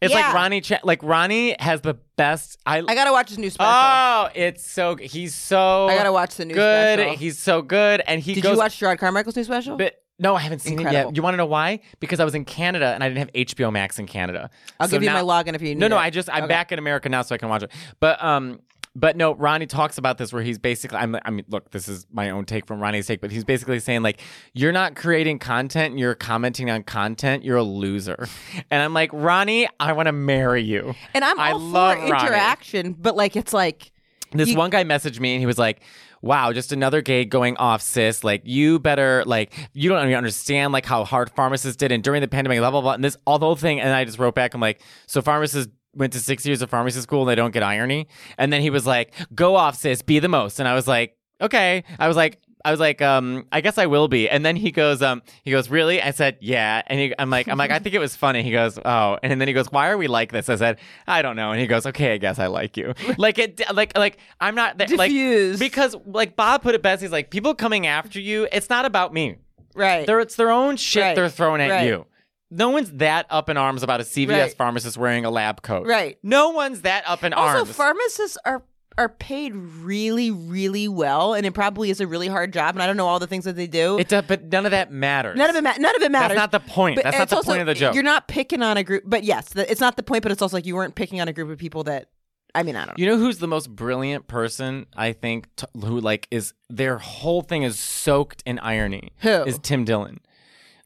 It's 0.00 0.12
Yeah. 0.14 0.20
like 0.20 0.34
Ronny. 0.34 0.60
Ch- 0.62 0.82
like 0.84 1.02
Ronny 1.02 1.56
has 1.60 1.80
the 1.82 1.94
best. 2.16 2.58
I. 2.64 2.78
I 2.78 2.94
gotta 2.94 3.12
watch 3.12 3.28
his 3.28 3.38
new 3.38 3.50
special. 3.50 3.70
oh, 3.74 4.28
it's 4.34 4.64
so. 4.64 4.96
He's 4.96 5.34
so. 5.34 5.88
I 5.88 5.96
gotta 5.96 6.12
watch 6.12 6.36
the 6.36 6.44
new 6.46 6.54
good. 6.54 6.98
special. 6.98 7.16
He's 7.16 7.38
so 7.38 7.62
good, 7.62 8.02
and 8.06 8.20
he 8.22 8.34
Did 8.34 8.42
goes. 8.44 8.52
you 8.52 8.58
watch 8.58 8.78
Jerrod 8.80 8.98
Carmichael's 8.98 9.36
new 9.36 9.44
special? 9.44 9.76
But 9.76 9.96
no, 10.18 10.34
I 10.34 10.40
haven't 10.40 10.60
seen 10.60 10.78
it 10.80 10.92
yet. 10.92 11.14
You 11.16 11.22
want 11.22 11.34
to 11.34 11.38
know 11.38 11.46
why? 11.46 11.80
Because 11.98 12.20
I 12.20 12.24
was 12.24 12.34
in 12.34 12.44
Canada 12.44 12.92
and 12.94 13.02
I 13.02 13.08
didn't 13.08 13.18
have 13.20 13.32
HBO 13.46 13.72
Max 13.72 13.98
in 13.98 14.06
Canada. 14.06 14.50
I'll 14.78 14.86
So 14.88 14.92
give 14.96 15.02
you 15.02 15.08
now- 15.10 15.22
my 15.24 15.42
login 15.42 15.54
if 15.54 15.62
you 15.62 15.68
need 15.68 15.78
No, 15.78 15.88
no, 15.88 15.96
it. 15.96 16.00
I 16.00 16.10
just 16.10 16.28
I'm 16.30 16.44
Okay. 16.44 16.48
back 16.48 16.72
in 16.72 16.78
America 16.78 17.08
now, 17.08 17.22
so 17.22 17.34
I 17.34 17.38
can 17.38 17.48
watch 17.48 17.62
it. 17.62 17.70
But 18.00 18.22
um, 18.22 18.60
but 18.96 19.16
no, 19.16 19.34
Ronny 19.34 19.66
talks 19.66 19.98
about 19.98 20.18
this 20.18 20.32
where 20.32 20.42
he's 20.42 20.58
basically 20.58 20.98
I'm 20.98 21.16
I 21.24 21.30
mean, 21.30 21.44
look, 21.48 21.70
this 21.70 21.88
is 21.88 22.06
my 22.12 22.30
own 22.30 22.44
take 22.44 22.66
from 22.66 22.80
Ronny's 22.80 23.06
take, 23.06 23.20
but 23.20 23.30
he's 23.30 23.44
basically 23.44 23.78
saying 23.80 24.02
like 24.02 24.20
you're 24.52 24.72
not 24.72 24.96
creating 24.96 25.38
content, 25.38 25.96
you're 25.98 26.14
commenting 26.16 26.70
on 26.70 26.82
content, 26.82 27.44
you're 27.44 27.56
a 27.58 27.62
loser. 27.62 28.26
And 28.70 28.82
I'm 28.82 28.92
like, 28.94 29.10
Ronny, 29.12 29.68
I 29.78 29.92
want 29.92 30.06
to 30.06 30.12
marry 30.12 30.62
you. 30.62 30.94
And 31.14 31.24
I'm 31.24 31.38
I 31.38 31.52
all 31.52 31.58
love 31.60 31.98
for 31.98 32.08
Ronnie. 32.10 32.26
interaction, 32.26 32.92
but 32.94 33.16
like 33.16 33.36
it's 33.36 33.52
like 33.52 33.92
This 34.32 34.48
You- 34.50 34.56
one 34.56 34.70
guy 34.70 34.84
messaged 34.84 35.20
me 35.20 35.34
and 35.34 35.40
he 35.40 35.46
was 35.46 35.58
like, 35.58 35.82
"Wow, 36.22 36.52
just 36.52 36.70
another 36.72 37.00
gay 37.02 37.24
going 37.24 37.56
off, 37.56 37.82
sis. 37.82 38.22
Like 38.24 38.42
you 38.44 38.78
better 38.78 39.24
like 39.26 39.52
you 39.72 39.88
don't 39.88 40.02
even 40.04 40.14
understand 40.14 40.72
like 40.72 40.86
how 40.86 41.04
hard 41.04 41.30
pharmacists 41.30 41.76
did 41.76 41.90
and 41.92 42.02
during 42.02 42.20
the 42.20 42.28
pandemic, 42.28 42.58
blah 42.60 42.70
blah 42.70 42.80
blah." 42.80 42.92
And 42.92 43.02
this 43.04 43.16
all 43.26 43.38
the 43.40 43.46
whole 43.46 43.56
thing, 43.56 43.80
and 43.80 43.92
I 43.92 44.04
just 44.04 44.18
wrote 44.18 44.34
back, 44.36 44.54
I'm 44.54 44.60
like, 44.60 44.82
"So 45.06 45.20
pharmacists." 45.22 45.72
Went 45.94 46.12
to 46.12 46.20
six 46.20 46.46
years 46.46 46.62
of 46.62 46.70
pharmacy 46.70 47.00
school 47.00 47.22
and 47.22 47.28
they 47.30 47.34
don't 47.34 47.50
get 47.52 47.62
irony. 47.62 48.06
And 48.38 48.52
then 48.52 48.60
he 48.62 48.70
was 48.70 48.86
like, 48.86 49.12
"Go 49.34 49.56
off, 49.56 49.74
sis, 49.76 50.02
be 50.02 50.18
the 50.20 50.28
most." 50.28 50.60
And 50.60 50.68
I 50.68 50.74
was 50.74 50.86
like, 50.86 51.16
"Okay." 51.40 51.82
I 51.98 52.06
was 52.06 52.16
like, 52.16 52.38
I 52.64 52.70
was 52.70 52.78
like, 52.78 53.00
um, 53.00 53.46
I 53.50 53.62
guess 53.62 53.78
I 53.78 53.86
will 53.86 54.06
be. 54.06 54.28
And 54.28 54.44
then 54.44 54.54
he 54.54 54.70
goes, 54.70 55.00
um, 55.00 55.22
he 55.44 55.50
goes, 55.50 55.70
really? 55.70 56.02
I 56.02 56.10
said, 56.10 56.36
yeah. 56.42 56.82
And 56.88 57.00
he, 57.00 57.14
I'm 57.18 57.30
like, 57.30 57.48
I'm 57.48 57.56
like, 57.56 57.70
I 57.70 57.78
think 57.78 57.94
it 57.94 57.98
was 58.00 58.14
funny. 58.14 58.42
He 58.42 58.50
goes, 58.50 58.78
oh. 58.84 59.18
And 59.22 59.40
then 59.40 59.48
he 59.48 59.54
goes, 59.54 59.72
why 59.72 59.88
are 59.88 59.96
we 59.96 60.08
like 60.08 60.30
this? 60.30 60.50
I 60.50 60.56
said, 60.56 60.78
I 61.06 61.22
don't 61.22 61.36
know. 61.36 61.52
And 61.52 61.58
he 61.60 61.66
goes, 61.66 61.86
okay, 61.86 62.12
I 62.12 62.18
guess 62.18 62.38
I 62.38 62.48
like 62.48 62.76
you. 62.76 62.92
like 63.16 63.38
it, 63.38 63.62
like, 63.72 63.96
like 63.96 64.18
I'm 64.42 64.54
not 64.54 64.78
th- 64.78 64.90
like 64.92 65.10
because 65.58 65.96
like 66.04 66.36
Bob 66.36 66.60
put 66.62 66.74
it 66.74 66.82
best. 66.82 67.00
He's 67.00 67.10
like, 67.10 67.30
people 67.30 67.54
coming 67.54 67.86
after 67.86 68.20
you. 68.20 68.46
It's 68.52 68.68
not 68.68 68.84
about 68.84 69.14
me. 69.14 69.36
right. 69.74 70.06
They're 70.06 70.20
it's 70.20 70.36
their 70.36 70.50
own 70.50 70.76
shit 70.76 71.02
Right. 71.02 71.16
they're 71.16 71.30
throwing 71.30 71.62
at 71.62 71.70
Right. 71.70 71.86
you. 71.86 72.04
No 72.50 72.70
one's 72.70 72.90
that 72.92 73.26
up 73.30 73.48
in 73.48 73.56
arms 73.56 73.82
about 73.82 74.00
a 74.00 74.04
CVS 74.04 74.28
Right. 74.28 74.56
pharmacist 74.56 74.96
wearing 74.98 75.24
a 75.24 75.30
lab 75.30 75.62
coat. 75.62 75.86
Right. 75.86 76.18
No 76.22 76.50
one's 76.50 76.82
that 76.82 77.04
up 77.08 77.22
in 77.22 77.32
arms. 77.32 77.48
also, 77.50 77.58
arms. 77.66 77.76
pharmacists 77.76 78.38
are 78.44 78.62
are 78.98 79.08
paid 79.08 79.54
really, 79.54 80.30
really 80.30 80.86
well, 80.88 81.32
and 81.32 81.46
it 81.46 81.54
probably 81.54 81.90
is 81.90 82.00
a 82.00 82.06
really 82.06 82.26
hard 82.26 82.52
job. 82.52 82.74
And 82.74 82.82
I 82.82 82.86
don't 82.86 82.96
know 82.96 83.06
all 83.06 83.20
the 83.20 83.26
things 83.28 83.44
that 83.44 83.54
they 83.56 83.68
do. 83.68 83.98
it 83.98 84.08
does, 84.08 84.24
but 84.26 84.44
none 84.52 84.66
of 84.66 84.72
that 84.72 84.90
matters. 84.92 85.38
none 85.38 85.48
of 85.48 85.56
it. 85.56 85.62
Ma- 85.62 85.74
none 85.78 85.94
of 85.96 86.02
it 86.02 86.10
matters. 86.10 86.36
That's 86.36 86.52
not 86.52 86.52
the 86.52 86.60
point. 86.70 86.96
But 86.96 87.04
That's 87.04 87.18
not 87.18 87.28
the 87.30 87.36
also- 87.36 87.50
point 87.52 87.60
of 87.60 87.66
the 87.66 87.74
joke. 87.74 87.94
You're 87.94 88.02
not 88.02 88.26
picking 88.28 88.62
on 88.62 88.76
a 88.76 88.82
group, 88.84 89.04
but 89.06 89.22
yes, 89.24 89.52
it's 89.54 89.80
not 89.80 89.96
the 89.96 90.02
point. 90.02 90.22
But 90.22 90.32
it's 90.32 90.42
also 90.42 90.56
like 90.56 90.66
you 90.66 90.74
weren't 90.74 90.96
picking 90.96 91.20
on 91.20 91.28
a 91.28 91.32
group 91.32 91.48
of 91.50 91.56
people 91.58 91.84
that. 91.84 92.08
I 92.52 92.64
mean, 92.64 92.74
I 92.74 92.80
don't 92.84 92.98
know. 92.98 93.02
You 93.02 93.06
know 93.10 93.16
who's 93.16 93.38
the 93.38 93.46
most 93.46 93.70
brilliant 93.74 94.26
person 94.26 94.86
I 94.96 95.12
think 95.12 95.46
t- 95.54 95.66
who 95.80 96.00
like 96.00 96.26
is 96.32 96.52
their 96.68 96.98
whole 96.98 97.42
thing 97.42 97.62
is 97.62 97.78
soaked 97.78 98.42
in 98.44 98.58
irony. 98.58 99.12
Who? 99.18 99.44
Is 99.44 99.58
Tim 99.60 99.84
Dillon? 99.84 100.18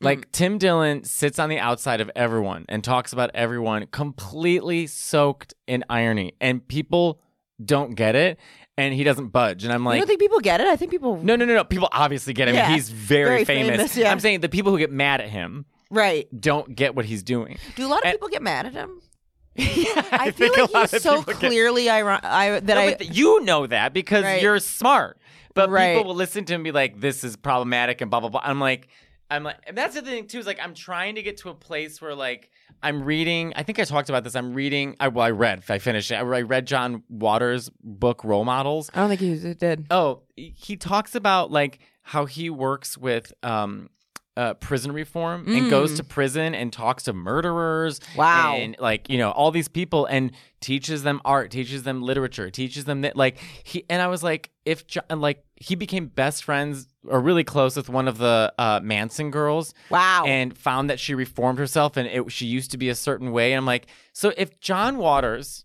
Like 0.00 0.20
mm. 0.28 0.32
Tim 0.32 0.58
Dillon 0.58 1.04
sits 1.04 1.38
on 1.38 1.48
the 1.48 1.58
outside 1.58 2.00
of 2.00 2.10
everyone 2.16 2.64
and 2.68 2.82
talks 2.84 3.12
about 3.12 3.30
everyone 3.34 3.86
completely 3.86 4.86
soaked 4.86 5.54
in 5.66 5.84
irony, 5.88 6.34
and 6.40 6.66
people 6.66 7.20
don't 7.64 7.94
get 7.94 8.14
it, 8.16 8.38
and 8.76 8.92
he 8.94 9.04
doesn't 9.04 9.28
budge. 9.28 9.64
And 9.64 9.72
I'm 9.72 9.84
like, 9.84 9.94
you 9.96 10.00
don't 10.00 10.08
think 10.08 10.20
people 10.20 10.40
get 10.40 10.60
it? 10.60 10.66
I 10.66 10.76
think 10.76 10.90
people. 10.90 11.16
no, 11.22 11.36
no, 11.36 11.44
no, 11.44 11.54
no. 11.54 11.64
People 11.64 11.88
obviously 11.92 12.32
get 12.32 12.48
him. 12.48 12.54
Yeah. 12.56 12.70
He's 12.72 12.90
very, 12.90 13.24
Very 13.28 13.44
famous. 13.44 13.76
famous, 13.76 13.96
yeah. 13.96 14.10
I'm 14.10 14.20
saying 14.20 14.40
the 14.40 14.48
people 14.48 14.72
who 14.72 14.78
get 14.78 14.90
mad 14.90 15.20
at 15.20 15.28
him 15.28 15.64
Right. 15.90 16.26
don't 16.38 16.74
get 16.74 16.94
what 16.96 17.04
he's 17.04 17.22
doing. 17.22 17.58
Do 17.76 17.86
a 17.86 17.88
lot 17.88 17.98
of 18.00 18.04
And- 18.06 18.14
people 18.14 18.28
get 18.28 18.42
mad 18.42 18.66
at 18.66 18.72
him? 18.72 19.00
yeah, 19.56 19.64
I, 20.10 20.32
feel 20.32 20.52
think 20.52 20.68
a 20.68 20.72
like 20.76 20.90
he's 20.90 21.00
so 21.02 21.18
people 21.18 21.34
get- 21.34 21.48
clearly 21.50 21.88
iron- 21.88 22.18
I 22.24 22.58
that 22.58 22.64
No, 22.66 22.80
I. 22.80 22.96
you 23.00 23.40
know 23.44 23.68
that 23.68 23.92
because 23.92 24.24
Right. 24.24 24.42
you're 24.42 24.58
smart. 24.58 25.16
But 25.54 25.70
Right. 25.70 25.94
people 25.94 26.08
will 26.08 26.16
listen 26.16 26.44
to 26.46 26.52
him 26.54 26.58
and 26.62 26.64
be 26.64 26.72
like, 26.72 26.98
"This 27.00 27.22
is 27.22 27.36
problematic," 27.36 28.00
and 28.00 28.10
blah 28.10 28.18
blah 28.18 28.30
blah. 28.30 28.40
I'm 28.42 28.58
like, 28.58 28.88
I'm 29.34 29.42
like, 29.42 29.56
and 29.66 29.76
that's 29.76 29.94
the 29.94 30.02
thing 30.02 30.26
too. 30.26 30.38
Is 30.38 30.46
like 30.46 30.60
I'm 30.62 30.74
trying 30.74 31.16
to 31.16 31.22
get 31.22 31.38
to 31.38 31.50
a 31.50 31.54
place 31.54 32.00
where 32.00 32.14
like 32.14 32.50
I'm 32.82 33.02
reading. 33.02 33.52
I 33.56 33.62
think 33.62 33.78
I 33.78 33.84
talked 33.84 34.08
about 34.08 34.24
this. 34.24 34.36
I'm 34.36 34.54
reading. 34.54 34.96
I 35.00 35.08
well, 35.08 35.24
I 35.26 35.30
read. 35.30 35.64
I 35.68 35.78
finished 35.78 36.10
it. 36.10 36.14
I 36.16 36.22
read 36.22 36.66
John 36.66 37.02
Waters' 37.08 37.70
book 37.82 38.24
Role 38.24 38.44
Models. 38.44 38.90
I 38.94 39.00
don't 39.00 39.08
think 39.08 39.20
he 39.20 39.54
did. 39.54 39.86
Oh, 39.90 40.22
he 40.36 40.76
talks 40.76 41.14
about 41.14 41.50
like 41.50 41.80
how 42.02 42.26
he 42.26 42.50
works 42.50 42.98
with 42.98 43.32
um 43.42 43.88
uh, 44.36 44.52
prison 44.54 44.90
reform 44.90 45.44
and 45.46 45.70
goes 45.70 45.92
Mm. 45.92 45.96
to 45.98 46.04
prison 46.04 46.54
and 46.56 46.72
talks 46.72 47.04
to 47.04 47.12
murderers. 47.12 48.00
Wow. 48.16 48.56
And 48.56 48.74
like, 48.80 49.08
you 49.08 49.16
know, 49.16 49.30
all 49.30 49.52
these 49.52 49.68
people 49.68 50.06
and 50.06 50.32
teaches 50.60 51.04
them 51.04 51.20
art, 51.24 51.52
teaches 51.52 51.84
them 51.84 52.02
literature, 52.02 52.50
teaches 52.50 52.84
them 52.84 53.02
that 53.02 53.16
like 53.16 53.38
he 53.62 53.84
and 53.88 54.02
I 54.02 54.08
was 54.08 54.24
like, 54.24 54.50
if 54.64 54.86
Jo- 54.88 55.02
and, 55.08 55.20
like 55.20 55.44
he 55.54 55.76
became 55.76 56.06
best 56.06 56.42
friends 56.42 56.88
or 57.06 57.20
really 57.20 57.44
close 57.44 57.76
with 57.76 57.88
one 57.88 58.08
of 58.08 58.18
the 58.18 58.52
uh, 58.58 58.80
Manson 58.82 59.30
girls 59.30 59.72
Wow. 59.88 60.24
and 60.26 60.58
found 60.58 60.90
that 60.90 60.98
she 60.98 61.14
reformed 61.14 61.60
herself 61.60 61.96
and 61.96 62.08
it, 62.08 62.32
she 62.32 62.46
used 62.46 62.72
to 62.72 62.76
be 62.78 62.88
a 62.88 62.94
certain 62.96 63.30
way. 63.30 63.52
And 63.52 63.58
I'm 63.58 63.66
like, 63.66 63.86
so 64.12 64.32
if 64.36 64.58
John 64.58 64.96
Waters 64.96 65.64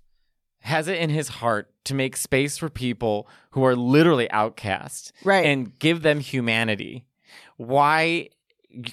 has 0.60 0.88
it 0.88 1.00
in 1.00 1.10
his 1.10 1.28
heart 1.30 1.72
to 1.86 1.96
make 1.96 2.16
space 2.16 2.58
for 2.60 2.70
people 2.70 3.28
who 3.52 3.66
are 3.66 3.76
literally 3.76 4.30
outcast 4.30 5.12
Right. 5.24 5.46
and 5.46 5.78
give 5.80 6.04
them 6.04 6.20
humanity, 6.20 7.06
why 7.58 8.30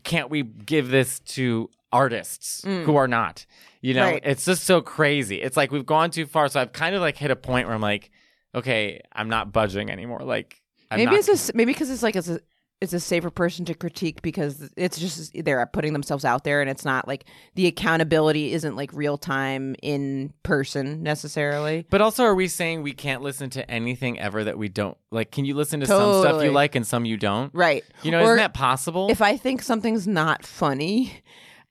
can't 0.04 0.30
we 0.30 0.42
give 0.42 0.88
this 0.88 1.20
to 1.20 1.70
artists 1.92 2.62
Mm. 2.62 2.84
who 2.84 2.96
are 2.96 3.08
not? 3.08 3.46
You 3.80 3.94
know, 3.94 4.04
Right. 4.04 4.22
it's 4.24 4.44
just 4.44 4.64
so 4.64 4.80
crazy. 4.80 5.40
It's 5.42 5.56
like 5.56 5.70
we've 5.70 5.86
gone 5.86 6.10
too 6.10 6.26
far. 6.26 6.48
So 6.48 6.60
I've 6.60 6.72
kind 6.72 6.94
of 6.94 7.00
like 7.00 7.16
hit 7.16 7.30
a 7.30 7.36
point 7.36 7.66
where 7.66 7.74
I'm 7.74 7.80
like, 7.82 8.10
okay, 8.54 9.00
I'm 9.12 9.28
not 9.28 9.52
budging 9.52 9.90
anymore. 9.90 10.20
Like, 10.20 10.60
I'm 10.90 10.98
maybe 10.98 11.10
not 11.12 11.18
it's 11.20 11.28
s 11.28 11.50
maybe 11.54 11.72
because 11.72 11.90
it's 11.90 12.02
like 12.02 12.16
it's 12.16 12.28
a 12.28 12.40
it's 12.80 12.92
a 12.92 13.00
safer 13.00 13.30
person 13.30 13.64
to 13.64 13.74
critique 13.74 14.20
because 14.20 14.70
it's 14.76 14.98
just 14.98 15.32
they're 15.44 15.64
putting 15.66 15.94
themselves 15.94 16.24
out 16.26 16.44
there 16.44 16.60
and 16.60 16.68
it's 16.68 16.84
not 16.84 17.08
like 17.08 17.24
the 17.54 17.66
accountability 17.66 18.52
isn't 18.52 18.76
like 18.76 18.92
real 18.92 19.16
time 19.16 19.74
in 19.82 20.32
person 20.42 21.02
necessarily. 21.02 21.86
But 21.88 22.02
also, 22.02 22.24
are 22.24 22.34
we 22.34 22.48
saying 22.48 22.82
we 22.82 22.92
can't 22.92 23.22
listen 23.22 23.48
to 23.50 23.70
anything 23.70 24.20
ever 24.20 24.44
that 24.44 24.58
we 24.58 24.68
don't 24.68 24.96
like? 25.10 25.30
Can 25.30 25.46
you 25.46 25.54
listen 25.54 25.80
to 25.80 25.86
some 25.86 26.20
stuff 26.22 26.42
you 26.44 26.50
like 26.50 26.74
and 26.74 26.86
some 26.86 27.06
you 27.06 27.16
don't? 27.16 27.50
Right. 27.54 27.82
You 28.02 28.10
know, 28.10 28.18
Or 28.20 28.24
isn't 28.24 28.36
that 28.36 28.54
possible? 28.54 29.10
if 29.10 29.22
I 29.22 29.38
think 29.38 29.62
something's 29.62 30.06
not 30.06 30.44
funny, 30.44 31.22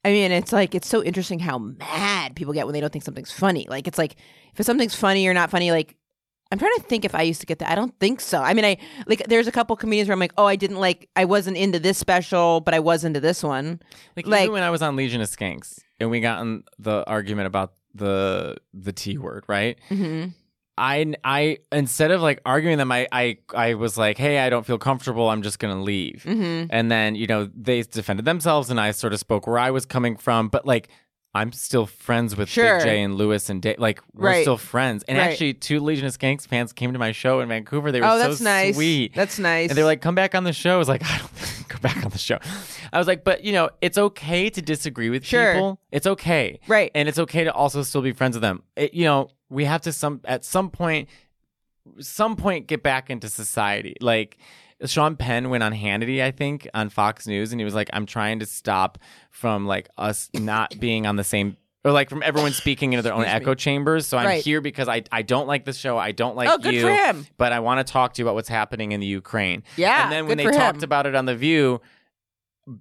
I 0.03 0.09
mean, 0.09 0.31
it's 0.31 0.51
like 0.51 0.73
it's 0.73 0.87
so 0.87 1.03
interesting 1.03 1.37
how 1.39 1.59
mad 1.59 2.35
people 2.35 2.53
get 2.53 2.65
when 2.65 2.73
they 2.73 2.81
don't 2.81 2.91
think 2.91 3.05
something's 3.05 3.31
funny. 3.31 3.67
Like 3.69 3.87
it's 3.87 3.99
like 3.99 4.15
if 4.57 4.65
something's 4.65 4.95
funny 4.95 5.27
or 5.27 5.33
not 5.35 5.51
funny, 5.51 5.69
like 5.71 5.95
I'm 6.51 6.60
trying 6.60 6.75
to 6.75 6.81
think 6.84 7.05
if 7.05 7.15
I 7.15 7.23
used 7.23 7.39
to 7.41 7.45
get 7.47 7.60
that. 7.60 7.69
I 7.69 7.75
don't 7.75 7.97
think 7.99 8.21
so. 8.21 8.41
I 8.41 8.53
mean, 8.53 8.65
I 8.65 8.77
like 9.08 9.23
there's 9.27 9.47
a 9.47 9.51
couple 9.51 9.75
comedians 9.75 10.08
where 10.08 10.13
I'm 10.13 10.19
like, 10.19 10.34
oh, 10.38 10.45
I 10.45 10.55
didn't 10.55 10.77
like, 10.79 11.10
I 11.15 11.25
wasn't 11.25 11.58
into 11.58 11.79
this 11.79 11.97
special, 11.97 12.62
but 12.62 12.73
I 12.73 12.79
was 12.79 13.03
into 13.03 13.19
this 13.19 13.43
one. 13.43 13.81
like, 14.15 14.27
like- 14.27 14.43
even 14.43 14.53
when 14.53 14.63
I 14.63 14.69
was 14.69 14.81
on 14.81 14.95
Legion 14.95 15.21
of 15.21 15.29
Skanks 15.29 15.79
and 15.99 16.10
we 16.12 16.19
got 16.19 16.41
in 16.41 16.63
the 16.77 17.03
argument 17.08 17.47
about 17.47 17.73
the 17.93 18.58
the 18.73 18.91
T 18.93 19.17
word, 19.17 19.45
right? 19.47 19.79
Mm-hmm. 19.89 20.29
I 20.77 21.13
I 21.23 21.58
instead 21.71 22.12
of 22.12 22.21
like 22.21 22.41
arguing 22.45 22.77
them, 22.77 22.91
I 22.91 23.08
I 23.12 23.38
I 23.55 23.73
was 23.75 23.97
like, 23.97 24.17
hey, 24.17 24.39
I 24.39 24.49
don't 24.49 24.65
feel 24.65 24.77
comfortable. 24.77 25.29
I'm 25.29 25.41
just 25.41 25.58
gonna 25.60 25.81
leave. 25.81 26.23
Mm-hmm. 26.27 26.67
And 26.69 26.91
then 26.91 27.15
you 27.15 27.27
know 27.27 27.49
they 27.55 27.81
defended 27.84 28.25
themselves, 28.25 28.69
and 28.69 28.79
I 28.79 28.91
sort 28.91 29.13
of 29.13 29.19
spoke 29.19 29.47
where 29.47 29.58
I 29.58 29.71
was 29.71 29.86
coming 29.86 30.17
from. 30.17 30.49
But 30.49 30.65
like, 30.65 30.89
I'm 31.35 31.51
still 31.51 31.85
friends 31.85 32.35
with 32.37 32.47
Sure. 32.49 32.77
Big 32.77 32.85
Jay 32.87 33.03
and 33.03 33.15
Luis 33.15 33.49
and 33.49 33.61
Dave. 33.61 33.77
Like, 33.77 34.01
we're 34.13 34.29
Right. 34.29 34.41
still 34.43 34.57
friends. 34.57 35.03
And 35.07 35.17
Right. 35.17 35.29
actually, 35.31 35.53
two 35.53 35.81
Legion 35.81 36.05
of 36.07 36.17
Skanks 36.17 36.47
fans 36.47 36.71
came 36.71 36.93
to 36.93 36.97
my 36.97 37.11
show 37.11 37.41
in 37.41 37.49
Vancouver. 37.49 37.91
They 37.91 37.99
were 37.99 38.07
Oh, 38.07 38.17
so 38.21 38.29
that's 38.29 38.39
nice. 38.41 38.73
sweet. 38.75 39.13
That's 39.13 39.37
nice. 39.37 39.69
And 39.69 39.77
they're 39.77 39.83
like, 39.85 40.01
come 40.01 40.15
back 40.15 40.33
on 40.33 40.45
the 40.45 40.53
show. 40.53 40.73
I 40.73 40.77
was 40.77 40.87
like, 40.87 41.03
I 41.03 41.17
don't 41.17 41.31
go 41.67 41.77
back 41.79 42.03
on 42.05 42.09
the 42.11 42.17
show. 42.17 42.39
I 42.93 42.97
was 42.97 43.05
like, 43.07 43.25
but 43.25 43.43
you 43.43 43.51
know, 43.51 43.69
it's 43.81 43.97
okay 43.97 44.49
to 44.49 44.61
disagree 44.61 45.09
with 45.09 45.25
Sure. 45.25 45.53
people. 45.53 45.79
It's 45.91 46.07
okay. 46.07 46.59
right. 46.67 46.89
And 46.95 47.09
it's 47.09 47.19
okay 47.19 47.43
to 47.43 47.53
also 47.53 47.83
still 47.83 48.01
be 48.01 48.13
friends 48.13 48.35
with 48.37 48.41
them. 48.41 48.63
It, 48.77 48.93
you 48.93 49.03
know, 49.03 49.27
we 49.49 49.65
have 49.65 49.81
to 49.81 49.91
some 49.91 50.21
at 50.25 50.45
some 50.45 50.69
point 50.69 51.09
some 51.99 52.35
point 52.35 52.65
get 52.67 52.81
back 52.81 53.09
into 53.09 53.27
society. 53.29 53.95
Like 54.01 54.37
Sean 54.85 55.15
Penn 55.15 55.49
went 55.49 55.63
on 55.63 55.71
Hannity, 55.73 56.21
I 56.21 56.31
think, 56.31 56.67
on 56.73 56.89
Fox 56.89 57.27
News, 57.27 57.51
and 57.53 57.61
he 57.61 57.65
was 57.65 57.73
like, 57.75 57.89
I'm 57.93 58.05
trying 58.05 58.39
to 58.39 58.45
stop 58.45 58.97
from 59.31 59.65
like 59.65 59.88
us 59.97 60.29
not 60.33 60.77
being 60.79 61.05
on 61.07 61.15
the 61.15 61.23
same 61.23 61.55
or 61.85 61.91
like 61.91 62.09
from 62.09 62.23
everyone 62.23 62.51
speaking 62.51 62.93
into 62.93 63.03
their 63.03 63.13
own 63.13 63.21
Excuse 63.21 63.39
me. 63.39 63.41
echo 63.43 63.53
chambers. 63.53 64.07
So 64.07 64.17
I'm 64.17 64.25
Right. 64.25 64.43
here 64.43 64.59
because 64.59 64.88
I, 64.88 65.03
I 65.11 65.21
don't 65.21 65.45
like 65.47 65.65
the 65.65 65.71
show. 65.73 65.97
I 65.99 66.11
don't 66.13 66.35
like 66.35 66.49
oh, 66.49 66.57
good 66.57 66.73
you 66.73 66.81
for 66.81 66.89
him. 66.91 67.27
but 67.38 67.53
I 67.53 67.59
want 67.59 67.85
to 67.85 67.91
talk 67.93 68.13
to 68.15 68.21
you 68.21 68.25
about 68.25 68.33
what's 68.33 68.49
happening 68.49 68.91
in 68.91 68.99
the 68.99 69.05
Ukraine. 69.05 69.61
Yeah. 69.77 70.01
And 70.03 70.11
then 70.11 70.25
when 70.27 70.38
good 70.38 70.47
they 70.47 70.51
for 70.51 70.57
talked 70.57 70.77
him. 70.77 70.83
about 70.83 71.05
it 71.05 71.13
on 71.13 71.25
The 71.25 71.35
View, 71.35 71.81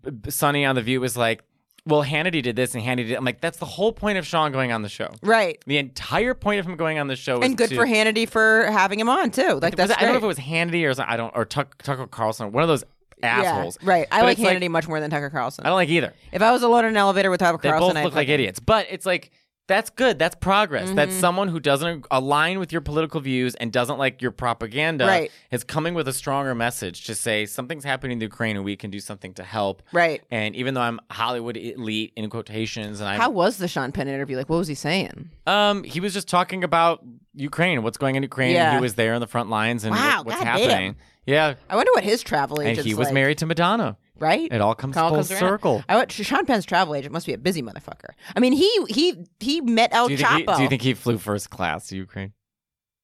B- 0.02 0.30
Sunny 0.30 0.64
on 0.64 0.74
The 0.74 0.80
View 0.82 1.00
was 1.02 1.16
like, 1.18 1.42
well, 1.86 2.02
Hannity 2.02 2.42
did 2.42 2.56
this 2.56 2.74
and 2.74 2.82
Hannity 2.82 3.08
did. 3.08 3.14
I'm 3.16 3.24
like, 3.24 3.40
that's 3.40 3.58
the 3.58 3.66
whole 3.66 3.92
point 3.92 4.18
of 4.18 4.26
Sean 4.26 4.52
going 4.52 4.72
on 4.72 4.82
the 4.82 4.88
show. 4.88 5.10
right. 5.22 5.62
The 5.66 5.78
entire 5.78 6.34
point 6.34 6.60
of 6.60 6.66
him 6.66 6.76
going 6.76 6.98
on 6.98 7.08
the 7.08 7.16
show 7.16 7.42
And 7.42 7.56
good 7.56 7.68
to, 7.70 7.74
for 7.76 7.86
Hannity 7.86 8.28
for 8.28 8.64
having 8.70 8.98
him 9.00 9.08
on 9.08 9.30
too. 9.30 9.58
Like 9.60 9.76
that's 9.76 9.92
I 9.92 10.00
don't 10.02 10.12
know 10.12 10.18
if 10.18 10.22
it 10.22 10.26
was 10.26 10.38
Hannity 10.38 10.84
or 10.84 11.00
I 11.06 11.16
don't 11.16 11.34
or 11.36 11.44
Tuck, 11.44 11.82
Tucker 11.82 12.06
Carlson, 12.06 12.52
one 12.52 12.62
of 12.62 12.68
those 12.68 12.84
assholes. 13.22 13.78
Yeah, 13.82 13.90
right. 13.90 14.06
I 14.10 14.20
But 14.20 14.24
like 14.24 14.38
it's 14.38 14.46
like- 14.46 14.58
Hannity 14.58 14.70
much 14.70 14.88
more 14.88 15.00
than 15.00 15.10
Tucker 15.10 15.30
Carlson. 15.30 15.64
I 15.66 15.68
don't 15.68 15.76
like 15.76 15.88
either. 15.88 16.12
If 16.32 16.42
I 16.42 16.52
was 16.52 16.62
alone 16.62 16.84
in 16.84 16.90
an 16.90 16.96
elevator 16.96 17.30
with 17.30 17.40
Tucker 17.40 17.58
They 17.62 17.68
Carlson, 17.70 17.94
both 17.94 17.96
I'd 17.98 18.04
look 18.04 18.14
like 18.14 18.28
idiots. 18.28 18.60
But 18.60 18.86
it's 18.90 19.06
like 19.06 19.30
that's 19.66 19.88
good. 19.90 20.18
That's 20.18 20.34
progress. 20.34 20.90
That's 20.90 21.14
Mhm. 21.14 21.20
someone 21.20 21.48
who 21.48 21.58
doesn't 21.58 22.06
align 22.10 22.58
with 22.58 22.70
your 22.70 22.80
political 22.82 23.20
views 23.20 23.54
and 23.54 23.72
doesn't 23.72 23.98
like 23.98 24.20
your 24.20 24.30
propaganda. 24.30 25.06
Right. 25.06 25.30
Is 25.50 25.64
coming 25.64 25.94
with 25.94 26.06
a 26.06 26.12
stronger 26.12 26.54
message 26.54 27.04
to 27.06 27.14
say 27.14 27.46
something's 27.46 27.84
happening 27.84 28.12
in 28.12 28.18
the 28.18 28.26
Ukraine 28.26 28.56
and 28.56 28.64
we 28.64 28.76
can 28.76 28.90
do 28.90 29.00
something 29.00 29.32
to 29.34 29.42
help. 29.42 29.82
Right. 29.92 30.22
And 30.30 30.54
even 30.54 30.74
though 30.74 30.82
I'm 30.82 31.00
Hollywood 31.10 31.56
elite 31.56 32.12
in 32.16 32.28
quotations, 32.28 33.00
and 33.00 33.08
I'm 33.08 33.18
How 33.20 33.30
was 33.30 33.56
the 33.56 33.68
Sean 33.68 33.90
Penn 33.92 34.06
interview? 34.08 34.36
Like, 34.36 34.48
what 34.50 34.58
was 34.58 34.68
he 34.68 34.74
saying? 34.74 35.30
um, 35.46 35.82
he 35.84 36.00
was 36.00 36.12
just 36.12 36.28
talking 36.28 36.62
about 36.64 37.02
Ukraine, 37.34 37.82
what's 37.82 37.96
going 37.98 38.14
on 38.14 38.18
in 38.18 38.22
Ukraine. 38.24 38.52
Yeah. 38.54 38.74
He 38.74 38.80
was 38.80 38.94
there 38.94 39.14
on 39.14 39.20
the 39.20 39.26
front 39.26 39.48
lines 39.50 39.84
and 39.84 39.94
Wow, 39.94 40.18
what- 40.18 40.26
what's 40.26 40.38
goddamn. 40.44 40.68
happening. 40.70 40.96
Yeah, 41.26 41.54
I 41.70 41.76
wonder 41.76 41.90
what 41.94 42.04
his 42.04 42.22
travel 42.22 42.60
and 42.60 42.76
he 42.78 42.92
was 42.94 43.06
like, 43.06 43.14
married 43.14 43.38
to 43.38 43.46
Madonna. 43.46 43.96
Right? 44.18 44.48
It 44.52 44.60
all 44.60 44.74
comes 44.74 44.96
All 44.96 45.08
full 45.10 45.16
comes 45.18 45.30
around. 45.30 45.40
circle. 45.40 45.84
I 45.88 45.96
went. 45.96 46.12
Sean 46.12 46.46
Penn's 46.46 46.64
travel 46.64 46.94
agent 46.94 47.12
must 47.12 47.26
be 47.26 47.32
a 47.32 47.38
busy 47.38 47.62
motherfucker. 47.62 48.10
I 48.36 48.40
mean, 48.40 48.52
he 48.52 48.70
he 48.88 49.24
he 49.40 49.60
met 49.60 49.90
El 49.92 50.06
Do 50.08 50.12
you, 50.12 50.18
think 50.18 50.30
he, 50.30 50.44
Chapo. 50.44 50.56
do 50.56 50.62
you 50.62 50.68
think 50.68 50.82
he 50.82 50.94
flew 50.94 51.18
first 51.18 51.50
class 51.50 51.88
to 51.88 51.96
Ukraine? 51.96 52.32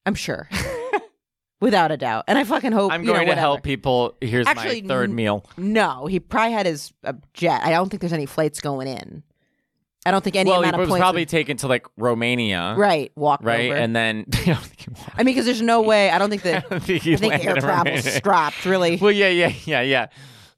I'm 0.05 0.15
sure, 0.15 0.49
without 1.61 1.91
a 1.91 1.97
doubt. 1.97 2.25
And 2.27 2.37
I 2.37 2.43
fucking 2.43 2.71
hope 2.71 2.91
I'm 2.91 3.01
you 3.03 3.07
know, 3.07 3.13
going 3.13 3.27
to 3.27 3.35
help 3.35 3.61
people. 3.63 4.15
Here's 4.21 4.47
Actually, 4.47 4.81
my 4.81 4.87
third 4.87 5.09
n- 5.09 5.15
meal. 5.15 5.45
No, 5.57 6.05
he 6.07 6.19
probably 6.19 6.53
had 6.53 6.65
his 6.65 6.91
uh, 7.03 7.13
jet. 7.33 7.61
I 7.63 7.69
don't 7.71 7.89
think 7.89 8.01
there's 8.01 8.13
any 8.13 8.25
flights 8.25 8.59
going 8.61 8.87
in. 8.87 9.23
I 10.03 10.09
don't 10.09 10.23
think 10.23 10.35
any 10.35 10.49
well, 10.49 10.61
he 10.63 10.69
amount 10.69 10.75
of 10.77 10.79
was 10.79 10.89
points. 10.89 11.01
probably 11.01 11.21
would- 11.21 11.29
taken 11.29 11.57
to 11.57 11.67
like 11.67 11.85
Romania, 11.95 12.73
right, 12.75 13.11
walk 13.15 13.41
right? 13.43 13.69
over. 13.69 13.75
And 13.75 13.95
then 13.95 14.25
I 14.33 14.45
don't 14.45 14.57
think 14.57 14.79
he 14.81 14.89
walked. 14.89 15.11
I 15.15 15.17
mean, 15.19 15.35
because 15.35 15.45
there's 15.45 15.61
no 15.61 15.81
way. 15.83 16.09
I 16.09 16.17
don't 16.17 16.31
think 16.31 16.43
I 16.47 16.51
that. 16.53 16.69
don't 16.71 16.81
think 16.81 17.05
I 17.05 17.15
think 17.17 17.45
air 17.45 17.55
travel 17.57 17.97
stopped. 17.99 18.65
Really. 18.65 18.95
Well, 18.97 19.11
yeah, 19.11 19.29
yeah, 19.29 19.53
yeah, 19.65 19.81
yeah. 19.81 20.07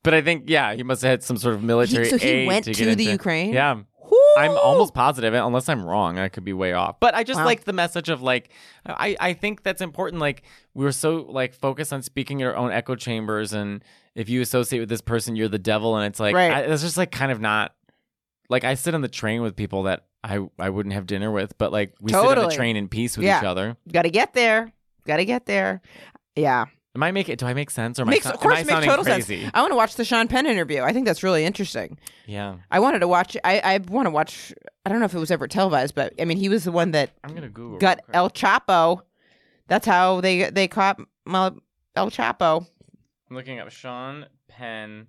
But 0.04 0.14
I 0.14 0.22
think 0.22 0.44
yeah, 0.48 0.74
he 0.76 0.84
must 0.84 1.02
have 1.02 1.10
had 1.12 1.24
some 1.24 1.38
sort 1.38 1.56
of 1.56 1.64
military 1.64 2.06
He- 2.06 2.10
so 2.12 2.18
he 2.18 2.28
aid 2.28 2.48
went 2.48 2.66
to, 2.66 2.74
to, 2.74 2.86
the 2.86 2.92
into- 2.92 3.04
Ukraine. 3.06 3.54
Yeah! 3.54 3.82
I'm 4.38 4.52
almost 4.58 4.94
positive, 4.94 5.34
unless 5.34 5.70
I'm 5.70 5.84
wrong. 5.86 6.18
I 6.20 6.28
could 6.28 6.44
be 6.44 6.54
way 6.54 6.74
off. 6.74 7.00
But 7.00 7.14
I 7.16 7.24
just 7.24 7.40
Wow. 7.40 7.46
like 7.46 7.64
the 7.66 7.74
message 7.74 8.10
of 8.10 8.22
like, 8.22 8.50
I, 8.86 9.16
I 9.20 9.34
think 9.34 9.64
that's 9.64 9.82
important. 9.82 10.20
Like 10.20 10.44
we 10.74 10.84
were 10.86 10.92
so 10.92 11.26
like 11.30 11.54
focused 11.54 11.94
on 11.94 12.02
speaking 12.02 12.40
in 12.40 12.48
our 12.48 12.56
own 12.56 12.72
echo 12.72 12.96
chambers, 12.96 13.54
and 13.54 13.84
if 14.16 14.30
you 14.30 14.42
associate 14.42 14.80
with 14.80 14.90
this 14.90 15.02
person, 15.02 15.36
you're 15.36 15.48
the 15.50 15.60
devil, 15.60 15.96
and 15.98 16.06
it's 16.08 16.20
like 16.20 16.36
Right. 16.36 16.52
I, 16.52 16.60
it's 16.62 16.82
just 16.84 16.98
like 16.98 17.12
kind 17.12 17.32
of 17.32 17.40
not. 17.42 17.74
Like 18.50 18.64
I 18.66 18.74
sit 18.74 18.94
on 18.94 19.02
the 19.02 19.08
train 19.08 19.42
with 19.42 19.56
people 19.56 19.84
that 19.84 20.06
I 20.24 20.40
I 20.60 20.70
wouldn't 20.70 20.94
have 20.94 21.06
dinner 21.06 21.32
with, 21.32 21.58
but 21.58 21.72
like 21.72 21.94
we 22.02 22.12
sit 22.12 22.20
on 22.38 22.50
the 22.50 22.56
train 22.56 22.76
in 22.76 22.88
peace 22.90 23.16
with 23.18 23.26
Yeah. 23.26 23.40
each 23.40 23.46
other. 23.46 23.78
Got 23.92 24.02
to 24.04 24.10
get 24.12 24.34
there. 24.34 24.72
Got 25.08 25.18
to 25.18 25.26
get 25.26 25.46
there. 25.46 25.82
Yeah. 26.36 26.66
Am 26.96 27.02
I 27.02 27.12
making? 27.12 27.38
Do 27.38 27.48
I 27.48 27.54
make 27.56 27.72
sense 27.72 27.98
or 27.98 28.04
am 28.04 28.10
Makes, 28.10 28.28
I, 28.28 28.32
of 28.34 28.40
course, 28.40 28.60
am 28.60 28.70
I 28.70 28.72
it 28.72 28.76
makes 28.82 28.86
total 28.86 29.04
crazy? 29.06 29.42
sense. 29.42 29.52
I 29.56 29.62
want 29.62 29.72
to 29.72 29.76
watch 29.76 29.96
the 29.96 30.06
Sean 30.06 30.28
Penn 30.28 30.46
interview. 30.46 30.82
I 30.84 30.94
think 30.94 31.08
that's 31.08 31.24
really 31.24 31.44
interesting. 31.44 31.98
Yeah, 32.28 32.58
I 32.70 32.80
wanted 32.80 33.00
to 33.00 33.08
watch. 33.08 33.36
I 33.44 33.60
I 33.60 33.78
want 33.90 34.06
to 34.06 34.12
watch. 34.12 34.54
I 34.86 34.90
don't 34.90 35.00
know 35.00 35.06
if 35.06 35.14
it 35.16 35.20
was 35.20 35.32
ever 35.32 35.48
televised, 35.48 35.96
but 35.96 36.14
I 36.20 36.26
mean, 36.26 36.38
he 36.38 36.50
was 36.50 36.66
the 36.66 36.72
one 36.72 36.92
that 36.92 37.12
I'm 37.24 37.34
gonna 37.34 37.50
Google. 37.50 37.80
got. 37.80 38.02
El 38.14 38.30
Chapo. 38.30 39.02
That's 39.68 39.88
how 39.88 40.22
they 40.22 40.50
they 40.52 40.68
caught 40.68 41.00
El 41.26 41.52
Chapo. 42.12 42.68
I'm 43.30 43.36
looking 43.36 43.60
up 43.60 43.72
Sean 43.72 44.28
Penn. 44.48 45.08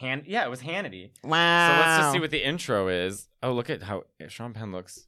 Han- 0.00 0.24
yeah, 0.26 0.44
it 0.44 0.50
was 0.50 0.60
Hannity. 0.60 1.10
Wow. 1.22 1.68
So 1.68 1.80
let's 1.80 1.98
just 2.02 2.12
see 2.12 2.20
what 2.20 2.30
the 2.30 2.44
intro 2.44 2.88
is. 2.88 3.28
Oh, 3.42 3.52
look 3.52 3.70
at 3.70 3.82
how 3.84 4.02
Sean 4.28 4.52
Penn 4.52 4.72
looks. 4.72 5.06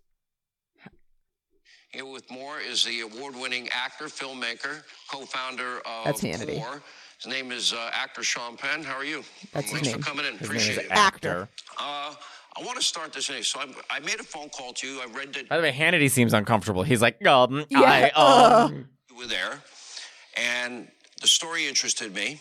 Here 1.91 2.05
with 2.05 2.31
more 2.31 2.61
is 2.61 2.85
the 2.85 3.01
award-winning 3.01 3.69
actor, 3.73 4.07
filmmaker, 4.07 4.83
co-founder 5.11 5.79
of 5.87 6.05
That's 6.05 6.21
Hannity. 6.21 6.59
CORE. 6.63 6.83
His 7.23 7.27
name 7.33 7.51
is 7.51 7.73
uh, 7.73 7.91
actor 7.95 8.23
Sean 8.23 8.57
Penn. 8.57 8.85
How 8.85 8.95
are 8.95 9.05
you? 9.05 9.25
That's 9.53 9.71
his 9.71 9.73
Thanks 9.81 9.89
name. 9.89 9.99
for 10.03 10.09
coming 10.11 10.27
in. 10.27 10.37
His 10.37 10.49
Appreciate 10.49 10.77
name 10.77 10.85
is 10.85 10.91
it. 10.91 10.93
Actor. 10.93 11.49
Uh, 11.79 12.15
I 12.57 12.63
want 12.65 12.77
to 12.77 12.83
start 12.85 13.13
this 13.15 13.27
thing. 13.29 13.43
So 13.43 13.59
I'm, 13.61 13.75
I 13.91 14.01
made 14.01 14.21
a 14.21 14.25
phone 14.25 14.51
call 14.51 14.73
to 14.75 14.87
you. 14.87 15.01
I 15.01 15.07
read 15.07 15.33
that 15.35 15.49
By 15.49 15.57
the 15.57 15.63
way, 15.63 15.73
Hannity 15.73 16.11
seems 16.11 16.35
uncomfortable. 16.35 16.83
He's 16.83 17.01
like, 17.03 17.25
um, 17.27 17.65
Yeah, 17.71 17.81
I, 17.81 18.11
um. 18.67 18.87
you 19.11 19.17
were 19.17 19.27
there, 19.27 19.59
and 20.37 20.89
the 21.23 21.27
story 21.29 21.67
interested 21.67 22.15
me. 22.15 22.41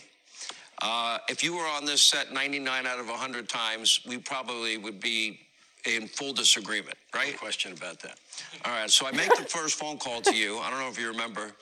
Uh, 0.82 1.18
if 1.28 1.42
you 1.42 1.56
were 1.56 1.66
on 1.66 1.84
this 1.86 2.02
set 2.02 2.32
99 2.32 2.86
out 2.86 3.00
of 3.00 3.08
100 3.08 3.48
times, 3.48 4.00
we 4.06 4.18
probably 4.18 4.76
would 4.76 5.00
be 5.00 5.40
in 5.86 6.08
full 6.08 6.32
disagreement, 6.32 6.96
right? 7.14 7.32
No 7.32 7.38
question 7.38 7.72
about 7.72 8.00
that. 8.00 8.18
All 8.64 8.72
right, 8.72 8.90
so 8.90 9.06
I 9.06 9.12
make 9.12 9.34
the 9.36 9.44
first 9.44 9.78
phone 9.78 9.98
call 9.98 10.20
to 10.22 10.34
you. 10.34 10.58
I 10.58 10.70
don't 10.70 10.80
know 10.80 10.88
if 10.88 10.98
you 10.98 11.08
remember. 11.08 11.52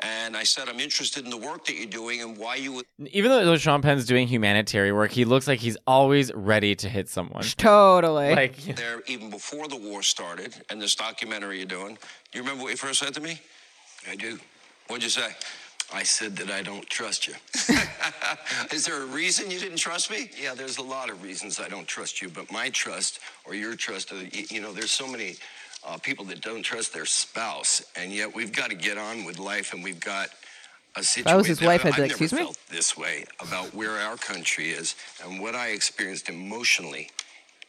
And 0.00 0.36
I 0.36 0.42
said, 0.42 0.68
I'm 0.68 0.80
interested 0.80 1.24
in 1.24 1.30
the 1.30 1.36
work 1.36 1.64
that 1.66 1.76
you're 1.76 1.86
doing 1.86 2.22
and 2.22 2.36
why 2.36 2.56
you 2.56 2.72
would. 2.72 2.86
Even 3.12 3.30
though 3.30 3.56
Sean 3.56 3.82
Penn's 3.82 4.04
doing 4.04 4.26
humanitarian 4.26 4.96
work, 4.96 5.12
he 5.12 5.24
looks 5.24 5.46
like 5.46 5.60
he's 5.60 5.76
always 5.86 6.32
ready 6.34 6.74
to 6.74 6.88
hit 6.88 7.08
someone. 7.08 7.42
Totally. 7.56 8.34
Like, 8.34 8.56
there 8.76 9.02
even 9.06 9.30
before 9.30 9.68
the 9.68 9.76
war 9.76 10.02
started 10.02 10.54
and 10.70 10.82
this 10.82 10.96
documentary 10.96 11.58
you're 11.58 11.66
doing. 11.66 11.98
You 12.32 12.40
remember 12.40 12.64
what 12.64 12.70
you 12.70 12.76
first 12.76 12.98
said 12.98 13.14
to 13.14 13.20
me? 13.20 13.40
I 14.10 14.16
do. 14.16 14.40
What'd 14.88 15.04
you 15.04 15.10
say? 15.10 15.34
I 15.94 16.02
said 16.02 16.36
that 16.36 16.50
I 16.50 16.62
don't 16.62 16.88
trust 16.88 17.26
you. 17.28 17.34
Is 18.72 18.86
there 18.86 19.02
a 19.02 19.06
reason 19.06 19.50
you 19.50 19.58
didn't 19.58 19.76
trust 19.78 20.10
me? 20.10 20.30
Yeah, 20.40 20.54
there's 20.54 20.78
a 20.78 20.82
lot 20.82 21.10
of 21.10 21.22
reasons 21.22 21.60
I 21.60 21.68
don't 21.68 21.86
trust 21.86 22.22
you, 22.22 22.28
but 22.28 22.50
my 22.50 22.70
trust 22.70 23.20
or 23.44 23.54
your 23.54 23.76
trust, 23.76 24.12
uh, 24.12 24.16
you 24.32 24.60
know, 24.60 24.72
there's 24.72 24.90
so 24.90 25.06
many 25.06 25.36
uh, 25.86 25.98
people 25.98 26.24
that 26.26 26.40
don't 26.40 26.62
trust 26.62 26.92
their 26.94 27.06
spouse, 27.06 27.84
and 27.96 28.12
yet 28.12 28.34
we've 28.34 28.52
got 28.52 28.70
to 28.70 28.76
get 28.76 28.96
on 28.98 29.24
with 29.24 29.38
life, 29.38 29.72
and 29.74 29.82
we've 29.82 30.00
got 30.00 30.28
a 30.96 31.02
situation. 31.02 31.44
his 31.44 31.60
wife 31.62 31.82
had 31.82 31.90
I've 31.90 31.94
to- 31.96 32.00
never 32.02 32.10
excuse 32.12 32.32
me? 32.32 32.38
felt 32.38 32.58
this 32.70 32.96
way 32.96 33.24
about 33.40 33.74
where 33.74 33.98
our 33.98 34.16
country 34.16 34.70
is 34.70 34.94
and 35.24 35.40
what 35.40 35.54
I 35.54 35.68
experienced 35.68 36.28
emotionally 36.28 37.10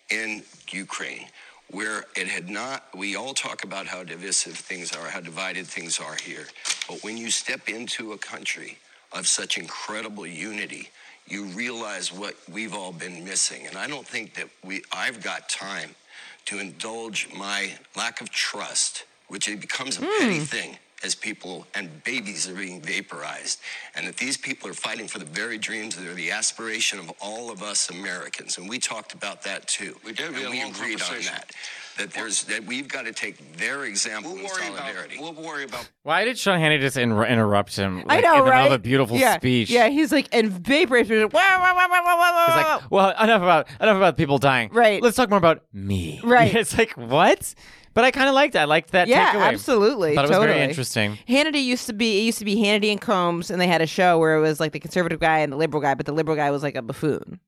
in 0.09 0.43
Ukraine, 0.71 1.26
where 1.72 2.05
it 2.16 2.28
had 2.28 2.49
not, 2.49 2.86
we 2.95 3.16
all 3.16 3.34
talk 3.34 3.64
about 3.64 3.88
how 3.88 4.03
divisive 4.03 4.53
things 4.53 4.93
are, 4.95 5.09
how 5.09 5.20
divided 5.20 5.66
things 5.66 5.99
are 5.99 6.16
here. 6.16 6.45
But 6.88 7.03
when 7.03 7.18
you 7.18 7.32
step 7.32 7.68
into 7.68 8.14
a 8.14 8.18
country 8.18 8.78
of 9.11 9.28
such 9.28 9.57
incredible 9.57 10.28
unity, 10.28 10.89
you 11.28 11.45
realize 11.45 12.11
what 12.11 12.36
we've 12.51 12.74
all 12.74 12.91
been 12.91 13.24
missing. 13.24 13.66
And 13.68 13.78
I 13.78 13.88
don't 13.88 14.05
think 14.05 14.36
that 14.36 14.49
we, 14.64 14.84
I've 14.91 15.24
got 15.24 15.49
time 15.49 15.95
to 16.45 16.59
indulge 16.59 17.30
my 17.36 17.72
lack 17.95 18.22
of 18.22 18.30
trust, 18.30 19.05
which 19.30 19.47
it 19.47 19.61
becomes 19.61 19.97
a 19.97 20.01
petty 20.01 20.39
hmm. 20.39 20.43
thing 20.43 20.78
as 21.04 21.16
people 21.16 21.68
and 21.76 22.04
babies 22.04 22.49
are 22.49 22.56
being 22.56 22.82
vaporized. 22.82 23.60
And 23.95 24.08
that 24.08 24.18
these 24.18 24.38
people 24.38 24.70
are 24.70 24.74
fighting 24.74 25.08
for 25.08 25.20
the 25.20 25.26
very 25.26 25.58
dreams 25.58 25.95
that 25.95 26.08
are 26.08 26.14
the 26.14 26.32
aspiration 26.32 26.99
of 26.99 27.12
all 27.22 27.51
of 27.51 27.62
us 27.62 27.89
Americans. 27.89 28.58
And 28.58 28.70
we 28.70 28.80
talked 28.80 29.14
about 29.14 29.41
that 29.43 29.68
too. 29.68 29.95
We 30.06 30.14
did. 30.14 30.32
We 30.32 30.38
And 30.38 30.47
a 30.47 30.51
we 30.51 30.62
long 30.62 30.72
agreed 30.72 31.01
on 31.01 31.22
that. 31.26 31.51
That 31.97 32.12
there's 32.12 32.43
that 32.45 32.64
we've 32.64 32.88
got 32.88 33.06
to 33.06 33.12
take 33.14 33.56
their 33.58 33.86
example 33.86 34.32
We'll 34.32 34.39
in 34.39 34.45
worry 34.45 34.68
about. 34.68 34.78
solidarity. 34.80 35.18
We'll 35.20 35.34
worry 35.34 35.66
about. 35.66 35.88
why 36.01 36.26
did 36.26 36.39
Sean 36.39 36.60
Hannity 36.60 36.80
just 36.80 36.97
in- 36.97 37.12
interrupt 37.12 37.76
him? 37.76 38.04
I 38.08 38.16
like, 38.16 38.24
know, 38.24 38.32
in 38.32 38.39
the 38.39 38.45
middle 38.45 38.49
right? 38.49 38.66
of 38.66 38.72
a 38.72 38.80
beautiful 38.80 39.16
yeah. 39.18 39.38
speech. 39.38 39.70
Yeah, 39.70 39.89
he's 39.89 40.12
like, 40.12 40.28
and 40.32 40.51
vaporize. 40.51 41.08
Wow, 41.12 41.28
wow, 41.34 41.74
wow, 41.76 41.88
wow, 41.88 42.01
wow, 42.04 42.18
wow, 42.18 42.45
He's 42.47 42.56
like, 42.56 42.91
well, 42.91 43.10
enough 43.24 43.41
about 43.43 43.68
enough 43.80 43.97
about 43.97 44.18
people 44.18 44.39
dying. 44.39 44.70
Right. 44.74 45.04
Let's 45.04 45.16
talk 45.18 45.30
more 45.30 45.38
about 45.38 45.66
me. 45.72 46.20
Right. 46.24 46.56
it's 46.56 46.76
like 46.76 46.93
what? 46.93 47.54
But 47.93 48.03
I 48.03 48.11
kind 48.11 48.27
of 48.27 48.35
liked 48.35 48.55
it. 48.55 48.59
I 48.59 48.65
liked 48.65 48.91
that 48.91 49.07
yeah, 49.07 49.33
takeaway. 49.33 49.53
absolutely. 49.53 50.15
Thought 50.15 50.25
it 50.25 50.29
was 50.29 50.37
totally. 50.37 50.57
very 50.57 50.69
interesting. 50.69 51.17
Hannity 51.27 51.63
used 51.63 51.85
to 51.87 51.93
be 51.93 52.19
it 52.19 52.23
used 52.23 52.39
to 52.39 52.45
be 52.45 52.55
Hannity 52.55 52.91
and 52.91 52.99
Colmes, 52.99 53.51
and 53.51 53.61
they 53.61 53.67
had 53.67 53.81
a 53.81 53.87
show 53.87 54.17
where 54.17 54.35
it 54.35 54.41
was 54.41 54.59
like 54.59 54.71
the 54.71 54.79
conservative 54.79 55.19
guy 55.19 55.39
and 55.39 55.51
the 55.51 55.57
liberal 55.57 55.81
guy, 55.81 55.93
but 55.93 56.05
the 56.05 56.11
liberal 56.11 56.35
guy 56.35 56.49
was 56.51 56.63
like 56.63 56.75
a 56.75 56.81
buffoon. 56.81 57.39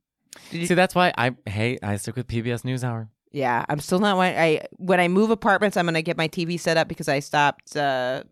See, 0.52 0.66
that's 0.66 0.94
why 0.94 1.14
I 1.18 1.36
hey 1.46 1.80
I 1.82 1.96
stick 1.98 2.16
with 2.16 2.28
PBS 2.28 2.62
NewsHour. 2.64 3.10
Yeah, 3.32 3.66
I'm 3.68 3.80
still 3.80 4.00
not. 4.00 4.18
when 4.18 4.38
I 4.38 4.62
when 4.78 5.00
I 5.00 5.08
move 5.08 5.30
apartments, 5.30 5.78
I'm 5.78 5.86
gonna 5.86 6.02
get 6.02 6.18
my 6.18 6.28
TV 6.28 6.60
set 6.60 6.78
up 6.78 6.88
because 6.88 7.08
I 7.08 7.20
stopped. 7.20 7.76
uh 7.76 8.24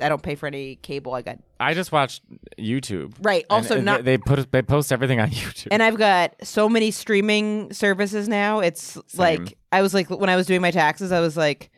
I 0.00 0.08
don't 0.08 0.22
pay 0.22 0.34
for 0.34 0.46
any 0.46 0.76
cable. 0.76 1.14
I 1.14 1.22
got 1.22 1.38
I 1.58 1.74
just 1.74 1.90
watched 1.92 2.22
YouTube. 2.58 3.14
right. 3.22 3.44
And, 3.50 3.64
Also, 3.64 3.78
uh, 3.78 3.80
not 3.80 4.04
they, 4.04 4.16
they 4.16 4.18
put 4.18 4.50
they 4.52 4.62
post 4.62 4.92
everything 4.92 5.20
on 5.20 5.30
YouTube. 5.30 5.68
and 5.70 5.82
I've 5.82 5.96
got 5.98 6.34
so 6.42 6.68
many 6.68 6.90
streaming 6.90 7.72
services 7.72 8.28
now. 8.28 8.60
It's 8.60 8.98
like 9.16 9.58
I 9.72 9.82
was 9.82 9.94
like 9.94 10.10
when 10.10 10.28
I 10.30 10.36
was 10.36 10.46
doing 10.46 10.60
my 10.60 10.70
taxes, 10.70 11.12
I 11.12 11.20
was 11.20 11.36
like, 11.36 11.70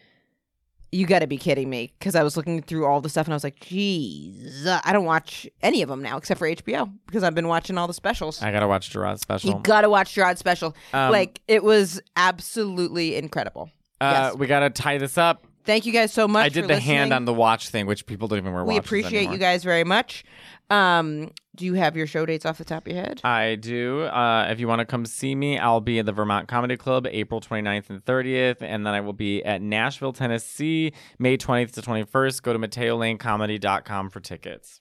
"You 0.91 1.07
got 1.07 1.21
to 1.21 1.27
be 1.27 1.37
kidding 1.39 1.71
me!" 1.71 1.93
Because 1.99 2.15
I 2.15 2.23
was 2.23 2.37
looking 2.37 2.61
through 2.63 2.87
all 2.87 3.01
the 3.01 3.09
stuff 3.09 3.27
and 3.27 3.35
I 3.35 3.37
was 3.37 3.45
like, 3.45 3.61
"Jeez, 3.61 4.67
uh, 4.67 4.81
I 4.85 4.93
don't 4.93 5.05
watch 5.05 5.47
any 5.63 5.83
of 5.83 5.89
them 5.89 6.03
now 6.03 6.17
except 6.17 6.39
for 6.39 6.49
HBO 6.49 6.91
because 7.07 7.23
I've 7.23 7.35
been 7.35 7.49
watching 7.49 7.79
all 7.79 7.87
the 7.87 7.95
specials." 7.95 8.43
I 8.43 8.51
gotta 8.53 8.67
watch 8.69 8.93
Jerrod's 8.93 9.21
special. 9.21 9.51
you 9.51 9.61
got 9.63 9.83
to 9.83 9.91
watch 9.91 10.15
Jerrod's 10.15 10.39
special. 10.41 10.75
Um, 10.93 11.13
like 11.13 11.41
it 11.49 11.63
was 11.63 12.01
absolutely 12.17 13.17
incredible. 13.17 13.71
uh, 14.01 14.31
yes. 14.33 14.37
We 14.37 14.47
gotta 14.47 14.71
tie 14.71 14.99
this 14.99 15.17
up. 15.19 15.47
Thank 15.65 15.87
you 15.87 15.93
guys 15.93 16.13
so 16.13 16.27
much. 16.27 16.45
I 16.45 16.49
did 16.49 16.69
the 16.69 16.81
hand 16.81 17.13
on 17.13 17.25
the 17.25 17.33
watch 17.33 17.69
thing, 17.69 17.87
which 17.87 18.07
people 18.07 18.29
don't 18.29 18.39
even 18.39 18.53
wear. 18.53 18.65
We 18.65 18.77
appreciate 18.77 19.15
anymore. 19.15 19.35
you 19.35 19.39
guys 19.39 19.63
very 19.63 19.85
much. 19.85 20.25
Um, 20.71 21.31
do 21.55 21.67
you 21.67 21.75
have 21.75 21.97
your 21.97 22.07
show 22.07 22.25
dates 22.25 22.47
off 22.47 22.59
the 22.59 22.65
top 22.65 22.87
of 22.87 22.93
your 22.93 23.03
head? 23.03 23.21
I 23.25 23.57
do. 23.57 24.05
Uh, 24.05 24.49
if 24.51 24.59
you 24.59 24.67
want 24.67 24.81
to 24.81 24.87
come 24.87 25.05
see 25.05 25.35
me, 25.35 25.59
I'll 25.59 25.81
be 25.83 25.99
at 25.99 26.07
the 26.07 26.13
Vermont 26.13 26.49
Comedy 26.49 26.77
Club 26.77 27.07
April 27.11 27.41
29th 27.41 27.91
and 27.91 28.05
30th. 28.05 28.57
And 28.61 28.87
then 28.87 28.95
I 28.95 29.01
will 29.01 29.13
be 29.13 29.45
at 29.45 29.61
Nashville, 29.61 30.13
Tennessee, 30.13 30.93
May 31.19 31.37
20th 31.37 31.73
to 31.73 31.83
21st. 31.83 32.43
Go 32.43 32.53
to 32.55 32.59
MatteoLaneComedy.com 32.59 34.11
for 34.11 34.21
tickets. 34.21 34.81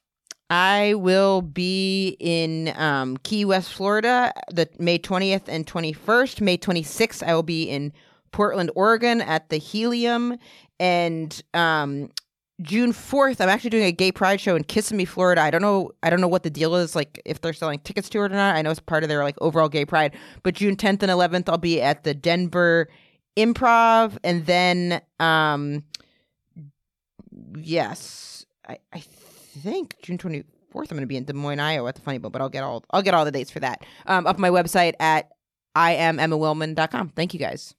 I 0.49 0.95
will 0.95 1.41
be 1.41 2.17
in 2.19 2.73
um, 2.75 3.17
Key 3.17 3.45
West, 3.45 3.73
Florida, 3.73 4.33
the 4.51 4.69
May 4.79 4.97
20th 4.99 5.43
and 5.47 5.65
21st. 5.67 6.41
May 6.41 6.57
26th, 6.57 7.23
I 7.23 7.33
will 7.35 7.43
be 7.43 7.63
in 7.63 7.93
Portland, 8.31 8.71
Oregon, 8.75 9.21
at 9.21 9.49
the 9.49 9.57
Helium, 9.57 10.37
and 10.79 11.41
um, 11.53 12.09
June 12.61 12.93
4th, 12.93 13.41
I'm 13.41 13.49
actually 13.49 13.71
doing 13.71 13.85
a 13.85 13.91
gay 13.91 14.11
pride 14.11 14.39
show 14.39 14.55
in 14.55 14.63
Kissimmee, 14.63 15.05
Florida. 15.05 15.41
I 15.41 15.49
don't 15.49 15.61
know, 15.61 15.91
I 16.03 16.09
don't 16.09 16.21
know 16.21 16.27
what 16.27 16.43
the 16.43 16.49
deal 16.49 16.75
is, 16.75 16.95
like 16.95 17.21
if 17.25 17.41
they're 17.41 17.53
selling 17.53 17.79
tickets 17.79 18.09
to 18.09 18.19
it 18.19 18.25
or 18.25 18.29
not. 18.29 18.55
I 18.55 18.61
know 18.61 18.71
it's 18.71 18.79
part 18.79 19.03
of 19.03 19.09
their 19.09 19.23
like 19.23 19.35
overall 19.41 19.69
gay 19.69 19.85
pride. 19.85 20.15
But 20.43 20.55
June 20.55 20.75
10th 20.75 21.03
and 21.03 21.11
11th, 21.11 21.49
I'll 21.49 21.57
be 21.57 21.81
at 21.81 22.03
the 22.03 22.13
Denver 22.13 22.87
Improv, 23.37 24.17
and 24.23 24.45
then 24.45 25.01
um, 25.19 25.83
yes, 27.57 28.45
I, 28.67 28.77
I 28.93 28.99
think 28.99 29.95
June 30.01 30.17
24th 30.17 30.43
I'm 30.73 30.83
going 30.87 31.01
to 31.01 31.07
be 31.07 31.17
in 31.17 31.25
Des 31.25 31.33
Moines, 31.33 31.59
Iowa 31.59 31.89
at 31.89 31.95
the 31.95 32.01
Funny 32.01 32.17
Bone, 32.17 32.31
but 32.31 32.41
I'll 32.41 32.49
get 32.49 32.63
all 32.63 32.83
I'll 32.91 33.01
get 33.01 33.13
all 33.13 33.25
the 33.25 33.31
dates 33.31 33.51
for 33.51 33.59
that. 33.61 33.85
Um, 34.05 34.27
up 34.27 34.37
my 34.37 34.49
website 34.49 34.93
at 34.99 35.29
iamemmawillmann.com. 35.75 37.09
Thank 37.09 37.33
you 37.33 37.39
guys. 37.39 37.73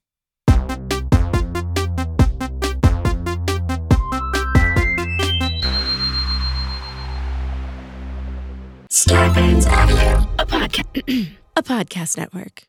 Starburns 8.93 9.65
Audio, 9.65 10.29
a 10.37 10.45
podcast, 10.45 11.31
a 11.57 11.63
podcast 11.63 12.15
network. 12.15 12.67